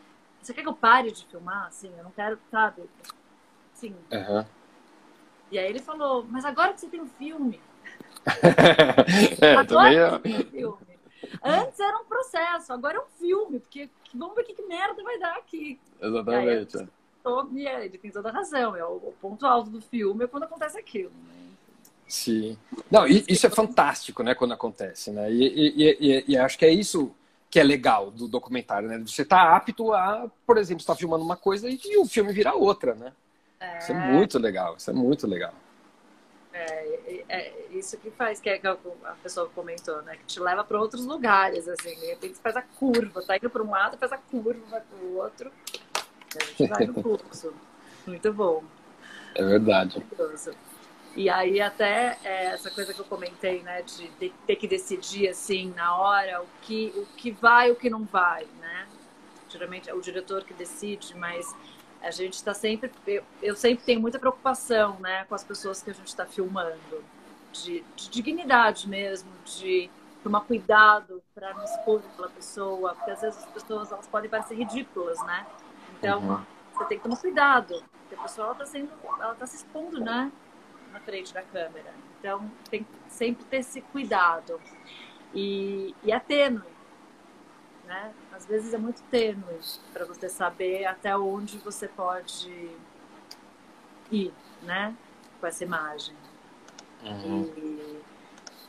[0.43, 1.68] você quer que eu pare de filmar?
[1.68, 2.84] Assim, eu não quero, sabe?
[3.73, 3.95] Sim.
[4.11, 4.45] Uhum.
[5.49, 7.61] E aí ele falou, mas agora que você tem um filme.
[9.41, 10.44] é, agora também é...
[10.45, 10.78] filme.
[11.44, 15.20] Antes era um processo, agora é um filme, porque vamos ver que, que merda vai
[15.20, 15.80] dar aqui.
[16.02, 16.78] Exatamente.
[16.78, 16.88] Aí,
[17.54, 18.76] e ele tem toda a razão.
[18.76, 21.12] É o, o, ponto alto do filme é quando acontece aquilo.
[21.12, 21.34] Né?
[22.08, 22.58] Sim.
[22.91, 25.32] Não, isso é fantástico, né, quando acontece, né?
[25.32, 27.16] E, e, e, e acho que é isso
[27.50, 28.98] que é legal do documentário, né?
[29.06, 32.34] Você tá apto a, por exemplo, estar tá filmando uma coisa e, e o filme
[32.34, 33.14] virar outra, né?
[33.60, 33.78] É...
[33.78, 35.54] Isso é muito legal, isso é muito legal.
[36.54, 38.78] É, é, é isso que faz, que, é que a
[39.24, 40.16] pessoa comentou, né?
[40.18, 41.96] Que te leva para outros lugares, assim.
[42.00, 44.82] De repente você faz a curva, tá indo para um lado, faz a curva, vai
[44.82, 45.52] para o outro.
[46.40, 47.54] A gente vai no fluxo.
[48.06, 48.64] Muito bom.
[49.36, 50.04] É verdade.
[51.16, 55.28] E aí até é, essa coisa que eu comentei, né, de, de, ter que decidir
[55.30, 58.88] assim na hora o que o que vai, o que não vai, né?
[59.48, 61.56] Geralmente é o diretor que decide, mas
[62.04, 65.90] a gente está sempre, eu, eu, sempre tenho muita preocupação, né, com as pessoas que
[65.90, 67.04] a gente está filmando,
[67.52, 69.90] de, de, dignidade mesmo, de
[70.22, 74.56] tomar cuidado para não expor aquela pessoa, porque às vezes as pessoas elas podem parecer
[74.56, 75.46] ridículas, né?
[75.98, 76.46] Então uhum.
[76.74, 78.90] você tem que tomar cuidado, porque a pessoa está sendo,
[79.20, 80.32] ela está se expondo, né?
[80.94, 81.92] na frente da câmera.
[82.20, 84.62] Então, tem que sempre ter esse cuidado.
[85.34, 86.62] E, e é tênue,
[87.85, 88.14] né?
[88.31, 89.60] Às vezes é muito tênue
[89.91, 92.69] para você saber até onde você pode
[94.11, 94.95] ir, né?
[95.39, 96.15] Com essa imagem.
[97.03, 97.53] Uhum.
[97.57, 98.01] E,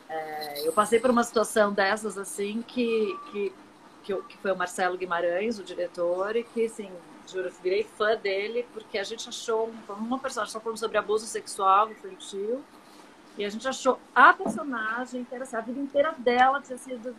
[0.09, 3.53] é, eu passei por uma situação dessas, assim, que, que,
[4.03, 6.91] que, que foi o Marcelo Guimarães, o diretor, e que, assim,
[7.27, 11.91] juro, virei fã dele, porque a gente achou uma personagem, só falando sobre abuso sexual
[11.91, 12.63] infantil,
[13.37, 17.17] e a gente achou a personagem, era assim, a vida inteira dela tinha sido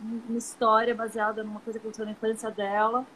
[0.00, 3.06] uma história baseada numa coisa que aconteceu na infância dela.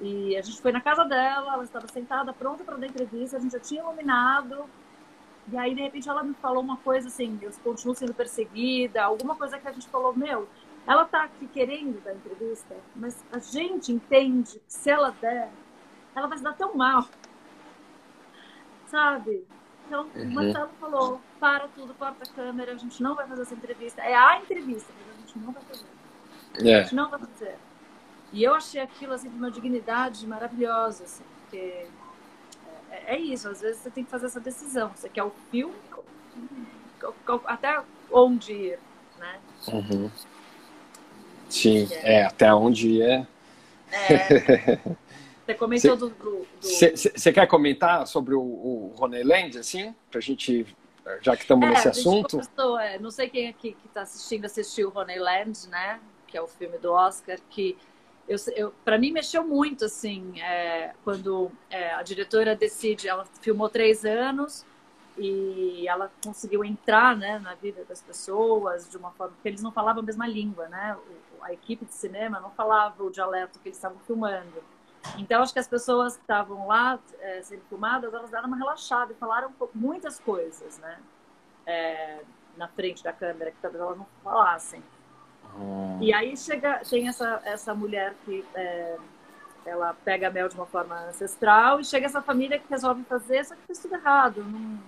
[0.00, 3.40] E a gente foi na casa dela, ela estava sentada, pronta para dar entrevista, a
[3.40, 4.64] gente já tinha iluminado.
[5.50, 9.34] E aí, de repente, ela me falou uma coisa assim: eu continuo sendo perseguida, alguma
[9.34, 10.48] coisa que a gente falou, meu,
[10.86, 15.50] ela está aqui querendo dar entrevista, mas a gente entende que se ela der,
[16.14, 17.06] ela vai se dar tão mal.
[18.86, 19.46] Sabe?
[19.86, 20.22] Então, uhum.
[20.22, 24.00] o Marcelo falou: para tudo, corta a câmera, a gente não vai fazer essa entrevista.
[24.02, 25.84] É a entrevista, a gente não vai fazer.
[26.68, 26.74] É.
[26.74, 27.56] A gente não vai fazer.
[28.32, 31.86] E eu achei aquilo assim de uma dignidade maravilhosa, assim, porque
[32.90, 34.90] é, é, isso, às vezes você tem que fazer essa decisão.
[34.94, 35.74] Você quer o filme,
[37.46, 38.78] até onde ir,
[39.18, 39.38] né?
[39.68, 40.10] Uhum.
[41.48, 42.20] Sim, é.
[42.20, 42.24] é.
[42.24, 43.26] até onde ir é.
[43.92, 44.78] é.
[45.44, 46.46] Você comentou cê, do.
[47.18, 49.92] Você quer comentar sobre o, o Land, assim?
[50.10, 50.64] Pra gente.
[51.20, 52.40] Já que estamos é, nesse assunto.
[52.80, 56.00] É, não sei quem aqui que está assistindo assistiu o Land, né?
[56.26, 57.76] Que é o filme do Oscar, que
[58.28, 63.68] eu, eu para mim mexeu muito, assim, é, quando é, a diretora decide, ela filmou
[63.68, 64.64] três anos
[65.18, 69.70] e ela conseguiu entrar né, na vida das pessoas de uma forma que eles não
[69.70, 70.96] falavam a mesma língua, né?
[71.42, 74.62] A equipe de cinema não falava o dialeto que eles estavam filmando.
[75.18, 79.12] Então, acho que as pessoas que estavam lá é, sendo filmadas, elas deram uma relaxada
[79.12, 80.98] e falaram muitas coisas, né?
[81.66, 82.20] É,
[82.56, 84.82] na frente da câmera, que talvez elas não falassem.
[85.56, 85.98] Hum.
[86.00, 88.96] E aí chega, tem essa, essa mulher que é,
[89.64, 93.44] ela pega a mel de uma forma ancestral e chega essa família que resolve fazer,
[93.44, 94.42] só que fez tudo errado.
[94.44, 94.80] Não,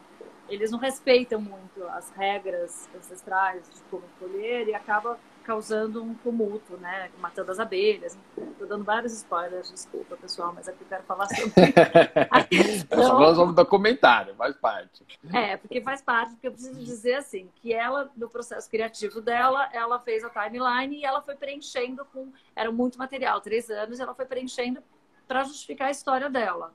[0.49, 6.77] eles não respeitam muito as regras ancestrais de como escolher e acaba causando um tumulto,
[6.79, 7.11] né?
[7.19, 8.19] Matando as abelhas.
[8.37, 11.53] Estou dando vários spoilers, desculpa, pessoal, mas é que eu quero falar sobre
[12.49, 13.21] questão.
[13.21, 15.05] Nós vamos documentário, faz parte.
[15.33, 19.69] É, porque faz parte, porque eu preciso dizer assim, que ela, no processo criativo dela,
[19.73, 22.33] ela fez a timeline e ela foi preenchendo com.
[22.57, 24.83] Era muito material, três anos, e ela foi preenchendo
[25.29, 26.73] para justificar a história dela.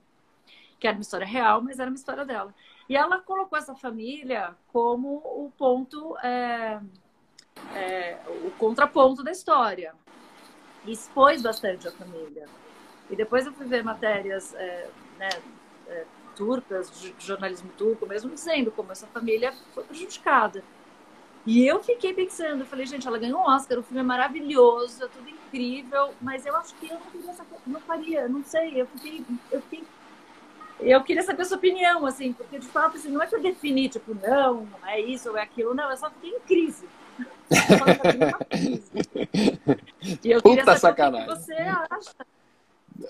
[0.79, 2.53] Que era uma história real, mas era uma história dela.
[2.87, 6.15] E ela colocou essa família como o ponto.
[6.19, 6.79] É
[7.76, 9.94] é, o contraponto da história.
[10.86, 12.48] Expôs bastante a família.
[13.10, 15.30] E depois eu fui ver matérias é, né,
[15.88, 16.06] é,
[16.36, 20.64] turcas, de jornalismo turco mesmo, dizendo como essa família foi prejudicada.
[21.45, 25.03] E eu fiquei pensando, eu falei, gente, ela ganhou um Oscar, o filme é maravilhoso,
[25.03, 29.26] é tudo incrível, mas eu acho que eu não, não faria, não sei, eu fiquei,
[29.52, 29.84] eu fiquei
[30.80, 33.90] eu queria saber a sua opinião, assim, porque de fato assim, não é para definir,
[33.90, 36.88] tipo, não, não é isso ou é aquilo, não, eu só fiquei em crise.
[40.23, 41.30] e eu Puta sacanagem.
[41.30, 42.15] o que você acha.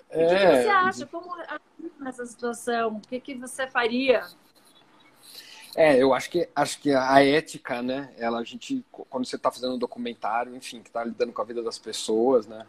[0.09, 0.25] É...
[0.25, 1.05] O que você acha?
[1.05, 1.35] Como
[1.99, 2.97] nessa situação?
[2.97, 4.23] O que, que você faria?
[5.75, 8.11] É, eu acho que acho que a ética, né?
[8.17, 11.45] Ela a gente quando você está fazendo um documentário, enfim, que está lidando com a
[11.45, 12.65] vida das pessoas, né?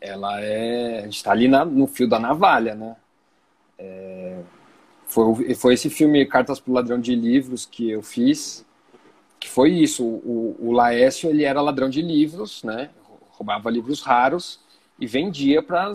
[0.00, 2.96] Ela é a gente está ali na, no fio da navalha, né?
[3.78, 4.40] É,
[5.06, 8.64] foi foi esse filme Cartas para o Ladrão de Livros que eu fiz
[9.44, 10.02] que foi isso.
[10.02, 12.88] O, o Laércio ele era ladrão de livros, né?
[13.28, 14.58] Roubava livros raros
[14.98, 15.92] e vendia para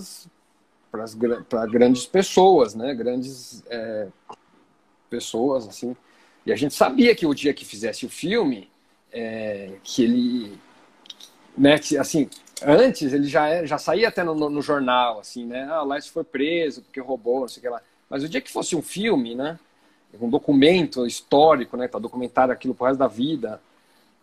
[1.50, 2.94] para grandes pessoas, né?
[2.94, 4.08] Grandes é,
[5.10, 5.96] pessoas assim.
[6.46, 8.70] E a gente sabia que o dia que fizesse o filme,
[9.12, 10.60] é, que ele,
[11.58, 11.80] né?
[12.00, 12.30] Assim,
[12.64, 15.68] antes ele já já saía até no, no jornal, assim, né?
[15.72, 17.82] Ah, Laércio foi preso porque roubou, não sei o que lá.
[18.08, 19.58] Mas o dia que fosse um filme, né?
[20.20, 23.62] Um documento histórico, né, para documentar aquilo pro resto da vida,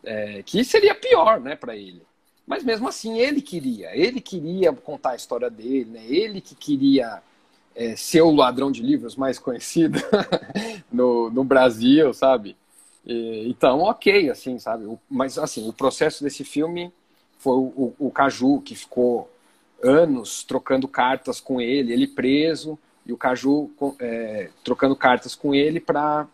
[0.05, 2.03] é, que seria pior, né, para ele.
[2.47, 7.23] Mas mesmo assim ele queria, ele queria contar a história dele, né, ele que queria
[7.75, 9.99] é, ser o ladrão de livros mais conhecido
[10.91, 12.57] no, no Brasil, sabe?
[13.05, 14.87] E, então, ok, assim, sabe?
[14.87, 16.93] O, mas assim, o processo desse filme
[17.39, 19.31] foi o, o, o Caju que ficou
[19.83, 23.71] anos trocando cartas com ele, ele preso, e o Caju
[24.01, 26.27] é, trocando cartas com ele para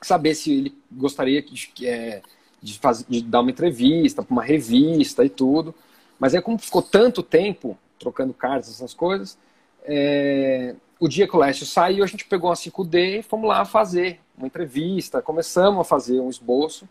[0.00, 2.20] saber se ele gostaria de, é,
[2.62, 5.74] de, fazer, de dar uma entrevista para uma revista e tudo.
[6.18, 9.38] Mas aí, como ficou tanto tempo trocando cartas, essas coisas,
[9.84, 13.64] é, o dia que o Lécio saiu, a gente pegou uma 5D e fomos lá
[13.64, 15.22] fazer uma entrevista.
[15.22, 16.88] Começamos a fazer um esboço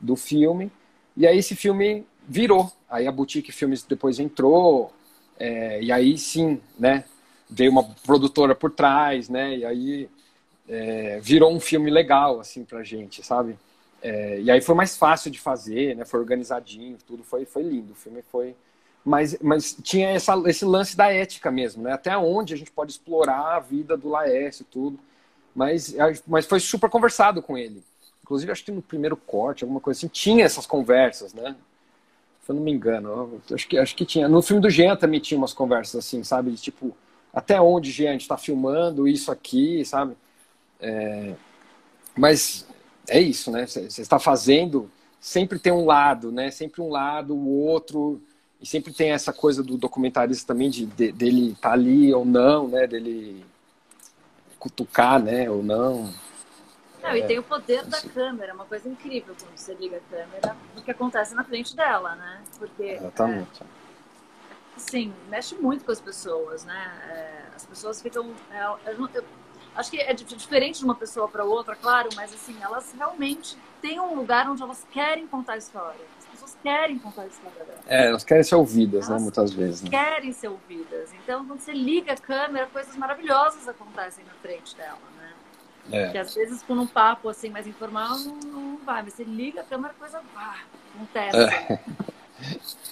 [0.00, 0.72] do filme.
[1.16, 2.72] E aí esse filme virou.
[2.88, 4.92] Aí a Boutique Filmes depois entrou.
[5.38, 7.04] É, e aí sim, né?
[7.48, 9.56] Veio uma produtora por trás, né?
[9.56, 10.08] E aí
[10.68, 13.58] é, virou um filme legal, assim, pra gente, sabe?
[14.02, 16.04] É, e aí foi mais fácil de fazer, né?
[16.04, 17.92] Foi organizadinho, tudo foi, foi lindo.
[17.92, 18.54] O filme foi.
[19.04, 21.92] Mas, mas tinha essa, esse lance da ética mesmo, né?
[21.92, 24.98] Até onde a gente pode explorar a vida do Laércio e tudo.
[25.54, 25.94] Mas,
[26.26, 27.82] mas foi super conversado com ele.
[28.22, 31.56] Inclusive, acho que no primeiro corte, alguma coisa assim, tinha essas conversas, né?
[32.44, 33.40] Se eu não me engano.
[33.50, 34.28] Acho que, acho que tinha.
[34.28, 36.50] No filme do Jean também tinha umas conversas assim, sabe?
[36.50, 36.94] De, tipo,
[37.32, 40.16] até onde, gente, está filmando isso aqui, sabe?
[40.80, 41.34] É,
[42.16, 42.66] mas
[43.08, 43.66] é isso, né?
[43.66, 44.90] Você está fazendo,
[45.20, 46.50] sempre tem um lado, né?
[46.50, 48.20] Sempre um lado, o outro,
[48.60, 52.24] e sempre tem essa coisa do documentarista também de, de dele estar tá ali ou
[52.24, 52.86] não, né?
[52.86, 53.44] Dele
[54.58, 55.48] cutucar, né?
[55.48, 56.12] Ou não.
[57.02, 60.56] Não, e tem o poder da câmera, uma coisa incrível quando você liga a câmera,
[60.76, 62.42] o que acontece na frente dela, né?
[62.58, 62.82] Porque.
[62.82, 63.62] Exatamente.
[63.62, 63.77] É,
[64.78, 66.92] assim, mexe muito com as pessoas, né?
[67.10, 68.32] É, as pessoas ficam.
[68.50, 69.24] É, eu, eu,
[69.76, 74.00] acho que é diferente de uma pessoa para outra, claro, mas assim, elas realmente têm
[74.00, 76.00] um lugar onde elas querem contar a história.
[76.18, 77.80] As pessoas querem contar a história dela.
[77.86, 79.24] É, elas querem ser ouvidas, né, elas né?
[79.24, 79.82] Muitas vezes.
[79.82, 79.90] Né?
[79.90, 81.12] Querem ser ouvidas.
[81.12, 85.32] Então, quando você liga a câmera, coisas maravilhosas acontecem na frente dela, né?
[85.90, 86.10] É.
[86.10, 89.62] Que às vezes com um papo assim mais informal não, não vai, mas você liga
[89.62, 90.58] a câmera, coisa pá,
[90.94, 91.36] acontece.
[91.38, 91.80] É.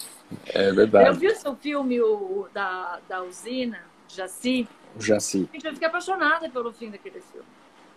[0.46, 1.08] é verdade.
[1.08, 4.68] Eu vi o seu filme o, da, da usina, Jaci.
[4.98, 5.48] Jaci.
[5.52, 7.46] Gente, eu fiquei apaixonada pelo fim daquele filme.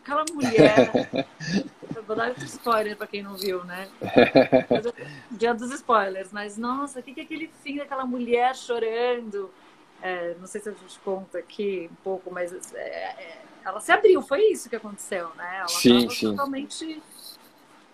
[0.03, 0.91] Aquela mulher.
[1.95, 3.87] eu vou dar spoiler para quem não viu, né?
[5.31, 9.49] Dia dos spoilers, mas nossa, o que, que é aquele fim daquela mulher chorando?
[10.01, 13.91] É, não sei se a gente conta aqui um pouco, mas é, é, ela se
[13.91, 15.57] abriu, foi isso que aconteceu, né?
[15.59, 16.29] Ela sim, sim.
[16.31, 17.01] totalmente.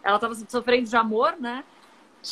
[0.03, 1.63] Ela estava sofrendo de amor, né?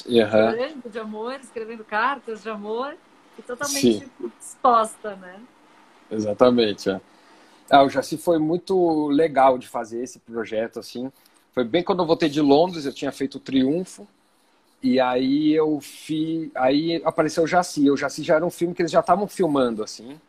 [0.05, 0.29] Uhum.
[0.29, 2.95] Chorando de amor, escrevendo cartas de amor
[3.37, 4.11] e totalmente sim.
[4.39, 5.39] exposta, né?
[6.09, 6.89] Exatamente.
[6.89, 7.01] É.
[7.69, 11.11] Ah, o Jaci foi muito legal de fazer esse projeto, assim.
[11.53, 14.07] Foi bem quando eu voltei de Londres, eu tinha feito o Triunfo,
[14.81, 16.51] e aí eu fiz.
[16.55, 17.89] Aí apareceu o Jaci.
[17.89, 20.19] O Jaci já era um filme que eles já estavam filmando, assim,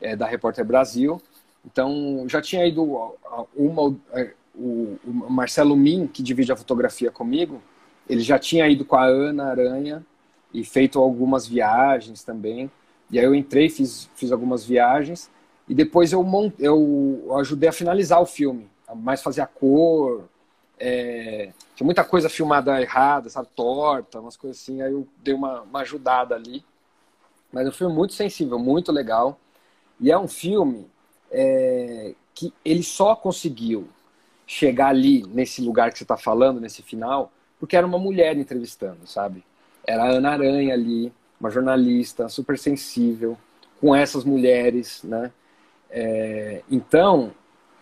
[0.00, 1.20] é, da Repórter Brasil.
[1.64, 2.84] Então, já tinha ido
[3.56, 7.60] uma, é, o, o Marcelo Min, que divide a fotografia comigo,
[8.08, 10.04] ele já tinha ido com a Ana Aranha
[10.52, 12.70] e feito algumas viagens também.
[13.10, 15.30] E aí eu entrei, fiz, fiz algumas viagens
[15.68, 20.28] e depois eu, mont, eu ajudei a finalizar o filme, mais fazer a cor.
[20.78, 24.82] É, tinha muita coisa filmada errada, sabe, torta, umas coisas assim.
[24.82, 26.64] Aí eu dei uma, uma ajudada ali.
[27.52, 29.38] Mas é um filme muito sensível, muito legal.
[30.00, 30.86] E é um filme
[31.30, 33.88] é, que ele só conseguiu
[34.46, 37.32] chegar ali nesse lugar que você está falando, nesse final,
[37.64, 39.42] porque era uma mulher entrevistando, sabe?
[39.86, 41.10] Era a Ana Aranha ali,
[41.40, 43.38] uma jornalista super sensível,
[43.80, 45.32] com essas mulheres, né?
[45.88, 47.32] É, então,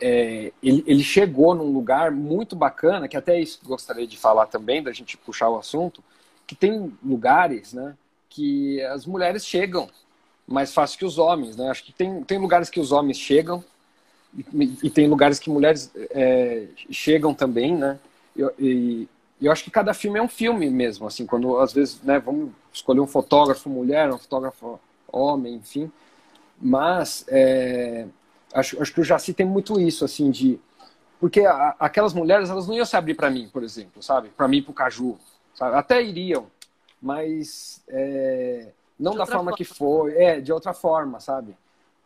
[0.00, 4.80] é, ele, ele, chegou num lugar muito bacana, que até isso gostaria de falar também,
[4.80, 6.00] da gente puxar o assunto,
[6.46, 7.96] que tem lugares, né,
[8.28, 9.90] que as mulheres chegam
[10.46, 11.70] mais fácil que os homens, né?
[11.70, 13.64] Acho que tem, tem lugares que os homens chegam
[14.32, 17.98] e, e tem lugares que mulheres é, chegam também, né?
[18.60, 19.08] E,
[19.46, 22.50] eu acho que cada filme é um filme mesmo, assim, quando às vezes, né, vamos
[22.72, 24.78] escolher um fotógrafo mulher, um fotógrafo
[25.08, 25.90] homem, enfim.
[26.60, 28.06] Mas é,
[28.54, 30.60] acho, acho que o Jaci tem muito isso, assim, de
[31.20, 34.28] porque a, aquelas mulheres elas não iam se abrir para mim, por exemplo, sabe?
[34.30, 35.16] Para mim, para o Caju,
[35.54, 35.76] sabe?
[35.76, 36.46] Até iriam,
[37.00, 41.56] mas é, não da forma, forma, que foi, é, de outra forma, sabe?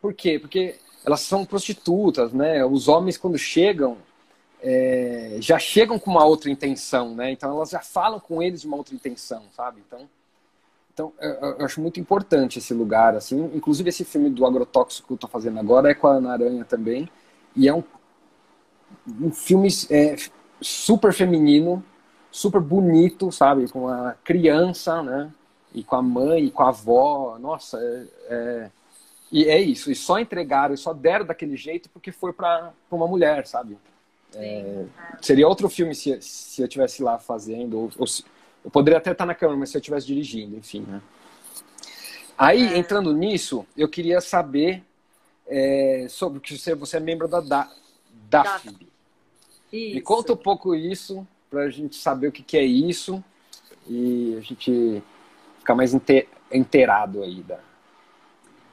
[0.03, 0.39] Por quê?
[0.39, 2.65] Porque elas são prostitutas, né?
[2.65, 3.97] Os homens, quando chegam,
[4.63, 7.31] é, já chegam com uma outra intenção, né?
[7.31, 9.83] Então elas já falam com eles de uma outra intenção, sabe?
[9.87, 10.09] Então,
[10.93, 13.51] então eu, eu acho muito importante esse lugar, assim.
[13.55, 16.65] Inclusive esse filme do agrotóxico que eu tô fazendo agora é com a Ana Aranha
[16.65, 17.09] também.
[17.55, 17.85] E é um,
[19.21, 20.17] um filme é,
[20.61, 21.85] super feminino,
[22.31, 23.69] super bonito, sabe?
[23.69, 25.33] Com a criança, né?
[25.77, 27.39] e com a mãe, e com a avó.
[27.39, 28.71] Nossa, é, é,
[29.31, 29.91] e é isso.
[29.91, 33.77] E só entregaram, e só deram daquele jeito porque foi para uma mulher, sabe?
[34.35, 34.85] É,
[35.23, 38.25] seria outro filme se, se eu tivesse lá fazendo, ou, ou se,
[38.65, 41.01] eu poderia até estar na câmera, mas se eu estivesse dirigindo, enfim, né?
[42.37, 42.79] Aí, é.
[42.79, 44.83] entrando nisso, eu queria saber
[45.47, 47.71] é, sobre que você, você é membro da, da
[48.29, 48.87] DAFB.
[49.73, 53.23] Me conta um pouco isso, para a gente saber o que, que é isso
[53.87, 55.03] e a gente
[55.59, 55.93] ficar mais
[56.53, 57.59] inteirado aí da.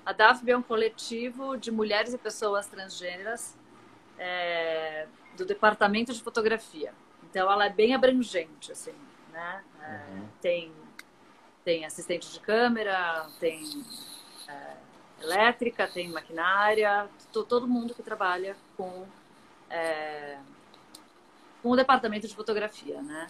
[0.05, 3.55] A DAFB é um coletivo de mulheres e pessoas transgêneras
[4.17, 5.07] é,
[5.37, 6.93] do departamento de fotografia.
[7.23, 8.93] Então ela é bem abrangente, assim,
[9.31, 9.63] né?
[9.81, 10.27] É, uhum.
[10.41, 10.71] Tem
[11.63, 13.83] tem assistente de câmera, tem
[14.47, 14.75] é,
[15.21, 19.05] elétrica, tem maquinária, todo mundo que trabalha com
[19.69, 20.37] é,
[21.61, 23.27] com o departamento de fotografia, né?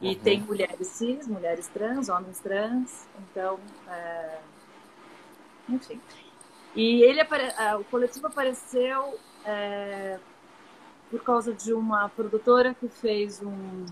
[0.00, 0.14] E uhum.
[0.16, 3.58] tem mulheres cis, mulheres trans, homens trans, então,
[3.88, 4.38] é...
[5.68, 6.00] enfim.
[6.74, 7.48] E ele apare...
[7.80, 10.18] o coletivo apareceu é...
[11.10, 13.86] por causa de uma produtora que fez um,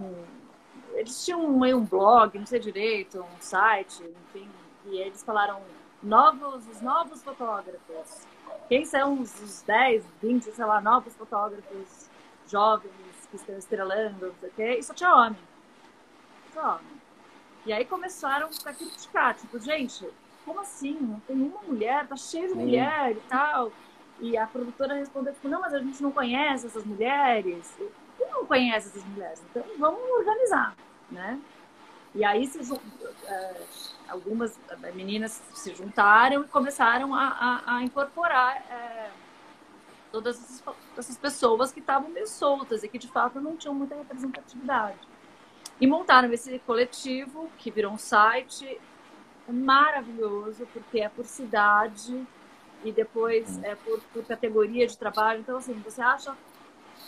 [0.00, 0.24] um...
[0.94, 4.48] eles tinham um, um blog, não sei direito, um site, enfim,
[4.86, 5.60] e eles falaram
[6.02, 8.26] novos, os novos fotógrafos.
[8.68, 12.08] Quem são os, os 10, 20, sei lá, novos fotógrafos
[12.48, 12.92] jovens
[13.30, 15.38] que estão estrelando, não sei o quê, e só tinha homem.
[16.54, 16.96] Só homem.
[17.64, 20.08] E aí começaram a criticar, tipo, gente,
[20.44, 20.96] como assim?
[21.00, 23.72] Não tem uma mulher, tá cheio de mulher e tal.
[24.18, 27.74] E a produtora respondeu, tipo, não, mas a gente não conhece essas mulheres.
[27.78, 30.74] Eu não conhece essas mulheres, então vamos organizar,
[31.10, 31.38] né?
[32.14, 32.58] E aí se,
[33.26, 33.62] é,
[34.08, 34.58] algumas
[34.94, 39.10] meninas se juntaram e começaram a, a, a incorporar é,
[40.10, 40.62] todas
[40.96, 44.98] essas pessoas que estavam meio soltas e que de fato não tinham muita representatividade.
[45.78, 48.80] E montaram esse coletivo que virou um site
[49.46, 52.26] maravilhoso, porque é por cidade
[52.84, 55.40] e depois é por, por categoria de trabalho.
[55.40, 56.36] Então, assim, você acha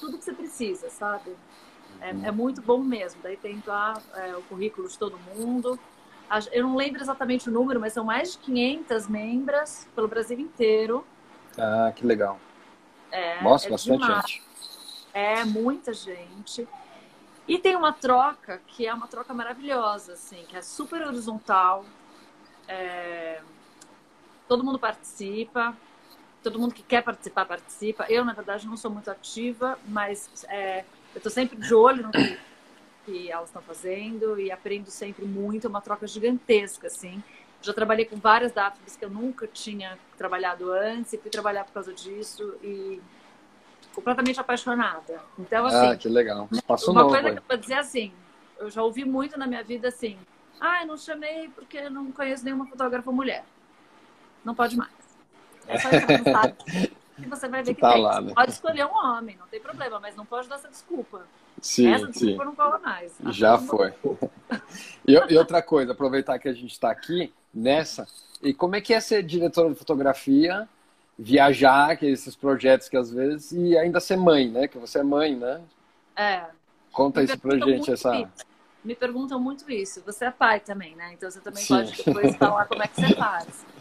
[0.01, 1.36] tudo que você precisa, sabe?
[2.01, 3.20] É, é muito bom mesmo.
[3.23, 5.78] Daí tem lá é, o currículo de todo mundo.
[6.53, 11.07] Eu não lembro exatamente o número, mas são mais de 500 membros pelo Brasil inteiro.
[11.57, 12.39] Ah, que legal.
[13.11, 14.31] É, Nossa, é bastante demais.
[14.31, 14.43] gente.
[15.12, 16.69] É, muita gente.
[17.47, 21.85] E tem uma troca que é uma troca maravilhosa, assim, que é super horizontal.
[22.69, 23.40] É...
[24.49, 25.77] Todo mundo participa,
[26.43, 28.07] todo mundo que quer participar, participa.
[28.09, 30.81] Eu, na verdade, não sou muito ativa, mas é...
[31.15, 32.39] eu estou sempre de olho no que,
[33.05, 35.66] que elas estão fazendo e aprendo sempre muito.
[35.66, 37.23] É uma troca gigantesca, assim.
[37.61, 41.73] Já trabalhei com várias DAFs que eu nunca tinha trabalhado antes e fui trabalhar por
[41.73, 43.01] causa disso e
[43.95, 45.20] completamente apaixonada.
[45.39, 45.89] Então, assim.
[45.89, 46.49] Ah, que legal.
[46.66, 47.12] Passo uma novo.
[47.12, 47.35] coisa aí.
[47.35, 48.12] que eu vou dizer assim,
[48.59, 50.16] eu já ouvi muito na minha vida assim,
[50.61, 53.45] ah, eu não chamei porque eu não conheço nenhuma fotógrafa mulher.
[54.49, 54.91] Não pode mais.
[55.66, 56.55] É só entrar
[57.19, 58.03] e você vai ver que Tá tem.
[58.03, 58.33] lá, né?
[58.35, 61.27] pode escolher um homem, não tem problema, mas não pode dar essa desculpa.
[61.61, 62.12] Sim, essa sim.
[62.12, 63.12] desculpa não cola mais.
[63.29, 63.93] Já Acho que foi.
[65.07, 68.07] E, e outra coisa, aproveitar que a gente está aqui nessa,
[68.43, 70.66] e como é que é ser diretora de fotografia,
[71.19, 74.66] viajar, que é esses projetos que às vezes, e ainda ser mãe, né?
[74.66, 75.61] Que você é mãe, né?
[76.16, 76.45] É.
[76.91, 78.16] Conta Me isso pra gente, essa.
[78.16, 78.47] isso.
[78.83, 80.03] Me perguntam muito isso.
[80.07, 81.12] Você é pai também, né?
[81.12, 81.75] Então você também Sim.
[81.77, 83.66] pode depois falar como é que você faz.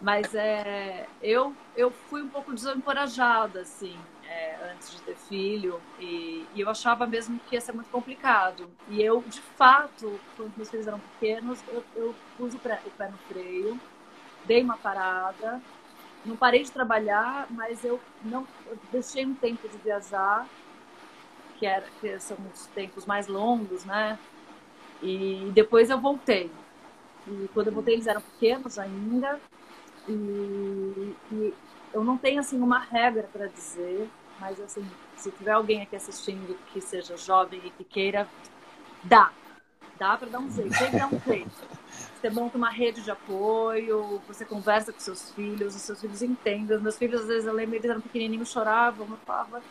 [0.00, 3.98] Mas é, eu, eu fui um pouco desencorajada, assim,
[4.28, 5.80] é, antes de ter filho.
[5.98, 8.68] E, e eu achava mesmo que ia ser muito complicado.
[8.88, 12.90] E eu, de fato, quando meus filhos eram pequenos, eu, eu pus o pé, o
[12.90, 13.80] pé no freio,
[14.44, 15.60] dei uma parada.
[16.24, 20.46] Não parei de trabalhar, mas eu não eu deixei um tempo de viajar
[21.58, 24.18] que, era, que são os tempos mais longos, né?
[25.02, 26.50] E depois eu voltei.
[27.26, 29.40] E quando eu voltei, eles eram pequenos ainda.
[30.08, 31.54] E, e
[31.92, 34.08] eu não tenho, assim, uma regra para dizer,
[34.40, 34.86] mas, assim,
[35.16, 38.28] se tiver alguém aqui assistindo que seja jovem e que queira,
[39.02, 39.30] dá.
[39.98, 41.50] Dá para dar um jeito, tem que dar um jeito.
[42.20, 46.76] Você monta uma rede de apoio, você conversa com seus filhos, os seus filhos entendem.
[46.76, 49.62] Os meus filhos, às vezes, eu lembro, eles eram pequenininhos, choravam, eu falava,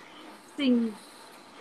[0.53, 0.93] assim,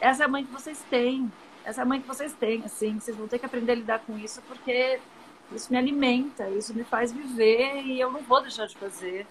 [0.01, 1.31] essa é a mãe que vocês têm.
[1.65, 2.99] Essa é a mãe que vocês têm, assim.
[2.99, 5.01] Vocês vão ter que aprender a lidar com isso porque
[5.53, 9.27] isso me alimenta, isso me faz viver e eu não vou deixar de fazer.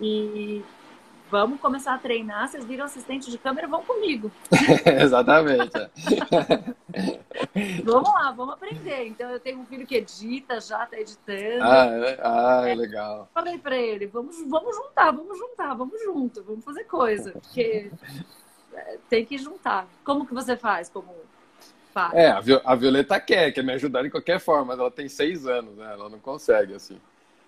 [0.00, 0.62] E
[1.30, 2.48] vamos começar a treinar.
[2.48, 4.30] Vocês viram assistente de câmera, vão comigo.
[5.00, 5.76] Exatamente.
[5.76, 5.90] é.
[7.84, 9.06] Vamos lá, vamos aprender.
[9.06, 11.62] Então eu tenho um filho que edita, já tá editando.
[11.62, 12.18] Ah, é?
[12.22, 13.28] ah, legal.
[13.32, 17.90] Falei pra ele, vamos, vamos juntar, vamos juntar, vamos junto, vamos fazer coisa, porque
[18.72, 19.86] é, tem que juntar.
[20.04, 21.14] Como que você faz como
[21.96, 22.12] pai?
[22.12, 25.08] É, a Vi- a Violeta quer, quer me ajudar de qualquer forma, mas ela tem
[25.08, 25.92] seis anos, né?
[25.92, 26.98] Ela não consegue, assim.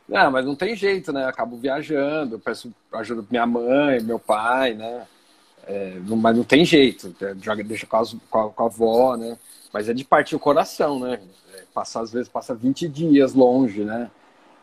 [0.08, 1.24] Não, mas não tem jeito, né?
[1.24, 5.06] Eu acabo viajando, peço ajuda pra minha mãe, meu pai, né?
[5.66, 8.66] É, não- mas não tem jeito, é, joga, deixa com, as- com a, com a
[8.66, 9.38] avó, né?
[9.72, 11.20] Mas é de partir o coração, né?
[11.54, 14.10] É, passar, às vezes, passa 20 dias longe, né?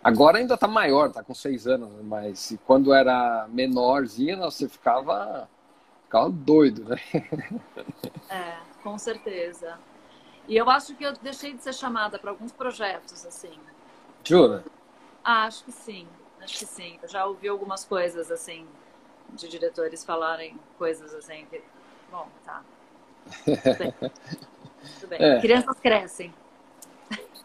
[0.04, 5.50] Agora ainda tá maior, tá com seis anos, mas quando era menorzinha, você ficava,
[6.16, 6.98] ficava doido, né?
[8.30, 9.78] É, com certeza.
[10.48, 13.54] E eu acho que eu deixei de ser chamada para alguns projetos, assim.
[14.24, 14.64] Jura?
[15.24, 16.08] Ah, acho que sim,
[16.42, 16.98] acho que sim.
[17.02, 18.66] Eu já ouvi algumas coisas, assim,
[19.30, 21.62] de diretores falarem coisas assim que.
[22.12, 22.64] Bom, tá.
[23.44, 23.94] Tudo bem.
[25.00, 25.22] Tudo bem.
[25.22, 25.42] É.
[25.42, 26.34] Crianças crescem.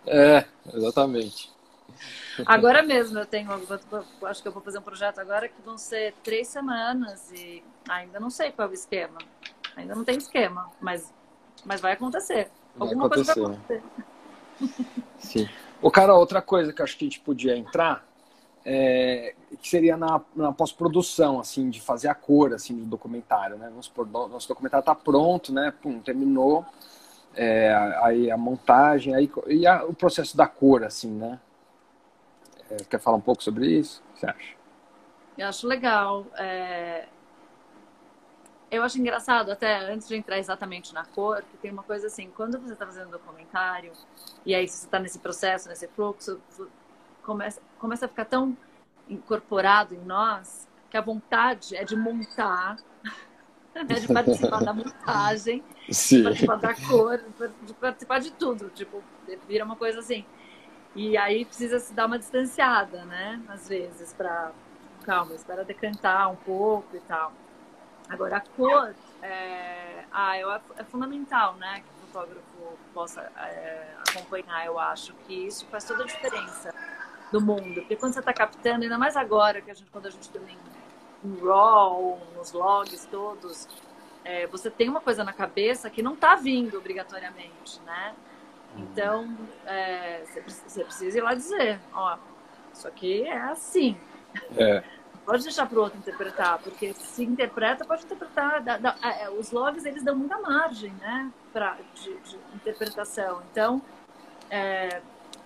[0.07, 1.51] É, exatamente.
[2.47, 3.51] Agora mesmo eu tenho,
[4.25, 8.19] acho que eu vou fazer um projeto agora que vão ser três semanas e ainda
[8.21, 9.19] não sei qual é o esquema.
[9.77, 11.13] Ainda não tem esquema, mas,
[11.65, 12.51] mas vai acontecer.
[12.75, 13.83] Vai Alguma coisa vai acontecer.
[14.59, 15.03] acontecer.
[15.19, 15.49] Sim.
[15.81, 18.07] O cara, outra coisa que eu acho que a gente podia entrar
[18.65, 23.69] é, que seria na, na pós-produção, assim, de fazer a cor, assim, do documentário, né?
[23.69, 25.73] Vamos supor, no- nosso documentário tá pronto, né?
[25.83, 26.65] Pum, terminou.
[27.35, 27.73] É,
[28.03, 31.39] aí a montagem, aí e a- o processo da cor, assim, né?
[32.71, 34.03] É, quer falar um pouco sobre isso?
[34.11, 34.57] O que você acha?
[35.37, 36.31] Eu acho legal.
[36.39, 37.09] é,
[38.71, 42.31] Eu acho engraçado, até antes de entrar exatamente na cor, que tem uma coisa assim,
[42.31, 43.97] quando você está fazendo um documentário,
[44.47, 46.41] e aí você está nesse processo, nesse fluxo,
[47.23, 48.57] começa, começa a ficar tão
[49.09, 52.81] incorporado em nós que a vontade é de montar,
[53.75, 56.19] né, de participar da montagem, Sim.
[56.19, 57.19] de participar da cor,
[57.63, 58.71] de participar de tudo.
[58.71, 59.05] Tipo,
[59.49, 60.27] vira uma coisa assim.
[60.95, 63.41] E aí precisa se dar uma distanciada, né?
[63.49, 64.53] Às vezes, para
[65.05, 67.33] calma, espera decantar um pouco e tal.
[68.09, 71.81] Agora, a cor é, ah, eu, é fundamental, né?
[71.81, 74.67] Que o fotógrafo possa é, acompanhar.
[74.67, 76.75] Eu acho que isso faz toda a diferença
[77.31, 77.75] do mundo.
[77.75, 80.59] Porque quando você está captando, ainda mais agora, que a gente, quando a gente também
[81.25, 83.69] em RAW, nos logs todos,
[84.25, 88.15] é, você tem uma coisa na cabeça que não está vindo obrigatoriamente, né?
[88.77, 89.37] Então,
[89.67, 92.17] é, você, precisa ir lá dizer, ó,
[92.73, 93.97] isso aqui é assim.
[94.57, 94.83] É.
[95.25, 98.61] Pode deixar para o outro interpretar, porque se interpreta, pode interpretar.
[98.63, 103.41] Dá, dá, é, os logs, eles dão muita margem, né, pra, de, de interpretação.
[103.53, 103.81] Então,
[104.51, 105.01] é,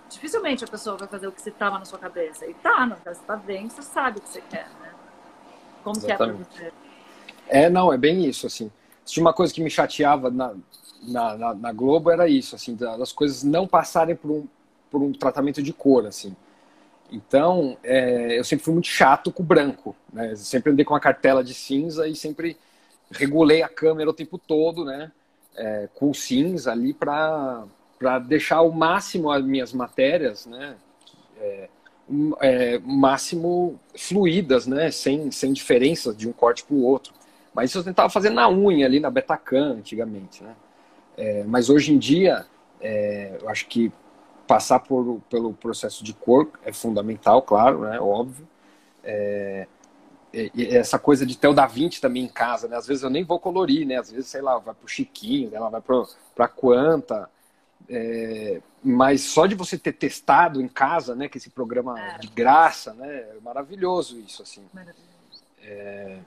[0.09, 2.47] dificilmente a pessoa vai fazer o que você estava na sua cabeça.
[2.47, 4.91] E tá, não, você está vendo, você sabe o que você quer, né?
[5.83, 6.49] Como Exatamente.
[6.49, 6.73] que é para você?
[7.47, 8.71] É, não, é bem isso, assim.
[9.05, 10.55] Tinha uma coisa que me chateava na,
[11.03, 14.47] na, na, na, Globo era isso, assim, das coisas não passarem por um,
[14.89, 16.35] por um tratamento de cor, assim.
[17.11, 20.35] Então, é, eu sempre fui muito chato com o branco, né?
[20.35, 22.57] Sempre andei com a cartela de cinza e sempre
[23.11, 25.11] regulei a câmera o tempo todo, né?
[25.55, 27.65] É, com cinza ali para
[28.27, 30.75] deixar o máximo as minhas matérias, né?
[31.39, 31.69] É,
[32.41, 34.89] é, máximo fluídas, né?
[34.91, 37.13] Sem, sem diferenças de um corte para o outro.
[37.53, 40.55] Mas isso eu tentava fazer na unha ali na Betacam antigamente, né?
[41.17, 42.45] É, mas hoje em dia,
[42.81, 43.91] é, eu acho que
[44.47, 47.99] passar por, pelo processo de cor é fundamental, claro, né?
[47.99, 48.47] Óbvio.
[49.03, 49.67] É,
[50.71, 52.75] essa coisa de ter o Da Vinci também em casa, né?
[52.75, 53.95] Às vezes eu nem vou colorir, né?
[53.95, 57.29] Às vezes, sei lá, vai pro Chiquinho, ela vai pro, pra Quanta.
[57.87, 61.29] É, mas só de você ter testado em casa, né?
[61.29, 62.17] Que esse programa é.
[62.17, 63.07] de graça, né?
[63.07, 64.63] É maravilhoso isso, assim.
[64.73, 65.05] Maravilhoso.
[65.63, 66.17] É,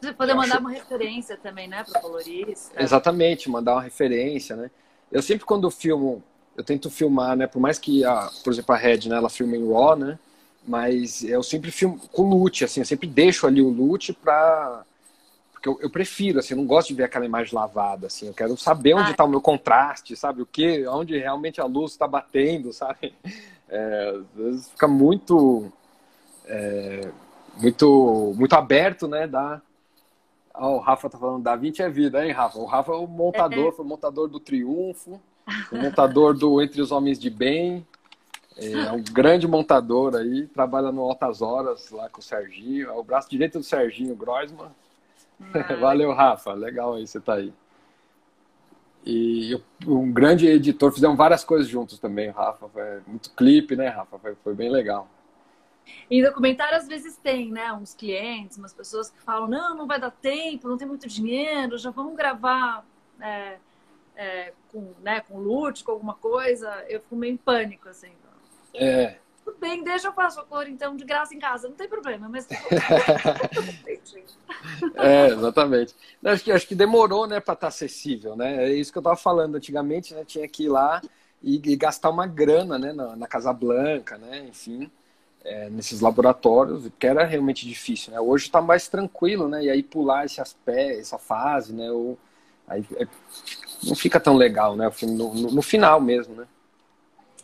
[0.00, 0.60] você poder mandar acho...
[0.60, 2.82] uma referência também, né, para o colorista.
[2.82, 4.70] Exatamente, mandar uma referência, né?
[5.10, 6.22] Eu sempre quando filmo,
[6.56, 9.56] eu tento filmar, né, por mais que a, por exemplo, a Red, né, ela filma
[9.56, 10.18] em RAW, né?
[10.66, 14.84] Mas eu sempre filmo com loot, assim, eu sempre deixo ali o loot para
[15.64, 18.34] porque eu, eu, prefiro, assim, eu não gosto de ver aquela imagem lavada, assim, eu
[18.34, 19.26] quero saber onde está ah.
[19.26, 23.14] o meu contraste, sabe, o que, onde realmente a luz está batendo, sabe?
[23.66, 25.72] É, às vezes fica muito,
[26.44, 27.10] é,
[27.56, 29.60] muito, muito aberto, né, da
[30.56, 32.58] Oh, o Rafa tá falando, da 20 é vida, hein, Rafa?
[32.58, 35.20] O Rafa é o montador, foi o montador do Triunfo,
[35.72, 37.84] o montador do Entre os Homens de Bem.
[38.56, 42.88] É um grande montador aí, trabalha no Altas Horas lá com o Serginho.
[42.88, 44.70] É o braço direito do Serginho Groisman.
[45.80, 46.52] Valeu, Rafa.
[46.52, 47.52] Legal aí, você tá aí.
[49.04, 52.68] E um grande editor, fizemos várias coisas juntos também, Rafa.
[52.68, 54.18] Foi muito clipe, né, Rafa?
[54.20, 55.08] Foi, foi bem legal.
[56.10, 57.72] Em documentário, às vezes tem, né?
[57.72, 61.78] Uns clientes, umas pessoas que falam: não, não vai dar tempo, não tem muito dinheiro,
[61.78, 62.84] já vamos gravar
[63.20, 63.56] é,
[64.16, 66.84] é, com, né, com loot, com alguma coisa.
[66.88, 68.12] Eu fico meio em pânico, assim.
[68.74, 69.16] É.
[69.44, 72.28] Tudo bem, deixa eu faço a cor, então, de graça em casa, não tem problema,
[72.30, 72.48] mas.
[74.96, 75.94] é, exatamente.
[76.24, 78.64] Acho que, acho que demorou, né, para estar tá acessível, né?
[78.64, 79.56] É isso que eu estava falando.
[79.56, 81.02] Antigamente, né, tinha que ir lá
[81.42, 84.90] e, e gastar uma grana, né, na, na Casa Blanca, né, enfim
[85.44, 88.20] é, nesses laboratórios, que era realmente difícil, né?
[88.20, 89.64] Hoje está mais tranquilo, né?
[89.64, 91.90] E aí pular esse aspecto, essa fase, né?
[91.90, 92.18] Ou,
[92.66, 93.06] aí é,
[93.82, 94.90] não fica tão legal, né?
[95.02, 96.46] No, no, no final mesmo, né?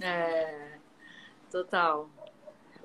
[0.01, 0.79] É,
[1.51, 2.09] total.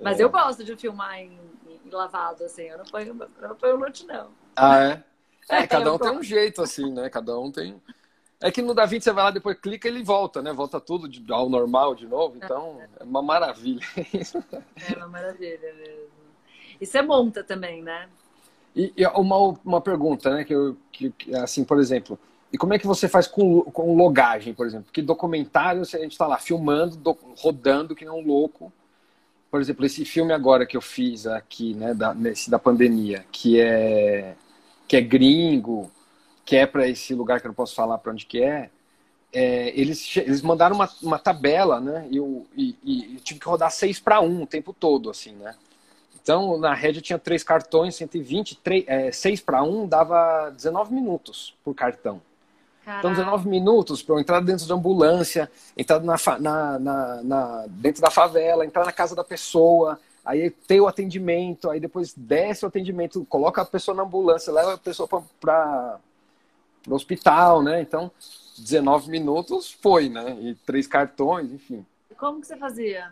[0.01, 0.23] Mas é.
[0.23, 2.63] eu gosto de filmar em, em, lavado, assim.
[2.63, 4.29] Eu não ponho, eu não ponho lote, não.
[4.55, 5.03] Ah, é?
[5.47, 7.07] É, cada um tem um jeito, assim, né?
[7.07, 7.79] Cada um tem...
[8.45, 10.53] É que no DaVinci você vai lá, depois clica e ele volta, né?
[10.53, 12.37] Volta tudo de, ao normal de novo.
[12.37, 13.81] Então, é uma maravilha.
[14.87, 16.09] é uma maravilha mesmo.
[16.79, 18.07] E você monta também, né?
[18.75, 20.43] E, e uma, uma pergunta, né?
[20.43, 22.19] Que, eu, que, assim, por exemplo,
[22.53, 24.85] e como é que você faz com, com logagem, por exemplo?
[24.85, 28.71] Porque documentário, a gente está lá filmando, do, rodando que nem um louco.
[29.49, 33.59] Por exemplo, esse filme agora que eu fiz aqui, né, da, nesse da pandemia, que
[33.59, 34.35] é,
[34.87, 35.89] que é gringo,
[36.45, 38.69] que é para esse lugar que eu não posso falar para onde que é,
[39.33, 42.07] é, eles, eles mandaram uma, uma tabela, né?
[42.09, 45.33] E eu, e, e eu tive que rodar 6 para 1 o tempo todo, assim,
[45.33, 45.55] né?
[46.21, 50.93] Então, na rede eu tinha três cartões, 120, 3, é, 6 para 1 dava 19
[50.93, 52.21] minutos por cartão.
[52.83, 52.99] Caraca.
[52.99, 58.01] Então, 19 minutos para eu entrar dentro da ambulância, entrar na, na, na, na, dentro
[58.01, 62.67] da favela, entrar na casa da pessoa, aí ter o atendimento, aí depois desce o
[62.67, 65.07] atendimento, coloca a pessoa na ambulância, leva a pessoa
[65.39, 65.99] para
[66.87, 67.81] no hospital, né?
[67.81, 68.11] Então,
[68.57, 70.37] 19 minutos foi, né?
[70.39, 71.85] E três cartões, enfim.
[72.17, 73.11] Como que você fazia?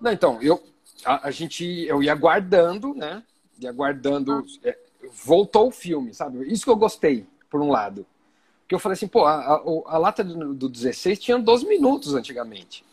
[0.00, 0.62] Não, então, eu
[1.04, 3.22] a, a, gente eu ia guardando, né?
[3.64, 4.44] e aguardando.
[4.64, 4.76] É,
[5.24, 6.44] voltou o filme, sabe?
[6.50, 8.06] Isso que eu gostei, por um lado.
[8.62, 12.14] Porque eu falei assim, pô, a, a, a lata do, do 16 tinha 12 minutos
[12.14, 12.84] antigamente.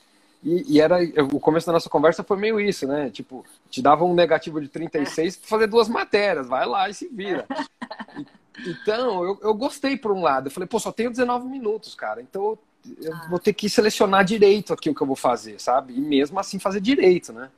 [0.43, 0.97] E, e, era
[1.33, 3.09] o começo da nossa conversa foi meio isso, né?
[3.09, 7.07] Tipo, te dava um negativo de 36 para fazer duas matérias, vai lá e se
[7.07, 7.45] vira.
[8.65, 10.47] Então, eu, eu gostei por um lado.
[10.47, 12.21] Eu falei, pô, só tenho 19 minutos, cara.
[12.21, 12.57] Então
[13.01, 13.27] eu ah.
[13.29, 15.93] vou ter que selecionar direito aqui o que eu vou fazer, sabe?
[15.93, 17.49] E mesmo assim fazer direito, né?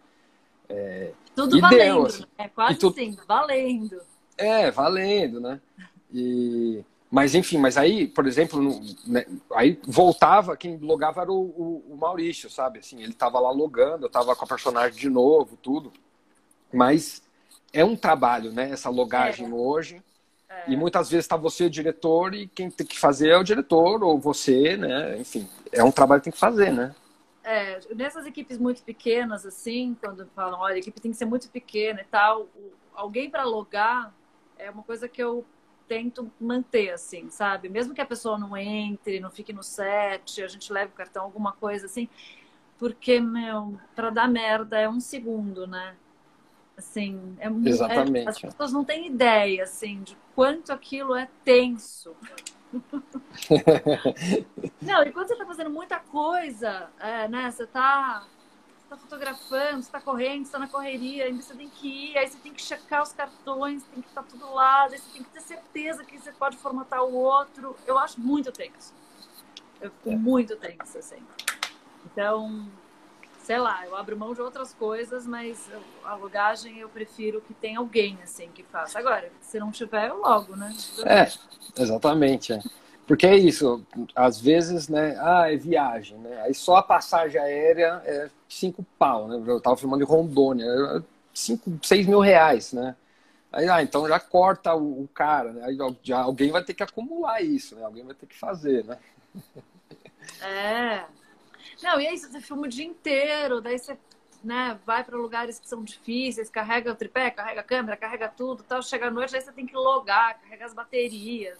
[0.68, 2.24] É, tudo valendo, deu, assim.
[2.38, 2.90] é quase tu...
[2.90, 4.02] assim, valendo.
[4.38, 5.60] É, valendo, né?
[6.14, 11.42] E, mas enfim, mas aí, por exemplo, no, né, aí voltava, quem logava era o,
[11.42, 12.80] o, o, Maurício, sabe?
[12.80, 15.92] Assim, ele tava lá logando, eu tava com a personagem de novo, tudo.
[16.74, 17.22] Mas
[17.74, 18.72] é um trabalho, né?
[18.72, 19.50] Essa logagem é.
[19.50, 20.02] hoje.
[20.52, 20.72] É.
[20.72, 24.20] E muitas vezes está você, diretor, e quem tem que fazer é o diretor, ou
[24.20, 25.18] você, né?
[25.18, 26.94] Enfim, é um trabalho que tem que fazer, né?
[27.44, 31.50] É, nessas equipes muito pequenas, assim, quando falam, olha, a equipe tem que ser muito
[31.50, 32.48] pequena e tal,
[32.94, 34.14] alguém para logar
[34.60, 35.44] é uma coisa que eu
[35.88, 37.68] tento manter, assim, sabe?
[37.68, 41.24] Mesmo que a pessoa não entre, não fique no set, a gente leve o cartão,
[41.24, 42.08] alguma coisa assim,
[42.78, 45.96] porque, meu, para dar merda é um segundo, né?
[46.78, 47.70] Assim, é muito.
[47.70, 48.26] Exatamente.
[48.26, 52.16] É, as pessoas não têm ideia, assim, de quanto aquilo é tenso.
[54.82, 57.52] não, e quando você está fazendo muita coisa, é, né?
[57.52, 58.26] Você está
[58.90, 62.28] tá fotografando, você tá correndo, você tá na correria, ainda você tem que ir, aí
[62.28, 65.24] você tem que checar os cartões, tem que estar tá tudo lá, aí você tem
[65.24, 67.76] que ter certeza que você pode formatar o outro.
[67.88, 68.94] Eu acho muito tenso.
[69.80, 70.16] Eu fico é.
[70.16, 71.24] muito tenso, assim.
[72.06, 72.70] Então,
[73.44, 75.70] sei lá, eu abro mão de outras coisas, mas
[76.04, 79.00] a logagem eu prefiro que tenha alguém assim que faça.
[79.00, 80.74] Agora, se não tiver, eu logo, né?
[81.06, 82.54] É, exatamente.
[82.54, 82.60] É.
[83.08, 83.86] Porque é isso,
[84.16, 85.18] às vezes, né?
[85.20, 86.42] Ah, é viagem, né?
[86.44, 89.44] Aí só a passagem aérea é cinco pau, né?
[89.46, 91.02] Eu tava filmando em Rondônia, é
[91.34, 92.96] cinco, seis mil reais, né?
[93.52, 95.66] Aí, ah, então já corta o, o cara, né?
[95.66, 97.84] Aí já, alguém vai ter que acumular isso, né?
[97.84, 98.98] Alguém vai ter que fazer, né?
[100.42, 101.04] É,
[101.82, 103.98] não, e aí você filma o dia inteiro, daí você
[104.44, 108.64] né, vai para lugares que são difíceis, carrega o tripé, carrega a câmera, carrega tudo,
[108.64, 111.60] tal, chega à noite, aí você tem que logar, carregar as baterias,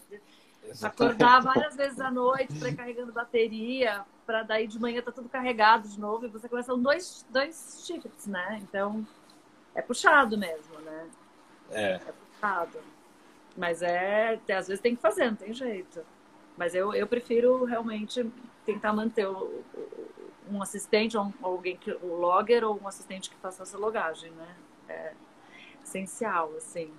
[0.64, 0.84] Exatamente.
[0.84, 5.88] acordar várias vezes à noite para carregando bateria, para daí de manhã tá tudo carregado
[5.88, 8.60] de novo, e você começa dois, dois shifts, né?
[8.62, 9.06] Então
[9.74, 11.08] é puxado mesmo, né?
[11.70, 11.92] É.
[11.94, 12.78] É puxado.
[13.56, 16.04] Mas é, às vezes tem que fazer, não tem jeito.
[16.56, 18.30] Mas eu, eu prefiro realmente
[18.64, 19.62] tentar manter o,
[20.50, 24.48] um assistente, ou alguém que o logger ou um assistente que faça essa logagem, né?
[24.88, 25.12] É
[25.84, 26.90] essencial, assim.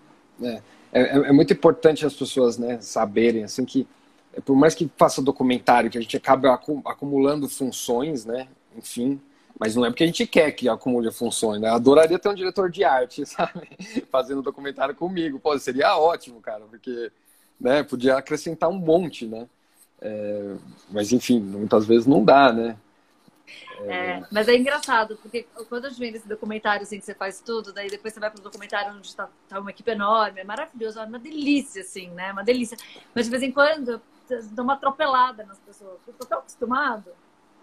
[0.41, 0.61] É,
[0.91, 3.87] é, é muito importante as pessoas, né, saberem assim que
[4.33, 8.47] é, por mais que faça documentário, que a gente acaba acumulando funções, né?
[8.75, 9.21] Enfim,
[9.59, 11.69] mas não é porque a gente quer que acumule funções, né?
[11.69, 13.69] Eu adoraria ter um diretor de arte, sabe?
[14.11, 15.39] Fazendo documentário comigo.
[15.39, 17.11] Pô, seria ótimo, cara, porque
[17.59, 19.47] né, podia acrescentar um monte, né?
[20.05, 20.55] É,
[20.91, 22.75] mas enfim, muitas vezes não dá, né?
[23.85, 27.39] É, mas é engraçado, porque quando a gente vê esse documentário assim, que você faz
[27.39, 30.43] tudo, daí depois você vai para o documentário onde está tá uma equipe enorme, é
[30.43, 32.33] maravilhoso, é uma delícia, assim, né?
[32.33, 32.77] Uma delícia.
[33.15, 34.01] Mas de vez em quando
[34.51, 35.99] dá uma atropelada nas pessoas.
[36.05, 37.11] Eu tô tão acostumado,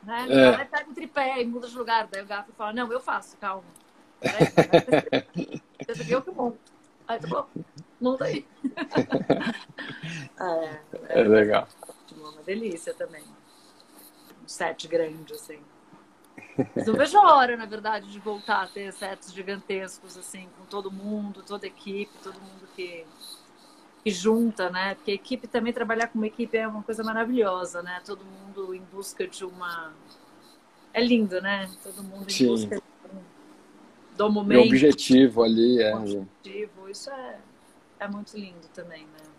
[0.03, 0.27] né?
[0.29, 0.57] É.
[0.57, 3.37] Aí pega um tripé e muda de lugar, daí o gato fala, não, eu faço,
[3.37, 3.65] calma.
[6.09, 6.59] Eu que monto.
[7.09, 7.47] Aí tá bom,
[8.01, 8.47] monta aí.
[10.39, 11.67] é, é, é legal
[12.55, 13.23] delícia também.
[14.43, 15.61] Um set grande, assim.
[16.75, 20.65] Mas não vejo a hora, na verdade, de voltar a ter sets gigantescos, assim, com
[20.67, 23.05] todo mundo, toda a equipe, todo mundo que,
[24.03, 24.95] que junta, né?
[24.97, 28.03] Porque a equipe também, trabalhar com uma equipe é uma coisa maravilhosa, né?
[28.05, 29.93] Todo mundo em busca de uma.
[30.93, 31.71] É lindo, né?
[31.85, 32.47] Todo mundo em Sim.
[32.49, 32.83] busca
[34.17, 34.67] do momento.
[34.67, 35.95] Objetivo ali é.
[35.95, 36.89] Objetivo.
[36.89, 37.39] Isso é,
[38.01, 39.30] é muito lindo também, né?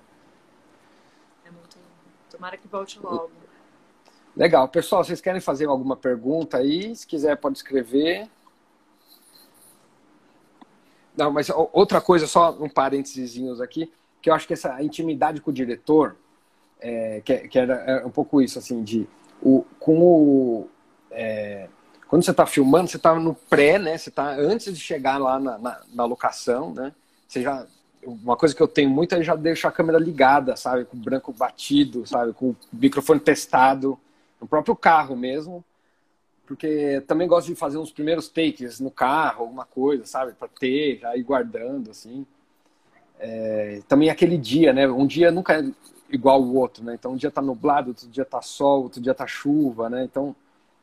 [2.32, 3.30] Tomara que volte logo.
[4.36, 4.68] Legal.
[4.70, 6.96] Pessoal, vocês querem fazer alguma pergunta aí?
[6.96, 8.30] Se quiser, pode escrever.
[11.16, 13.92] Não, mas outra coisa, só um parênteses aqui,
[14.22, 16.16] que eu acho que essa intimidade com o diretor,
[16.80, 19.08] é, que, que, era é um pouco isso, assim, de
[19.42, 20.70] o, com o.
[21.12, 21.68] É,
[22.08, 23.98] quando você está filmando, você está no pré, né?
[23.98, 26.94] Você está antes de chegar lá na, na, na locação, né?
[27.28, 27.68] Você já
[28.06, 30.86] uma coisa que eu tenho muito é já deixar a câmera ligada, sabe?
[30.86, 32.34] Com o branco batido, sabe?
[32.34, 33.98] Com o microfone testado,
[34.40, 35.64] no próprio carro mesmo.
[36.46, 40.34] Porque também gosto de fazer uns primeiros takes no carro, alguma coisa, sabe?
[40.34, 42.26] Para ter, já ir guardando, assim.
[43.20, 44.88] É, também aquele dia, né?
[44.88, 45.72] Um dia nunca é
[46.10, 46.96] igual o outro, né?
[46.96, 50.04] Então um dia tá nublado, outro dia tá sol, outro dia tá chuva, né?
[50.04, 50.36] Então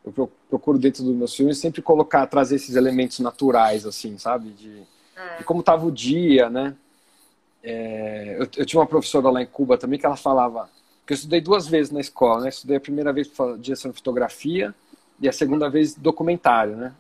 [0.05, 4.51] eu procuro dentro dos meus filmes sempre colocar, trazer esses elementos naturais, assim, sabe?
[4.51, 4.83] De
[5.17, 5.43] é.
[5.43, 6.75] como estava o dia, né?
[7.63, 10.71] É, eu, eu, tinha uma professora lá em Cuba também que ela falava
[11.07, 12.49] que eu estudei duas vezes na escola, né?
[12.51, 14.75] Estudei a primeira vez direção de fotografia
[15.21, 16.95] e a segunda vez documentário, né?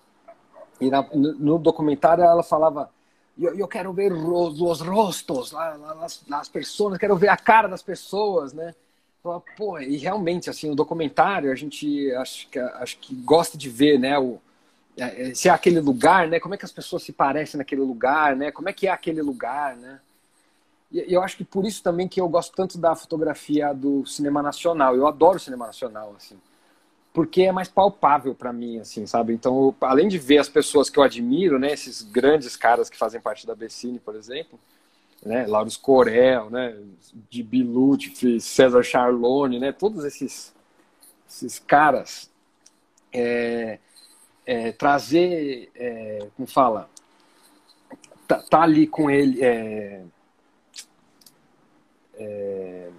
[0.80, 2.90] E na, no, documentário ela falava
[3.39, 7.82] eu, eu quero ver os, os rostos, as, as pessoas, quero ver a cara das
[7.82, 8.74] pessoas, né?
[9.56, 13.98] Pô, e realmente, assim, o documentário, a gente acho que, acho que gosta de ver,
[13.98, 14.18] né?
[14.18, 14.40] O,
[14.97, 16.40] é, é, se é aquele lugar, né?
[16.40, 18.51] Como é que as pessoas se parecem naquele lugar, né?
[18.51, 20.01] Como é que é aquele lugar, né?
[20.90, 24.43] E eu acho que por isso também que eu gosto tanto da fotografia do cinema
[24.43, 24.97] nacional.
[24.97, 26.39] Eu adoro o cinema nacional, assim.
[27.12, 29.32] Porque é mais palpável para mim, assim, sabe?
[29.35, 31.73] Então, eu, além de ver as pessoas que eu admiro, né?
[31.73, 34.59] Esses grandes caras que fazem parte da Bessine, por exemplo,
[35.24, 35.47] né?
[35.47, 36.77] Laurus Corel, né?
[37.28, 39.73] De Biluti, César Charlone, né?
[39.73, 40.55] Todos esses,
[41.28, 42.31] esses caras.
[43.12, 43.78] É,
[44.48, 46.89] é, trazer, é, como fala,
[48.27, 49.43] tá, tá ali com ele.
[52.18, 52.90] É, é,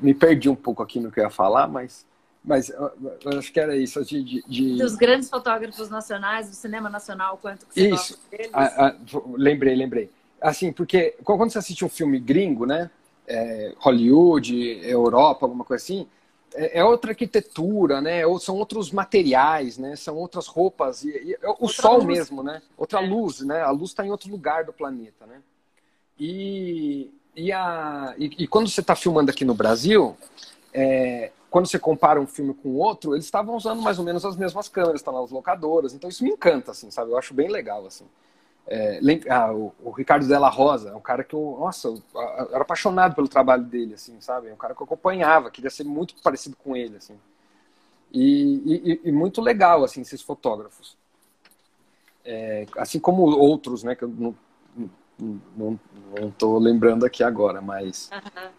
[0.00, 2.06] me perdi um pouco aqui no que eu ia falar, mas,
[2.42, 4.02] mas eu acho que era isso.
[4.04, 4.76] De, de, de...
[4.78, 8.18] Dos grandes fotógrafos nacionais, do cinema nacional, quanto que você isso.
[8.52, 8.96] A, a,
[9.36, 10.10] lembrei, lembrei.
[10.40, 12.90] Assim, porque quando você assiste um filme gringo, né?
[13.26, 16.08] É, Hollywood, Europa, alguma coisa assim,
[16.54, 18.26] é, é, outra arquitetura, né?
[18.26, 19.94] Ou são outros materiais, né?
[19.96, 22.06] São outras roupas e, e o outra sol luz.
[22.06, 22.62] mesmo, né?
[22.76, 23.06] Outra é.
[23.06, 23.60] luz, né?
[23.60, 25.40] A luz está em outro lugar do planeta, né?
[26.20, 30.14] E, e, a, e, e quando você está filmando aqui no Brasil,
[30.74, 34.36] é, quando você compara um filme com outro, eles estavam usando mais ou menos as
[34.36, 37.10] mesmas câmeras, estão nas locadoras, então isso me encanta, assim, sabe?
[37.10, 38.04] Eu acho bem legal, assim.
[38.66, 42.54] É, ah, o, o, Ricardo Della Rosa é um cara que eu, nossa, eu, eu,
[42.54, 44.48] era apaixonado pelo trabalho dele, assim, sabe?
[44.48, 47.18] É um cara que eu acompanhava, queria ser muito parecido com ele, assim.
[48.12, 50.96] E, e, e muito legal, assim, esses fotógrafos.
[52.24, 54.36] É, assim como outros, né, que eu não,
[55.20, 55.78] não,
[56.18, 58.10] não tô lembrando aqui agora, mas...
[58.12, 58.50] Uhum.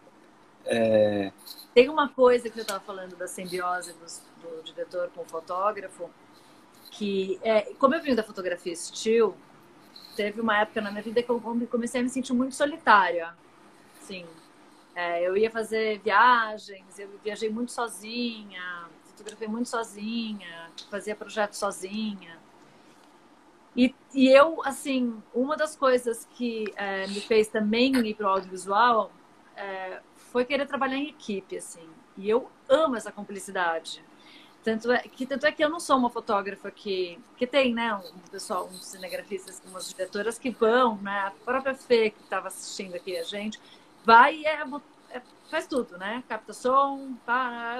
[0.65, 1.31] É...
[1.73, 6.09] Tem uma coisa que eu estava falando da simbiose do, do diretor com o fotógrafo,
[6.91, 9.35] que, é, como eu vim da fotografia estilo,
[10.15, 13.33] teve uma época na minha vida que eu comecei a me sentir muito solitária.
[14.01, 14.25] Sim.
[14.93, 22.40] É, eu ia fazer viagens, eu viajei muito sozinha, fotografei muito sozinha, fazia projetos sozinha.
[23.75, 28.29] E, e eu, assim, uma das coisas que é, me fez também ir para o
[28.29, 29.11] audiovisual
[29.55, 31.87] é, foi querer trabalhar em equipe, assim.
[32.17, 34.03] E eu amo essa cumplicidade.
[34.63, 37.95] Tanto é, que, tanto é que eu não sou uma fotógrafa que, que tem, né,
[37.95, 42.95] um pessoal, uns cinegrafistas, umas diretoras que vão, né, a própria Fê, que estava assistindo
[42.95, 43.59] aqui a gente,
[44.05, 44.61] vai e é,
[45.09, 47.15] é, faz tudo, né, capta som,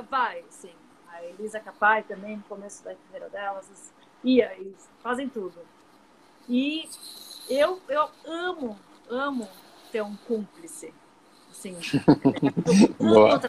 [0.09, 0.73] vai, sim.
[1.07, 3.93] A Elisa Capai também, no começo da carreira delas,
[4.23, 4.73] ia, e
[5.03, 5.59] fazem tudo.
[6.49, 6.87] E
[7.49, 8.77] eu, eu amo,
[9.09, 9.47] amo
[9.91, 10.93] ter um cúmplice,
[11.49, 11.75] assim,
[12.99, 13.41] eu amo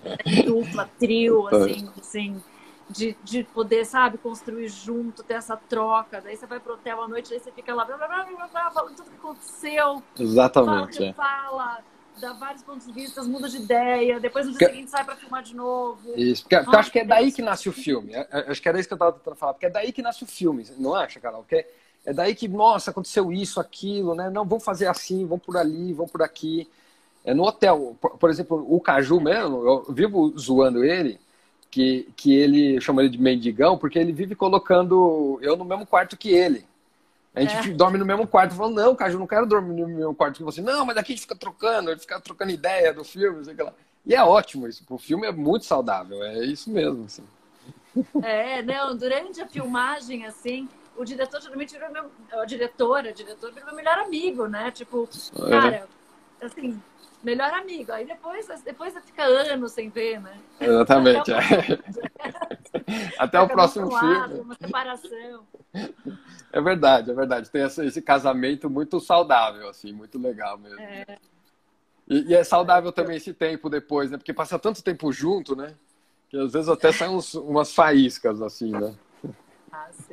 [0.44, 2.42] dupla, trio, assim, assim,
[2.90, 6.20] de, de poder, sabe, construir junto, ter essa troca.
[6.20, 8.48] Daí você vai pro hotel à noite, daí você fica lá, blá, blá, blá, blá,
[8.48, 10.02] blá, falando tudo que aconteceu.
[10.18, 10.98] Exatamente.
[10.98, 11.12] Fala, é.
[11.12, 11.78] fala,
[12.20, 14.74] dá vários pontos de vista, muda de ideia, depois no dia que...
[14.74, 16.12] seguinte sai para filmar de novo.
[16.16, 18.12] Isso, porque, porque acho que é daí que nasce o filme.
[18.14, 20.26] Acho que era isso que eu estava tentando falar, porque é daí que nasce o
[20.26, 21.42] filme, não acha, Carol?
[21.42, 21.66] Porque
[22.04, 24.28] é daí que, nossa, aconteceu isso, aquilo, né?
[24.28, 26.68] Não, vamos fazer assim, vamos por ali, vamos por aqui.
[27.24, 31.20] É no hotel, por, por exemplo, o Caju mesmo, eu vivo zoando ele,
[31.70, 36.16] que, que ele chama ele de mendigão, porque ele vive colocando eu no mesmo quarto
[36.16, 36.66] que ele.
[37.34, 37.72] A gente é.
[37.72, 38.54] dorme no mesmo quarto.
[38.54, 40.60] Falando, não, Caju, não quero dormir no mesmo quarto que você.
[40.60, 43.54] Não, mas aqui a gente fica trocando, a gente fica trocando ideia do filme, sei
[43.54, 43.72] lá.
[44.04, 44.84] E é ótimo isso.
[44.90, 47.24] O filme é muito saudável, é isso mesmo, assim.
[48.22, 52.10] É, não, durante a filmagem, assim, o diretor geralmente vira meu.
[52.32, 54.70] A diretora, a diretora vira meu melhor amigo, né?
[54.70, 55.08] Tipo,
[55.46, 55.50] é.
[55.50, 55.88] cara,
[56.40, 56.80] assim,
[57.22, 57.92] melhor amigo.
[57.92, 60.36] Aí depois, depois fica anos sem ver, né?
[60.60, 61.32] Exatamente.
[61.32, 63.12] Até, é.
[63.18, 64.40] Até o próximo filme.
[64.40, 65.46] Uma separação.
[66.52, 67.50] É verdade, é verdade.
[67.50, 70.80] Tem esse, esse, casamento muito saudável, assim, muito legal mesmo.
[70.80, 71.18] É.
[72.08, 74.18] E, e, é saudável também esse tempo depois, né?
[74.18, 75.74] Porque passa tanto tempo junto, né?
[76.28, 78.94] Que às vezes até saem uns, umas faíscas, assim, né?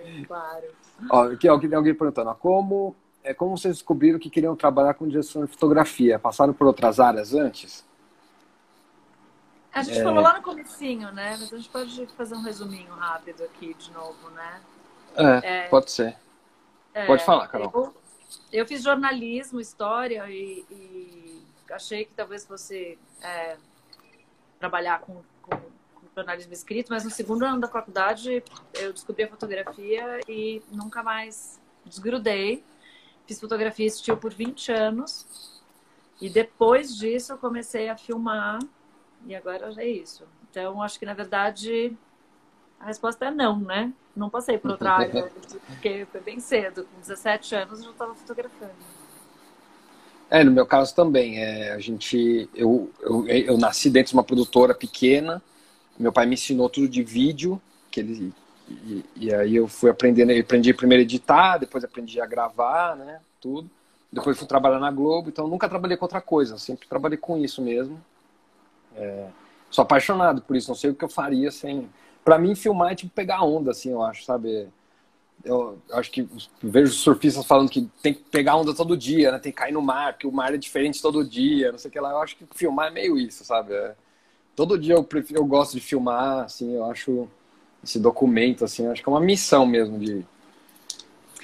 [0.27, 0.67] Claro.
[1.09, 5.07] Ó, aqui, alguém, alguém perguntando, ó, como é como vocês descobriram que queriam trabalhar com
[5.07, 6.17] direção de fotografia?
[6.17, 7.85] Passaram por outras áreas antes?
[9.73, 10.03] A gente é...
[10.03, 11.37] falou lá no comecinho, né?
[11.39, 14.61] Mas a gente pode fazer um resuminho rápido aqui de novo, né?
[15.15, 15.67] É, é...
[15.67, 16.17] pode ser.
[16.93, 17.71] É, pode falar, Carol.
[17.73, 17.93] Eu,
[18.51, 23.57] eu, fiz jornalismo, história e, e achei que talvez fosse é,
[24.59, 25.21] trabalhar com,
[26.19, 28.43] jornalismo escrito, mas no segundo ano da faculdade
[28.75, 32.63] eu descobri a fotografia e nunca mais desgrudei.
[33.25, 35.61] fiz fotografia estilo por 20 anos.
[36.21, 38.59] E depois disso eu comecei a filmar.
[39.25, 40.23] E agora é isso.
[40.49, 41.95] Então, acho que na verdade
[42.79, 43.93] a resposta é não, né?
[44.15, 45.31] Não passei por outra área,
[45.67, 46.85] porque foi bem cedo.
[46.85, 48.73] Com 17 anos eu já estava fotografando.
[50.29, 51.39] É, no meu caso também.
[51.39, 55.41] É, a gente, eu, eu, eu nasci dentro de uma produtora pequena.
[55.99, 57.61] Meu pai me ensinou tudo de vídeo,
[57.91, 58.33] que ele
[58.69, 62.95] e, e, aí eu fui aprendendo, eu aprendi primeiro a editar, depois aprendi a gravar,
[62.95, 63.69] né, tudo.
[64.11, 67.61] Depois fui trabalhar na Globo, então nunca trabalhei com outra coisa, sempre trabalhei com isso
[67.61, 67.99] mesmo.
[68.95, 69.27] É,
[69.69, 71.89] sou apaixonado por isso, não sei o que eu faria sem.
[72.23, 74.67] Para mim, filmar é tipo pegar onda, assim, eu acho, sabe?
[75.43, 76.27] Eu, eu acho que
[76.61, 79.39] vejo surfistas falando que tem que pegar onda todo dia, né?
[79.39, 81.91] Tem que cair no mar, que o mar é diferente todo dia, não sei o
[81.91, 82.11] que lá.
[82.11, 83.73] Eu acho que filmar é meio isso, sabe?
[83.73, 83.95] É,
[84.59, 87.29] todo dia eu, prefiro, eu gosto de filmar, assim, eu acho
[87.81, 90.25] esse documento, assim, acho que é uma missão mesmo de.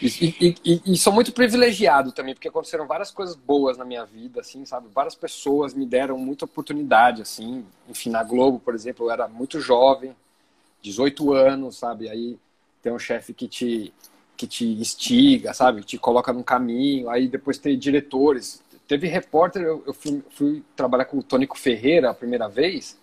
[0.01, 0.07] E,
[0.41, 4.41] e, e, e, sou muito privilegiado também, porque aconteceram várias coisas boas na minha vida,
[4.41, 4.89] assim, sabe?
[4.93, 7.65] Várias pessoas me deram muita oportunidade, assim.
[7.87, 10.13] Enfim, na Globo, por exemplo, eu era muito jovem,
[10.81, 12.09] 18 anos, sabe?
[12.09, 12.37] Aí
[12.81, 13.93] tem um chefe que te,
[14.35, 15.85] que te instiga, sabe?
[15.85, 17.09] Te coloca num caminho.
[17.09, 18.61] Aí depois tem diretores.
[18.85, 22.97] Teve repórter, eu, eu fui, fui trabalhar com o Tônico Ferreira a primeira vez.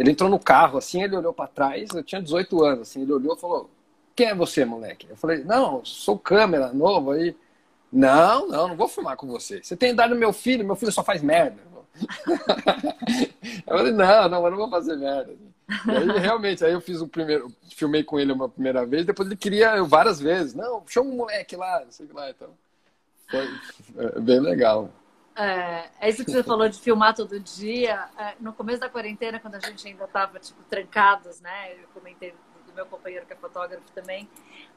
[0.00, 3.12] Ele entrou no carro, assim, ele olhou para trás, eu tinha 18 anos, assim, ele
[3.12, 3.68] olhou e falou,
[4.16, 5.06] quem é você, moleque?
[5.10, 7.36] Eu falei, não, sou câmera novo aí.
[7.92, 9.62] Não, não, não vou filmar com você.
[9.62, 11.58] Você tem idade do meu filho, meu filho só faz merda.
[13.66, 15.34] eu falei, não, não, eu não vou fazer merda.
[15.86, 19.28] E aí, realmente, aí eu fiz o primeiro, filmei com ele uma primeira vez, depois
[19.28, 20.54] ele queria eu várias vezes.
[20.54, 22.48] Não, chama um moleque lá, não sei lá, então.
[23.30, 23.46] Foi
[23.98, 24.90] é, bem legal.
[25.40, 28.08] É, é, isso que você falou de filmar todo dia.
[28.18, 31.72] É, no começo da quarentena, quando a gente ainda estava tipo trancados, né?
[31.72, 32.34] Eu comentei
[32.66, 34.28] do meu companheiro que é fotógrafo também.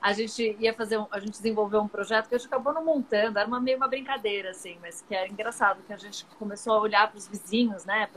[0.02, 2.84] A gente ia fazer, um, a gente desenvolveu um projeto que a gente acabou não
[2.84, 3.38] montando.
[3.38, 6.80] Era uma meio uma brincadeira assim, mas que era engraçado que a gente começou a
[6.80, 8.10] olhar para os vizinhos, né?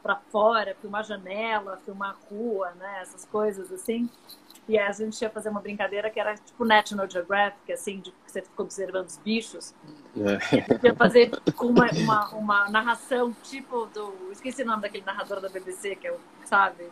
[0.00, 3.00] Para fora, filmar janela, filmar rua, né?
[3.02, 4.08] Essas coisas assim.
[4.68, 8.16] E a gente ia fazer uma brincadeira que era tipo National Geographic, assim, de que
[8.30, 9.74] você fica observando os bichos.
[10.14, 10.84] É.
[10.86, 14.30] Ia fazer com uma, uma, uma, narração tipo do.
[14.30, 16.84] Esqueci o nome daquele narrador da BBC, que é o, sabe?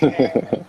[0.00, 0.62] É,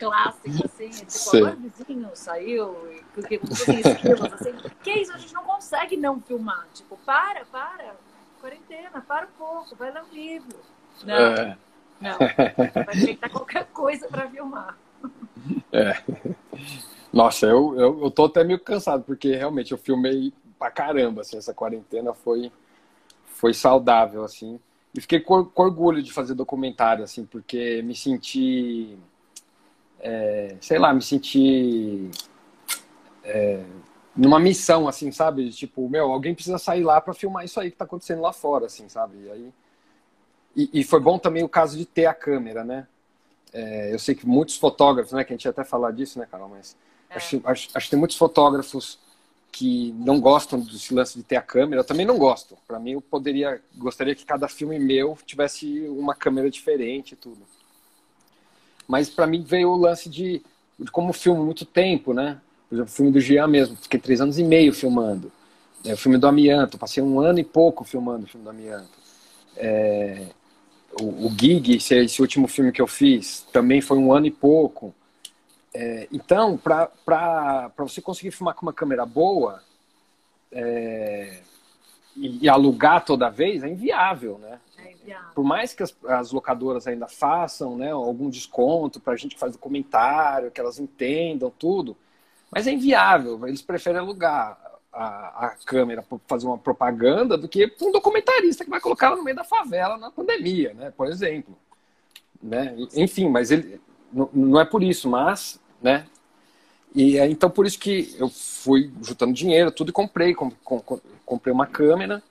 [0.00, 2.74] clássico, assim, tipo, o vizinho saiu,
[3.14, 4.52] porque com esquilos, assim.
[4.82, 5.12] Que isso?
[5.12, 6.66] A gente não consegue não filmar.
[6.74, 7.94] Tipo, para, para,
[8.40, 10.58] quarentena, para um pouco, vai ler um livro.
[11.04, 11.58] Não, é.
[12.00, 12.18] não.
[12.18, 14.76] Vai ter que dar qualquer coisa para filmar.
[15.72, 16.02] É.
[17.12, 21.36] Nossa, eu, eu, eu tô até meio cansado, porque realmente eu filmei pra caramba, assim,
[21.38, 22.52] essa quarentena foi,
[23.26, 24.60] foi saudável, assim.
[24.94, 28.96] E fiquei com, com orgulho de fazer documentário, assim, porque me senti,
[29.98, 32.10] é, sei lá, me senti
[33.24, 33.64] é,
[34.16, 35.50] numa missão, assim, sabe?
[35.50, 38.66] Tipo, meu, alguém precisa sair lá para filmar isso aí que tá acontecendo lá fora,
[38.66, 39.18] assim, sabe?
[39.24, 39.52] E aí...
[40.56, 42.86] E, e foi bom também o caso de ter a câmera, né?
[43.52, 46.26] É, eu sei que muitos fotógrafos, né, que a gente ia até falar disso, né,
[46.30, 46.76] Carol, mas
[47.08, 47.16] é.
[47.16, 48.98] acho, acho, acho, que tem muitos fotógrafos
[49.50, 51.80] que não gostam desse lance de ter a câmera.
[51.80, 52.56] Eu também não gosto.
[52.68, 57.40] Para mim, eu poderia, gostaria que cada filme meu tivesse uma câmera diferente e tudo.
[58.86, 60.42] Mas para mim veio o lance de,
[60.78, 62.40] de como filmo muito tempo, né?
[62.68, 65.32] Por exemplo, o filme do Jean mesmo, fiquei três anos e meio filmando.
[65.84, 68.90] É, o filme do Amianto, passei um ano e pouco filmando o filme do Amianto.
[69.56, 70.26] É,
[70.98, 74.30] o, o Gig, esse, esse, último filme que eu fiz, também foi um ano e
[74.30, 74.94] pouco.
[75.72, 79.62] É, então, para você conseguir filmar com uma câmera boa
[80.50, 81.42] é,
[82.16, 84.58] e, e, alugar toda vez, é inviável, né?
[84.78, 85.30] É inviável.
[85.34, 89.40] Por mais que as, as, locadoras ainda façam né, algum desconto para a gente que
[89.40, 91.96] faz documentário, que elas entendam tudo,
[92.50, 93.46] mas é inviável.
[93.46, 98.70] Eles preferem alugar a, a câmera para fazer uma propaganda do que um documentarista que
[98.70, 100.90] vai colocar ela no meio da favela na pandemia, né?
[100.90, 101.56] Por exemplo.
[102.42, 102.74] Né?
[102.94, 103.80] Enfim, mas ele
[104.12, 106.06] não, é por isso, mas, né?
[106.94, 111.00] E é, então por isso que eu fui juntando dinheiro, tudo e comprei, com, com,
[111.24, 112.22] comprei uma câmera.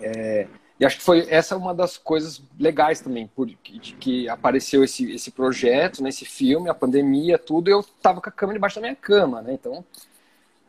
[0.00, 0.46] É,
[0.80, 5.12] e acho que foi essa uma das coisas legais também, por, que, que apareceu esse,
[5.12, 8.76] esse projeto, nesse né, filme, a pandemia, tudo, e eu tava com a câmera debaixo
[8.76, 9.52] da minha cama, né?
[9.52, 9.84] Então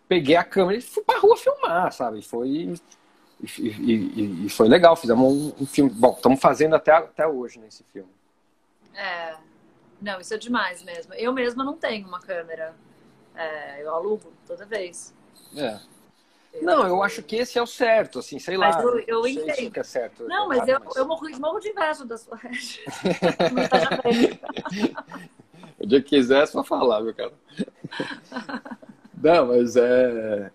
[0.07, 2.21] peguei a câmera e fui pra rua filmar, sabe?
[2.21, 2.75] Foi, e,
[3.59, 5.91] e, e foi legal, fizemos um, um filme.
[5.91, 8.09] Bom, estamos fazendo até, até hoje nesse filme.
[8.93, 9.35] É,
[10.01, 11.13] não, isso é demais mesmo.
[11.13, 12.75] Eu mesma não tenho uma câmera.
[13.35, 15.13] É, eu alugo toda vez.
[15.55, 15.79] É.
[16.61, 18.83] não, eu acho que esse é o certo, assim, sei mas lá.
[18.83, 19.77] Eu, eu entendo.
[19.77, 20.27] é certo.
[20.27, 20.95] Não, mas eu, mas...
[20.95, 22.37] eu morro, morro de inveja da sua
[25.79, 27.33] o dia que quiser, é só falar, meu cara.
[29.23, 30.51] Não, mas é,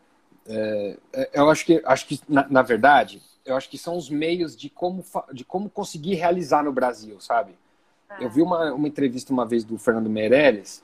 [0.46, 4.08] É, é, eu acho que, acho que na, na, verdade, eu acho que são os
[4.08, 7.52] meios de como, de como conseguir realizar no Brasil, sabe?
[8.10, 8.24] É.
[8.24, 10.82] Eu vi uma, uma entrevista uma vez do Fernando Meirelles,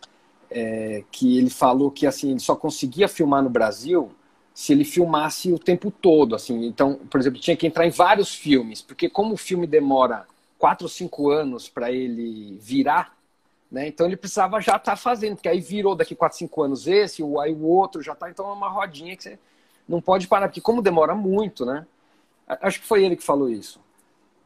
[0.51, 4.11] é, que ele falou que assim ele só conseguia filmar no Brasil
[4.53, 6.67] se ele filmasse o tempo todo, assim.
[6.67, 10.27] Então, por exemplo, tinha que entrar em vários filmes, porque como o filme demora
[10.59, 13.14] quatro ou cinco anos para ele virar,
[13.75, 13.89] né?
[13.89, 17.23] Então ele precisava já estar tá fazendo, porque aí virou daqui quatro, cinco anos esse,
[17.43, 19.39] aí o outro já está, então é uma rodinha que você
[19.89, 21.85] não pode parar, porque como demora muito, né?
[22.47, 23.81] Acho que foi ele que falou isso.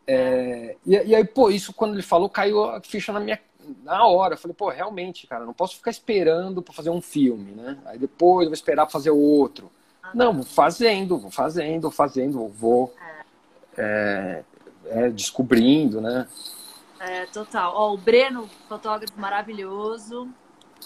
[0.06, 3.38] É, e, e, aí, pô, isso quando ele falou, caiu a ficha na minha
[3.84, 4.34] na hora.
[4.34, 7.76] Eu falei, pô, realmente, cara, não posso ficar esperando para fazer um filme, né?
[7.84, 9.70] Aí depois eu vou esperar pra fazer outro.
[10.14, 12.94] Não, vou fazendo, vou fazendo, fazendo, vou
[13.76, 14.42] é,
[14.86, 16.26] é, descobrindo, né?
[17.00, 17.72] É, total.
[17.74, 20.28] Ó, o Breno, fotógrafo maravilhoso.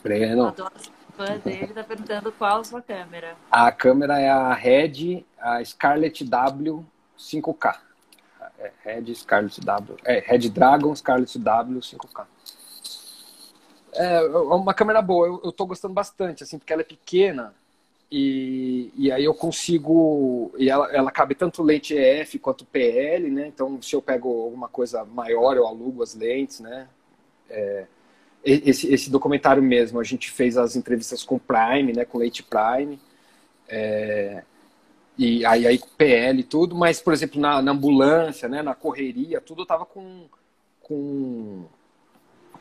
[0.02, 0.46] Breno.
[0.46, 0.72] Adoro
[1.16, 3.36] fã dele, tá perguntando qual a sua câmera.
[3.50, 6.84] A câmera é a Red, a Scarlett W
[7.18, 7.76] 5K.
[8.58, 9.96] É, Red Scarlett W.
[10.04, 12.26] É, Red Dragon Scarlett W 5K.
[13.94, 17.54] É, é uma câmera boa, eu, eu tô gostando bastante, assim, porque ela é pequena
[18.14, 20.52] e, e aí eu consigo.
[20.58, 23.46] E ela, ela cabe tanto lente EF quanto PL, né?
[23.46, 26.88] Então, se eu pego alguma coisa maior, eu alugo as lentes, né?
[27.48, 27.86] É,
[28.44, 32.04] esse, esse documentário mesmo, a gente fez as entrevistas com Prime, né?
[32.04, 33.00] Com Lente Prime.
[33.66, 34.42] É,
[35.16, 38.60] e aí, aí PL e tudo, mas, por exemplo, na, na ambulância, né?
[38.60, 40.26] Na correria, tudo tava com.
[40.82, 41.64] com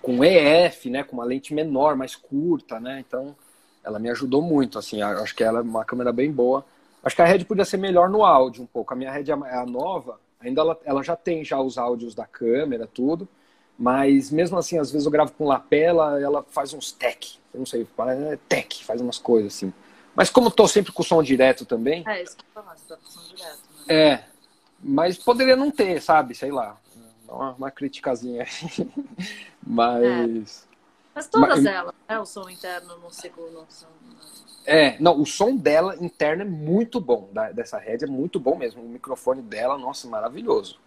[0.01, 3.03] com EF, né, com uma lente menor, mais curta, né?
[3.07, 3.35] Então,
[3.83, 6.65] ela me ajudou muito, assim, acho que ela é uma câmera bem boa.
[7.03, 8.93] Acho que a Red podia ser melhor no áudio um pouco.
[8.93, 12.25] A minha Red é a nova, ainda ela, ela já tem já os áudios da
[12.25, 13.27] câmera, tudo,
[13.77, 17.65] mas mesmo assim, às vezes eu gravo com lapela, ela faz uns tech, eu não
[17.65, 17.87] sei,
[18.31, 19.73] é tech, faz umas coisas assim.
[20.15, 22.03] Mas como eu tô sempre com som direto também...
[22.07, 23.59] É, isso que eu falar, você tá com som direto.
[23.87, 23.95] Né?
[23.95, 24.23] É,
[24.83, 26.77] mas poderia não ter, sabe, sei lá,
[27.27, 28.91] uma, uma criticazinha aí.
[29.65, 30.67] mas...
[30.67, 30.70] É.
[31.13, 32.19] Mas todas Mas, elas, né?
[32.19, 33.65] O som interno no segundo.
[33.69, 33.87] Som...
[34.65, 38.55] É, não, o som dela interno é muito bom, da, dessa rede é muito bom
[38.55, 38.81] mesmo.
[38.81, 40.79] O microfone dela, nossa, maravilhoso.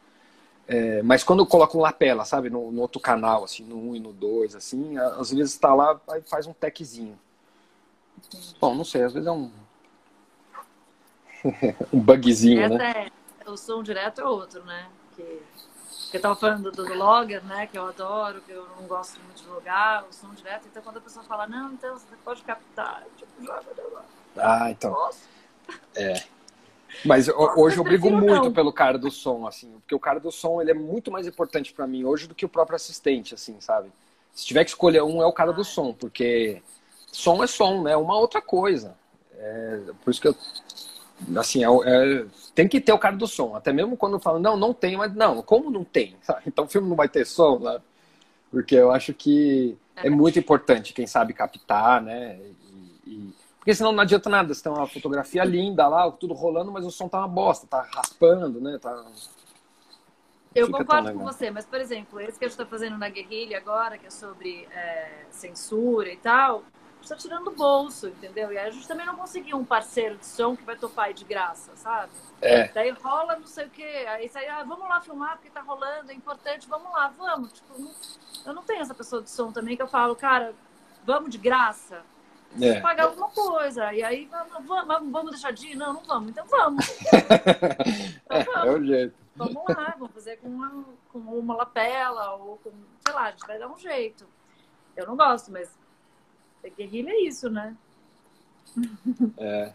[0.67, 3.97] É, mas quando eu coloco um lapela, sabe, no, no, outro canal, assim, no 1
[3.97, 7.19] e no 2, assim, às vezes está lá, aí faz um techzinho.
[8.17, 8.57] Entendi.
[8.59, 9.51] Bom, não sei, às vezes é um.
[11.93, 13.11] um bugzinho, Essa né?
[13.45, 14.89] É, o som direto é outro, né?
[15.15, 15.43] Que
[16.17, 17.67] eu estava falando do, do logger, né?
[17.67, 20.67] Que eu adoro, que eu não gosto muito de logar, o som direto.
[20.71, 24.05] Então, quando a pessoa fala, não, então você pode captar, tipo, joga
[24.37, 24.91] Ah, então.
[24.91, 25.29] Nossa.
[25.97, 26.23] É.
[27.05, 28.53] Mas hoje eu brigo muito não.
[28.53, 31.73] pelo cara do som, assim, porque o cara do som ele é muito mais importante
[31.73, 33.91] para mim hoje do que o próprio assistente, assim, sabe?
[34.33, 36.63] Se tiver que escolher um, é o cara do som, porque
[37.11, 37.97] som é som, né?
[37.97, 38.97] Uma outra coisa.
[39.37, 40.37] É, por isso que eu
[41.37, 43.55] assim, é, é, tem que ter o cara do som.
[43.55, 46.17] Até mesmo quando falam, não, não tem, mas não, como não tem?
[46.47, 47.81] Então o filme não vai ter som, né?
[48.51, 52.39] Porque eu acho que é muito importante quem sabe captar, né?
[53.07, 53.35] E, e...
[53.59, 56.91] Porque senão não adianta nada, você tem uma fotografia linda lá, tudo rolando, mas o
[56.91, 58.79] som tá uma bosta, tá raspando, né?
[58.81, 59.05] Tá...
[60.55, 63.57] Eu concordo com você, mas, por exemplo, esse que a gente está fazendo na guerrilha
[63.57, 66.63] agora, que é sobre é, censura e tal,
[67.05, 68.53] está tirando do bolso, entendeu?
[68.53, 71.25] E aí a gente também não conseguiu um parceiro de som que vai topar de
[71.25, 72.13] graça, sabe?
[72.41, 72.69] É.
[72.69, 74.05] Daí rola não sei o quê.
[74.09, 77.53] Aí sai, ah, vamos lá filmar porque tá rolando, é importante, vamos lá, vamos.
[77.53, 77.93] Tipo, não,
[78.47, 80.55] eu não tenho essa pessoa de som também que eu falo, cara,
[81.05, 82.03] vamos de graça.
[82.61, 82.81] É.
[82.81, 83.93] pagar alguma coisa.
[83.93, 85.75] E aí, vamos, vamos, vamos deixar de ir?
[85.75, 86.31] Não, não vamos.
[86.31, 86.87] Então vamos.
[88.27, 88.65] Então, vamos.
[88.65, 89.15] É, é o jeito.
[89.37, 92.71] Vamos lá, vamos fazer com uma, com uma lapela ou com,
[93.05, 94.27] sei lá, a gente vai dar um jeito.
[94.97, 95.77] Eu não gosto, mas
[96.71, 97.77] guerrilha é isso, né?
[99.39, 99.73] É.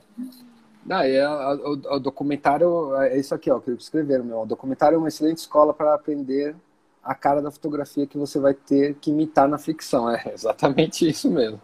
[0.86, 4.42] Não, é, o, o, documentário é isso aqui, ó, que escreveram, meu.
[4.42, 6.56] O documentário é uma excelente escola para aprender
[7.04, 10.10] a cara da fotografia que você vai ter que imitar na ficção.
[10.10, 11.62] É exatamente isso mesmo.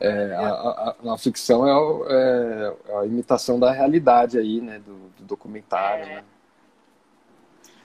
[0.00, 4.94] É, a, a, a, ficção é, o, é, a imitação da realidade aí, né, do,
[5.18, 6.04] do documentário.
[6.04, 6.14] É.
[6.16, 6.24] Né?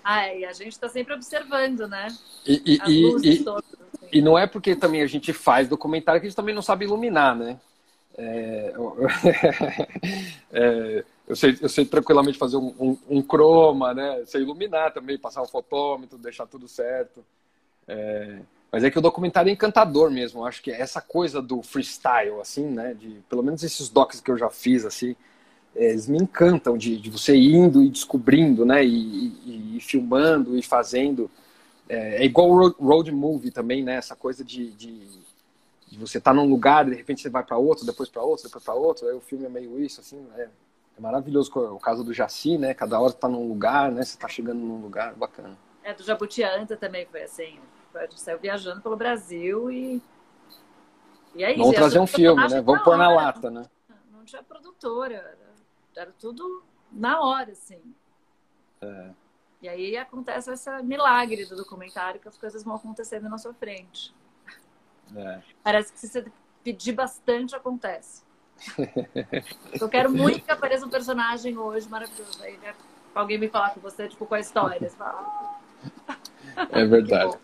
[0.03, 2.07] Ah, e a gente está sempre observando, né?
[2.45, 3.63] E, e, e, todas.
[4.13, 6.85] E não é porque também a gente faz documentário que a gente também não sabe
[6.85, 7.59] iluminar, né?
[8.15, 8.73] É,
[10.53, 14.23] é, eu, sei, eu sei tranquilamente fazer um, um, um, croma, né?
[14.25, 17.25] Sei iluminar também, passar um fotômetro, deixar tudo certo.
[17.87, 18.39] É,
[18.71, 20.45] mas é que o documentário é encantador mesmo.
[20.45, 22.93] Acho que essa coisa do freestyle, assim, né?
[22.93, 25.15] De, pelo menos esses docs que eu já fiz, assim,
[25.75, 28.85] eles me encantam de, de você indo e descobrindo, né?
[28.85, 31.31] E, e, e filmando e fazendo.
[31.87, 33.95] É, é igual road, road, movie também, né?
[33.95, 35.07] Essa coisa de, de,
[35.87, 38.45] de você estar tá num lugar, de repente você vai para outro, depois para outro,
[38.45, 39.07] depois para outro.
[39.07, 40.25] Aí o filme é meio isso, assim.
[40.35, 40.49] É,
[40.97, 42.73] é maravilhoso o caso do Jaci, né?
[42.73, 44.03] Cada hora está num lugar, né?
[44.03, 45.57] Você está chegando num lugar bacana.
[45.83, 47.59] É, do Jabutianta também foi assim.
[47.93, 50.01] A gente saiu viajando pelo Brasil e.
[51.35, 51.59] E é isso.
[51.59, 52.61] Vamos trazer um filme, né?
[52.61, 53.65] Vamos pôr na lata, né?
[54.11, 55.15] Não tinha produtora.
[55.15, 55.37] Era,
[55.95, 57.81] era tudo na hora, assim.
[58.81, 59.09] É.
[59.63, 64.13] E aí acontece esse milagre do documentário que as coisas vão acontecendo na sua frente.
[65.15, 65.39] É.
[65.63, 66.25] Parece que se você
[66.61, 68.23] pedir bastante, acontece.
[69.79, 72.43] Eu quero muito que apareça um personagem hoje maravilhoso.
[72.43, 72.75] Aí né?
[73.15, 74.89] alguém me falar com você, tipo, com a história.
[74.89, 75.59] Fala,
[76.09, 76.67] ah.
[76.69, 77.37] É verdade.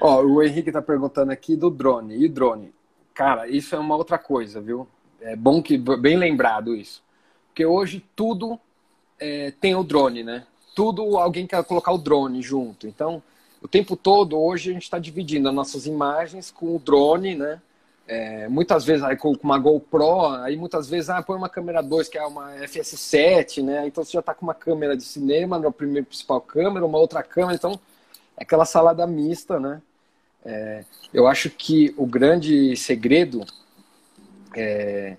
[0.00, 2.24] Ó, o Henrique tá perguntando aqui do drone.
[2.24, 2.74] E drone?
[3.12, 4.88] Cara, isso é uma outra coisa, viu?
[5.20, 7.04] É bom que, bem lembrado isso.
[7.48, 8.58] Porque hoje tudo
[9.20, 10.46] é, tem o drone, né?
[10.74, 12.86] Tudo alguém quer colocar o drone junto.
[12.86, 13.22] Então,
[13.62, 17.60] o tempo todo, hoje, a gente está dividindo as nossas imagens com o drone, né?
[18.06, 22.06] É, muitas vezes aí, com uma GoPro, aí muitas vezes ah, põe uma câmera 2
[22.06, 23.86] que é uma FS7, né?
[23.86, 27.22] Então você já está com uma câmera de cinema, na primeira principal câmera, uma outra
[27.22, 27.80] câmera, então
[28.36, 29.80] é aquela salada mista, né?
[30.44, 30.84] É,
[31.14, 33.46] eu acho que o grande segredo
[34.54, 35.16] é,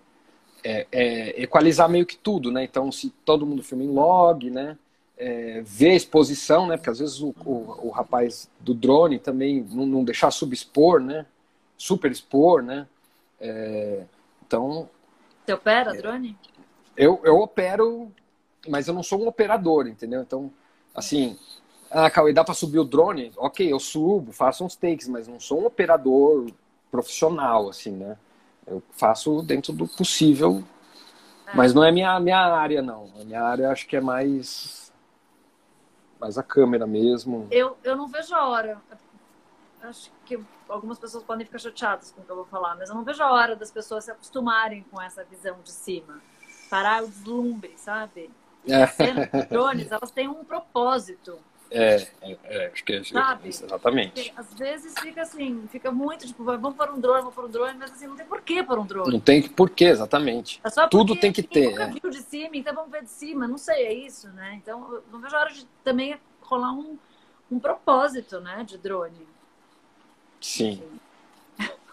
[0.64, 2.64] é, é, equalizar meio que tudo, né?
[2.64, 4.78] Então se todo mundo filma em log, né?
[5.18, 6.76] É, ver a exposição, né?
[6.76, 11.26] Porque às vezes o, o, o rapaz do drone também não, não deixar subexpor, né?
[11.78, 12.88] super expor, né?
[13.40, 14.04] É,
[14.46, 14.90] então.
[15.46, 16.38] Você opera drone?
[16.96, 18.12] Eu, eu opero,
[18.68, 20.22] mas eu não sou um operador, entendeu?
[20.22, 20.52] Então,
[20.94, 21.38] assim,
[21.92, 23.32] ah, Cauê, dá para subir o drone?
[23.38, 26.50] Ok, eu subo, faço uns takes, mas não sou um operador
[26.90, 28.18] profissional, assim, né?
[28.66, 30.64] Eu faço dentro do possível,
[31.48, 31.56] é.
[31.56, 33.10] mas não é minha, minha área, não.
[33.20, 34.85] A minha área acho que é mais,
[36.26, 37.48] mais a câmera mesmo.
[37.52, 38.82] Eu, eu não vejo a hora
[39.88, 42.96] acho que algumas pessoas podem ficar chateadas com o que eu vou falar, mas eu
[42.96, 46.20] não vejo a hora das pessoas se acostumarem com essa visão de cima.
[46.70, 48.32] Parar o deslumbre, sabe?
[48.68, 48.84] É.
[48.84, 51.38] As cenas drones, elas têm um propósito.
[51.72, 53.50] É, é, acho que é Sabe?
[53.50, 54.34] exatamente.
[54.38, 57.78] Às vezes fica assim, fica muito tipo, vamos para um drone, vamos para um drone,
[57.78, 59.12] mas assim, não tem porquê para um drone.
[59.12, 60.62] Não tem porquê, exatamente.
[60.64, 61.80] É Tudo tem que ter.
[61.80, 61.88] É.
[61.88, 64.60] viu de cima, então vamos ver de cima, não sei, é isso, né?
[64.62, 66.98] Então, não vejo a hora de também rolar um,
[67.52, 69.28] um propósito, né, de drone.
[70.40, 70.82] Sim.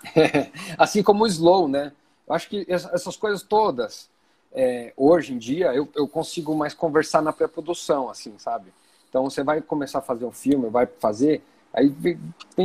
[0.77, 1.93] assim como o slow, né?
[2.28, 4.11] Eu acho que essas coisas todas,
[4.53, 8.73] é, hoje em dia, eu, eu consigo mais conversar na pré-produção, assim, sabe?
[9.12, 12.18] Então você vai começar a fazer um filme, vai fazer, aí vem,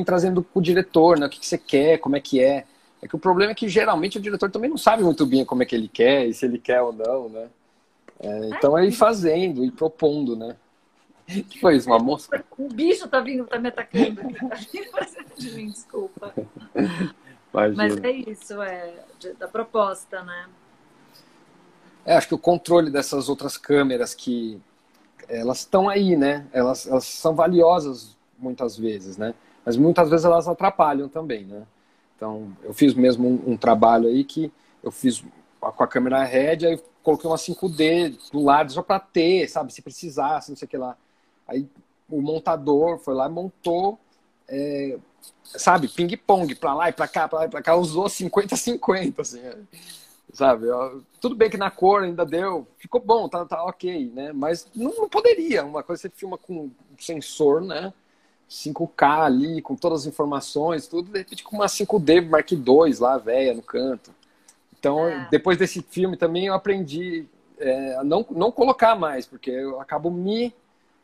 [0.06, 1.26] trazendo o diretor, né?
[1.26, 2.64] O que, que você quer, como é que é.
[3.02, 5.62] É que o problema é que geralmente o diretor também não sabe muito bem como
[5.62, 7.50] é que ele quer e se ele quer ou não, né?
[8.22, 10.56] É, então é ir fazendo e propondo, né?
[11.50, 11.90] que foi isso?
[11.90, 12.42] Uma mosca?
[12.58, 14.16] Um bicho tá vindo, tá me atacando.
[14.16, 16.34] Tá vindo de mim, desculpa.
[17.54, 17.76] Imagina.
[17.76, 18.94] Mas é isso, é
[19.38, 20.48] da proposta, né?
[22.06, 24.62] É, acho que o controle dessas outras câmeras que
[25.30, 26.46] elas estão aí, né?
[26.52, 29.34] Elas, elas são valiosas muitas vezes, né?
[29.66, 31.64] Mas muitas vezes elas atrapalham também, né?
[32.16, 34.52] Então, eu fiz mesmo um, um trabalho aí que
[34.82, 35.24] eu fiz
[35.60, 39.74] com a câmera RED, aí coloquei uma 5D do lado só para ter, sabe?
[39.74, 40.98] Se precisasse, não sei o que lá.
[41.48, 41.68] Aí
[42.10, 44.00] o montador foi lá e montou,
[44.48, 44.98] é,
[45.44, 49.40] sabe, ping-pong para lá e para cá, para lá e para cá, usou 50-50, assim,
[49.40, 49.58] é,
[50.34, 50.68] sabe?
[51.20, 54.32] Tudo bem que na cor ainda deu, ficou bom, tá, tá ok, né?
[54.34, 55.64] Mas não, não poderia.
[55.64, 57.94] Uma coisa você filma com sensor, né?
[58.50, 63.18] 5K ali, com todas as informações, tudo, de repente com uma 5D Mark II lá,
[63.18, 64.12] velha, no canto.
[64.80, 65.28] Então, é.
[65.30, 67.26] depois desse filme também eu aprendi
[67.60, 70.54] é, a não, não colocar mais, porque eu acabo me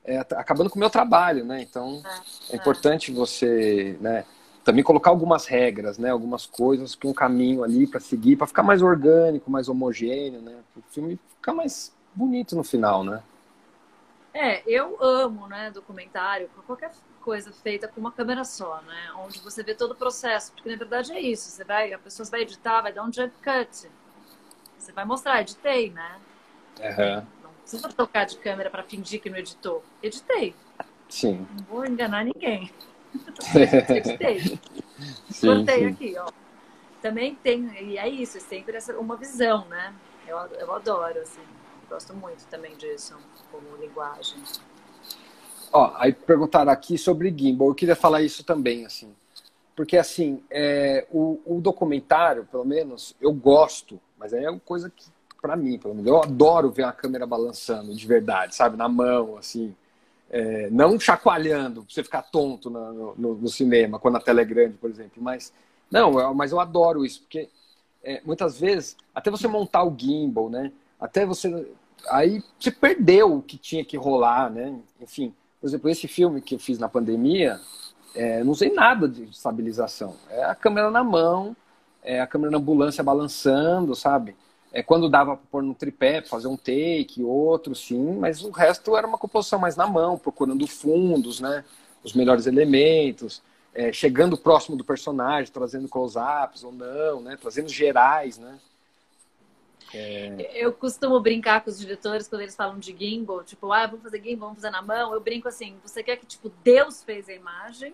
[0.05, 1.61] é, acabando com o meu trabalho, né?
[1.61, 2.01] Então
[2.49, 4.25] é, é importante você, né?
[4.63, 6.09] Também colocar algumas regras, né?
[6.09, 10.55] Algumas coisas, um caminho ali para seguir, para ficar mais orgânico, mais homogêneo, né?
[10.75, 13.21] O filme ficar mais bonito no final, né?
[14.33, 16.91] É, eu amo, né, documentário, qualquer
[17.21, 19.11] coisa feita com uma câmera só, né?
[19.17, 21.49] Onde você vê todo o processo, porque na verdade é isso.
[21.49, 23.91] Você vai, a pessoa vai editar, vai dar um jump cut.
[24.79, 26.15] Você vai mostrar, editei, né?
[26.79, 29.83] Uhum precisa tocar de câmera para fingir que não editou.
[30.01, 30.53] Editei.
[31.09, 31.47] Sim.
[31.55, 32.71] Não vou enganar ninguém.
[33.89, 34.59] Editei.
[35.41, 36.29] Cortei aqui, ó.
[37.01, 39.93] Também tem, e é isso, é sempre essa, uma visão, né?
[40.27, 41.41] Eu, eu adoro, assim.
[41.89, 43.15] Gosto muito também disso,
[43.51, 44.41] como linguagem.
[45.71, 47.67] Ó, aí perguntaram aqui sobre gimbal.
[47.67, 49.13] Eu queria falar isso também, assim.
[49.75, 54.89] Porque, assim, é, o, o documentário, pelo menos, eu gosto, mas aí é uma coisa
[54.89, 55.05] que
[55.43, 56.09] para mim, pelo menos.
[56.09, 58.77] Eu adoro ver a câmera balançando de verdade, sabe?
[58.77, 59.75] Na mão, assim.
[60.35, 64.77] É, não chacoalhando, pra você ficar tonto no, no, cinema, quando a tela é grande,
[64.77, 65.21] por exemplo.
[65.21, 65.53] Mas,
[65.91, 67.49] não, eu, mas eu adoro isso, porque
[68.03, 70.71] é, muitas vezes, até você montar o gimbal, né?
[70.99, 71.67] Até você
[72.09, 74.75] aí você perdeu o que tinha que rolar, né?
[74.99, 77.59] Enfim, por exemplo, esse filme que eu fiz na pandemia,
[78.15, 80.15] é, não usei nada de estabilização.
[80.29, 81.55] É a câmera na mão,
[82.01, 84.35] é a câmera na ambulância balançando, sabe?
[84.73, 88.97] É quando dava para pôr no tripé, fazer um take, outro, sim, mas o resto
[88.97, 91.63] era uma composição mais na mão, procurando fundos, né?
[92.03, 93.41] Os melhores elementos,
[93.73, 97.37] é, chegando próximo do personagem, trazendo close-ups ou não, né?
[97.39, 98.59] Trazendo gerais, né?
[99.93, 100.49] É...
[100.55, 104.21] Eu costumo brincar com os diretores quando eles falam de gimbal, tipo, ah, vamos fazer
[104.21, 105.13] gimbal, vamos fazer na mão.
[105.13, 107.93] Eu brinco assim, você quer que, tipo, Deus fez a imagem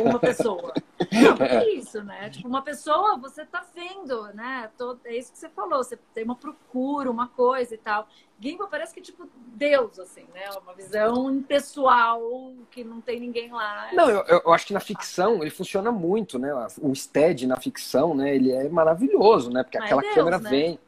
[0.00, 0.74] uma pessoa?
[1.12, 2.30] Não, é isso, né?
[2.30, 4.70] Tipo, uma pessoa, você tá vendo, né?
[5.04, 8.08] É isso que você falou, você tem uma procura, uma coisa e tal.
[8.38, 10.50] Gimbal parece que, tipo, Deus, assim, né?
[10.62, 12.20] Uma visão pessoal
[12.70, 13.88] que não tem ninguém lá.
[13.92, 16.52] Não, eu, eu acho que na ficção ele funciona muito, né?
[16.80, 18.34] O stead na ficção, né?
[18.34, 19.62] Ele é maravilhoso, né?
[19.62, 20.50] Porque aquela é Deus, câmera né?
[20.50, 20.78] vem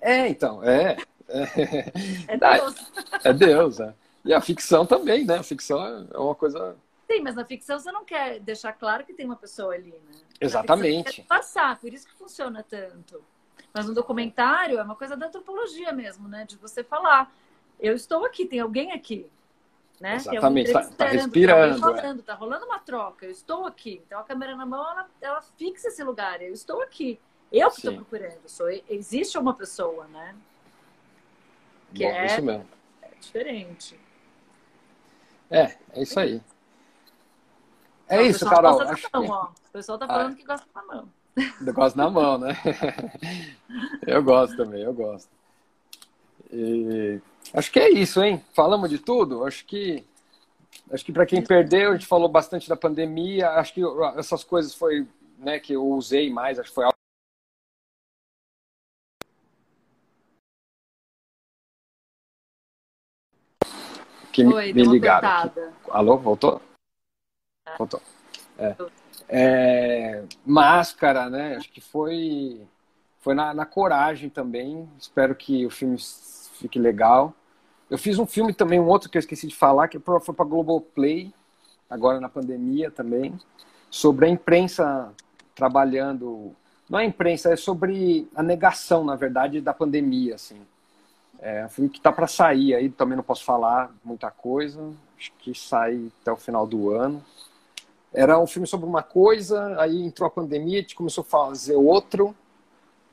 [0.00, 0.96] é, então, é.
[1.28, 2.74] É, Deus.
[3.22, 3.94] É Deus, é.
[4.24, 5.38] E a ficção também, né?
[5.38, 6.74] A ficção é uma coisa.
[7.10, 10.20] Sim, mas na ficção você não quer deixar claro que tem uma pessoa ali, né?
[10.40, 11.22] Exatamente.
[11.22, 13.20] passar, por isso que funciona tanto.
[13.74, 16.44] Mas no documentário é uma coisa da antropologia mesmo, né?
[16.44, 17.34] De você falar,
[17.80, 19.28] eu estou aqui, tem alguém aqui.
[20.00, 20.14] Né?
[20.14, 21.80] Exatamente, está tá respirando.
[21.80, 22.22] Tá rolando, é.
[22.22, 24.00] tá rolando uma troca, eu estou aqui.
[24.06, 27.18] Então a câmera na mão, ela, ela fixa esse lugar, eu estou aqui.
[27.50, 30.36] Eu que estou procurando, sou, existe uma pessoa, né?
[31.92, 32.68] Que Bom, é, isso mesmo.
[33.02, 34.00] é diferente.
[35.50, 36.40] É, é isso aí.
[38.10, 38.72] É Não, isso, Carol.
[38.72, 39.44] Gosta acho mão, ó.
[39.44, 41.08] O pessoal tá falando ah, que gosta da mão.
[41.64, 42.56] Eu gosto na mão, né?
[44.04, 45.28] eu gosto também, eu gosto.
[46.52, 47.20] E...
[47.54, 48.44] Acho que é isso, hein?
[48.52, 49.44] Falamos de tudo.
[49.44, 50.04] Acho que
[50.92, 53.50] acho que para quem perdeu, a gente falou bastante da pandemia.
[53.50, 53.82] Acho que
[54.16, 55.06] essas coisas foi,
[55.38, 56.58] né, que eu usei mais.
[56.58, 56.86] Acho que foi
[64.32, 65.52] que Oi, me ligaram.
[65.90, 66.60] Alô, voltou?
[68.58, 68.76] É.
[69.28, 71.56] É, máscara, né?
[71.56, 72.60] Acho que foi
[73.20, 74.88] foi na, na, coragem também.
[74.98, 75.96] Espero que o filme
[76.54, 77.34] fique legal.
[77.88, 80.44] Eu fiz um filme também, um outro que eu esqueci de falar, que foi para
[80.44, 81.32] Globoplay,
[81.88, 83.38] agora na pandemia também,
[83.90, 85.12] sobre a imprensa
[85.54, 86.54] trabalhando.
[86.88, 90.60] Não é imprensa, é sobre a negação, na verdade, da pandemia, assim.
[91.40, 94.92] É um filme que tá para sair aí, também não posso falar muita coisa.
[95.18, 97.22] Acho que sai até o final do ano.
[98.12, 101.76] Era um filme sobre uma coisa, aí entrou a pandemia, a gente começou a fazer
[101.76, 102.34] outro,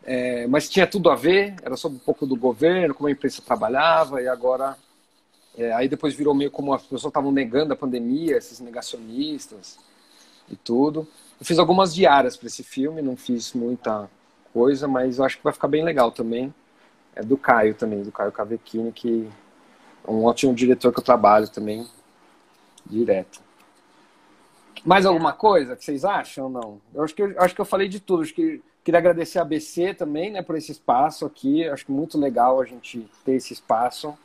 [0.04, 3.42] é, mas tinha tudo a ver, era sobre um pouco do governo, como a imprensa
[3.42, 4.78] trabalhava, e agora.
[5.58, 9.80] É, aí depois virou meio como as pessoas estavam negando a pandemia, esses negacionistas
[10.48, 11.08] e tudo.
[11.40, 14.08] Eu fiz algumas diárias para esse filme, não fiz muita
[14.54, 16.54] coisa, mas eu acho que vai ficar bem legal também
[17.18, 19.28] é do Caio também, do Caio Cavecchini, que
[20.08, 21.88] é um ótimo diretor que eu trabalho também,
[22.86, 23.42] direto.
[24.88, 26.82] Mais alguma coisa que vocês acham ou não?
[26.94, 28.24] Eu acho que eu, acho que eu falei de tudo.
[28.24, 31.68] Acho que queria agradecer a ABC também, né, por esse espaço aqui.
[31.68, 34.18] Acho que muito legal a gente ter esse espaço.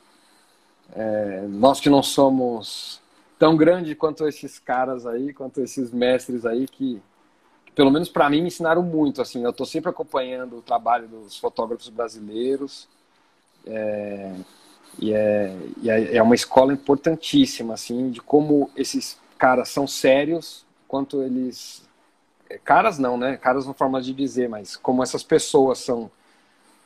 [0.95, 3.03] É, nós que não somos
[3.41, 7.03] tão grandes quanto esses caras aí, quanto esses mestres aí que
[7.75, 9.21] pelo menos para mim, me ensinaram muito.
[9.21, 12.87] Assim, eu estou sempre acompanhando o trabalho dos fotógrafos brasileiros.
[13.67, 14.33] É,
[14.97, 20.65] e, é, e é, é uma escola importantíssima, assim, de como esses caras são sérios,
[20.87, 21.83] quanto eles...
[22.49, 23.37] É, caras não, né?
[23.37, 26.09] Caras não forma de dizer, mas como essas pessoas são,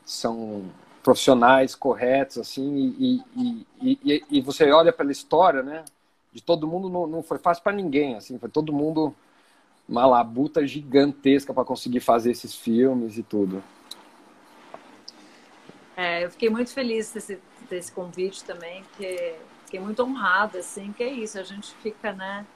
[0.07, 0.65] são
[1.03, 5.85] profissionais corretos, assim, e, e, e, e você olha pela história, né?
[6.33, 9.15] De todo mundo, não, não foi fácil para ninguém, assim, foi todo mundo
[9.87, 13.63] uma labuta gigantesca para conseguir fazer esses filmes e tudo.
[15.95, 17.39] É, eu fiquei muito feliz desse,
[17.69, 19.37] desse convite também, porque
[19.67, 22.47] fiquei muito honrada, assim, que é isso, a gente fica, né,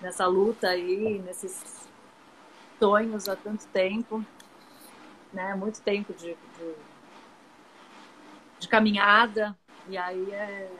[0.00, 1.88] nessa luta aí, nesses
[2.78, 4.24] sonhos há tanto tempo,
[5.32, 6.74] né, muito tempo de, de,
[8.60, 9.56] de caminhada,
[9.88, 10.70] e aí é,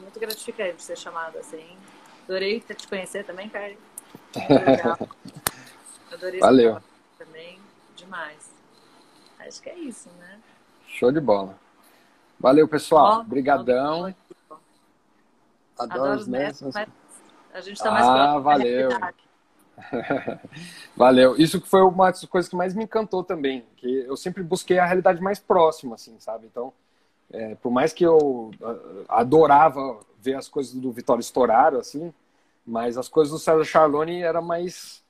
[0.00, 1.76] muito gratificante ser chamada assim.
[2.24, 3.78] Adorei te conhecer também, Caio.
[6.12, 6.80] Adorei Valeu.
[7.18, 7.58] também,
[7.96, 8.50] demais.
[9.38, 10.40] Acho que é isso, né?
[10.86, 11.58] Show de bola.
[12.38, 13.20] Valeu, pessoal.
[13.20, 14.14] Obrigadão.
[15.78, 16.88] Adoro, Adoro os mas
[17.52, 18.90] a gente está mais Ah, valeu.
[20.96, 21.36] valeu.
[21.36, 24.78] Isso que foi uma das coisas que mais me encantou também, que eu sempre busquei
[24.78, 26.46] a realidade mais próxima, assim, sabe?
[26.46, 26.72] Então,
[27.32, 28.50] é, por mais que eu
[29.08, 32.12] adorava ver as coisas do Vitória estourar, assim,
[32.66, 35.02] mas as coisas do César Charlone era mais,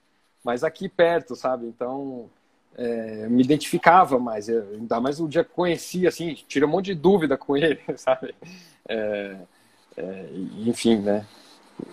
[0.42, 1.66] mais aqui perto, sabe?
[1.66, 2.28] Então,
[2.76, 6.86] é, me identificava mais, eu, ainda mais o dia que conheci, assim, tirei um monte
[6.86, 8.34] de dúvida com ele, sabe?
[8.88, 9.36] É,
[9.96, 10.28] é,
[10.66, 11.26] enfim, né?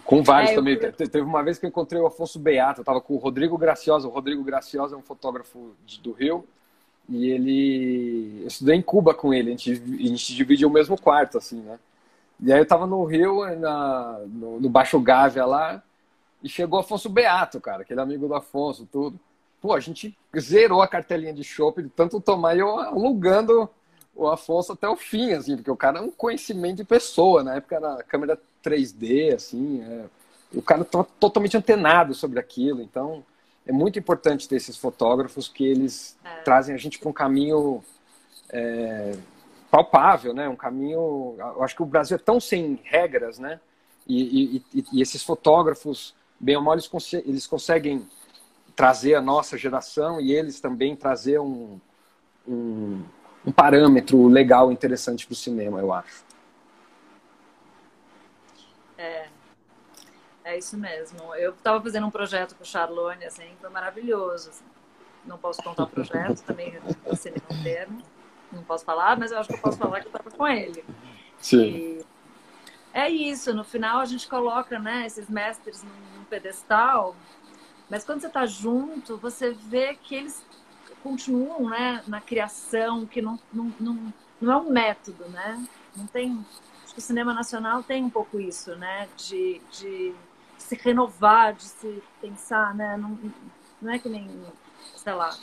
[0.05, 0.75] Com vários é, também.
[0.75, 0.93] Eu...
[0.93, 4.07] Teve uma vez que eu encontrei o Afonso Beato, eu estava com o Rodrigo Graciosa.
[4.07, 5.71] O Rodrigo Graciosa é um fotógrafo
[6.01, 6.45] do Rio
[7.09, 8.41] e ele.
[8.41, 11.61] Eu estudei em Cuba com ele, a gente, a gente dividiu o mesmo quarto, assim,
[11.61, 11.79] né?
[12.39, 15.83] E aí eu estava no Rio, na, no, no Baixo Gávea lá,
[16.41, 19.19] e chegou o Afonso Beato, cara, aquele amigo do Afonso, tudo.
[19.61, 23.69] Pô, a gente zerou a cartelinha de shopping tanto tomar e eu alugando
[24.15, 27.43] o Afonso até o fim, assim, porque o cara é um conhecimento de pessoa.
[27.43, 30.05] Na época era câmera 3D, assim, é,
[30.53, 32.81] o cara estava totalmente antenado sobre aquilo.
[32.81, 33.23] Então,
[33.65, 36.41] é muito importante ter esses fotógrafos que eles é.
[36.41, 37.83] trazem a gente para um caminho
[38.49, 39.15] é,
[39.69, 40.49] palpável, né?
[40.49, 41.35] Um caminho.
[41.37, 43.59] Eu acho que o Brasil é tão sem regras, né?
[44.07, 48.05] E, e, e esses fotógrafos, bem ou mal, eles, cons eles conseguem
[48.75, 51.79] trazer a nossa geração e eles também trazer um,
[52.47, 53.03] um,
[53.45, 56.23] um parâmetro legal, interessante para o cinema, eu acho.
[58.97, 59.27] É,
[60.43, 61.33] é isso mesmo.
[61.35, 64.49] Eu estava fazendo um projeto com o Charlone, assim, foi maravilhoso.
[64.49, 64.63] Assim.
[65.25, 66.77] Não posso contar o projeto, também
[67.09, 68.01] assinei um termo.
[68.51, 70.83] Não posso falar, mas eu acho que eu posso falar que eu estava com ele.
[71.39, 71.61] Sim.
[71.61, 72.05] E
[72.93, 77.15] é isso, no final a gente coloca né, esses mestres num pedestal,
[77.89, 80.45] mas quando você está junto, você vê que eles
[81.01, 85.63] continuam né, na criação, que não, não, não, não é um método, né?
[85.95, 86.45] Não tem.
[86.83, 89.07] Acho que o cinema nacional tem um pouco isso, né?
[89.17, 90.13] De, de
[90.57, 92.97] se renovar, de se pensar, né?
[92.97, 93.17] Não,
[93.81, 94.29] não é que nem,
[94.95, 95.35] sei lá,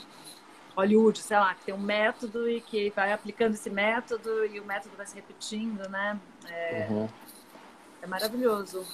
[0.76, 4.64] Hollywood, sei lá, que tem um método e que vai aplicando esse método e o
[4.64, 6.18] método vai se repetindo, né?
[6.48, 7.08] É, uhum.
[8.02, 8.86] é maravilhoso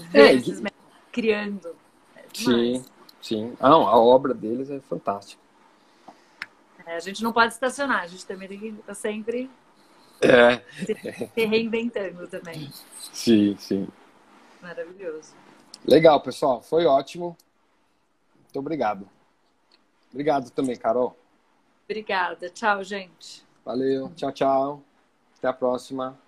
[0.00, 1.76] ver é, esses métodos criando.
[2.16, 2.84] É sim,
[3.20, 3.56] sim.
[3.60, 5.47] Ah, não, a obra deles é fantástica.
[6.88, 9.50] É, a gente não pode estacionar, a gente também tem que estar sempre
[10.22, 10.62] é.
[11.34, 12.72] se reinventando também.
[13.12, 13.86] Sim, sim.
[14.62, 15.34] Maravilhoso.
[15.86, 16.62] Legal, pessoal.
[16.62, 17.36] Foi ótimo.
[18.36, 19.06] Muito obrigado.
[20.10, 21.14] Obrigado também, Carol.
[21.84, 22.48] Obrigada.
[22.48, 23.44] Tchau, gente.
[23.62, 24.10] Valeu.
[24.16, 24.82] Tchau, tchau.
[25.36, 26.18] Até a próxima.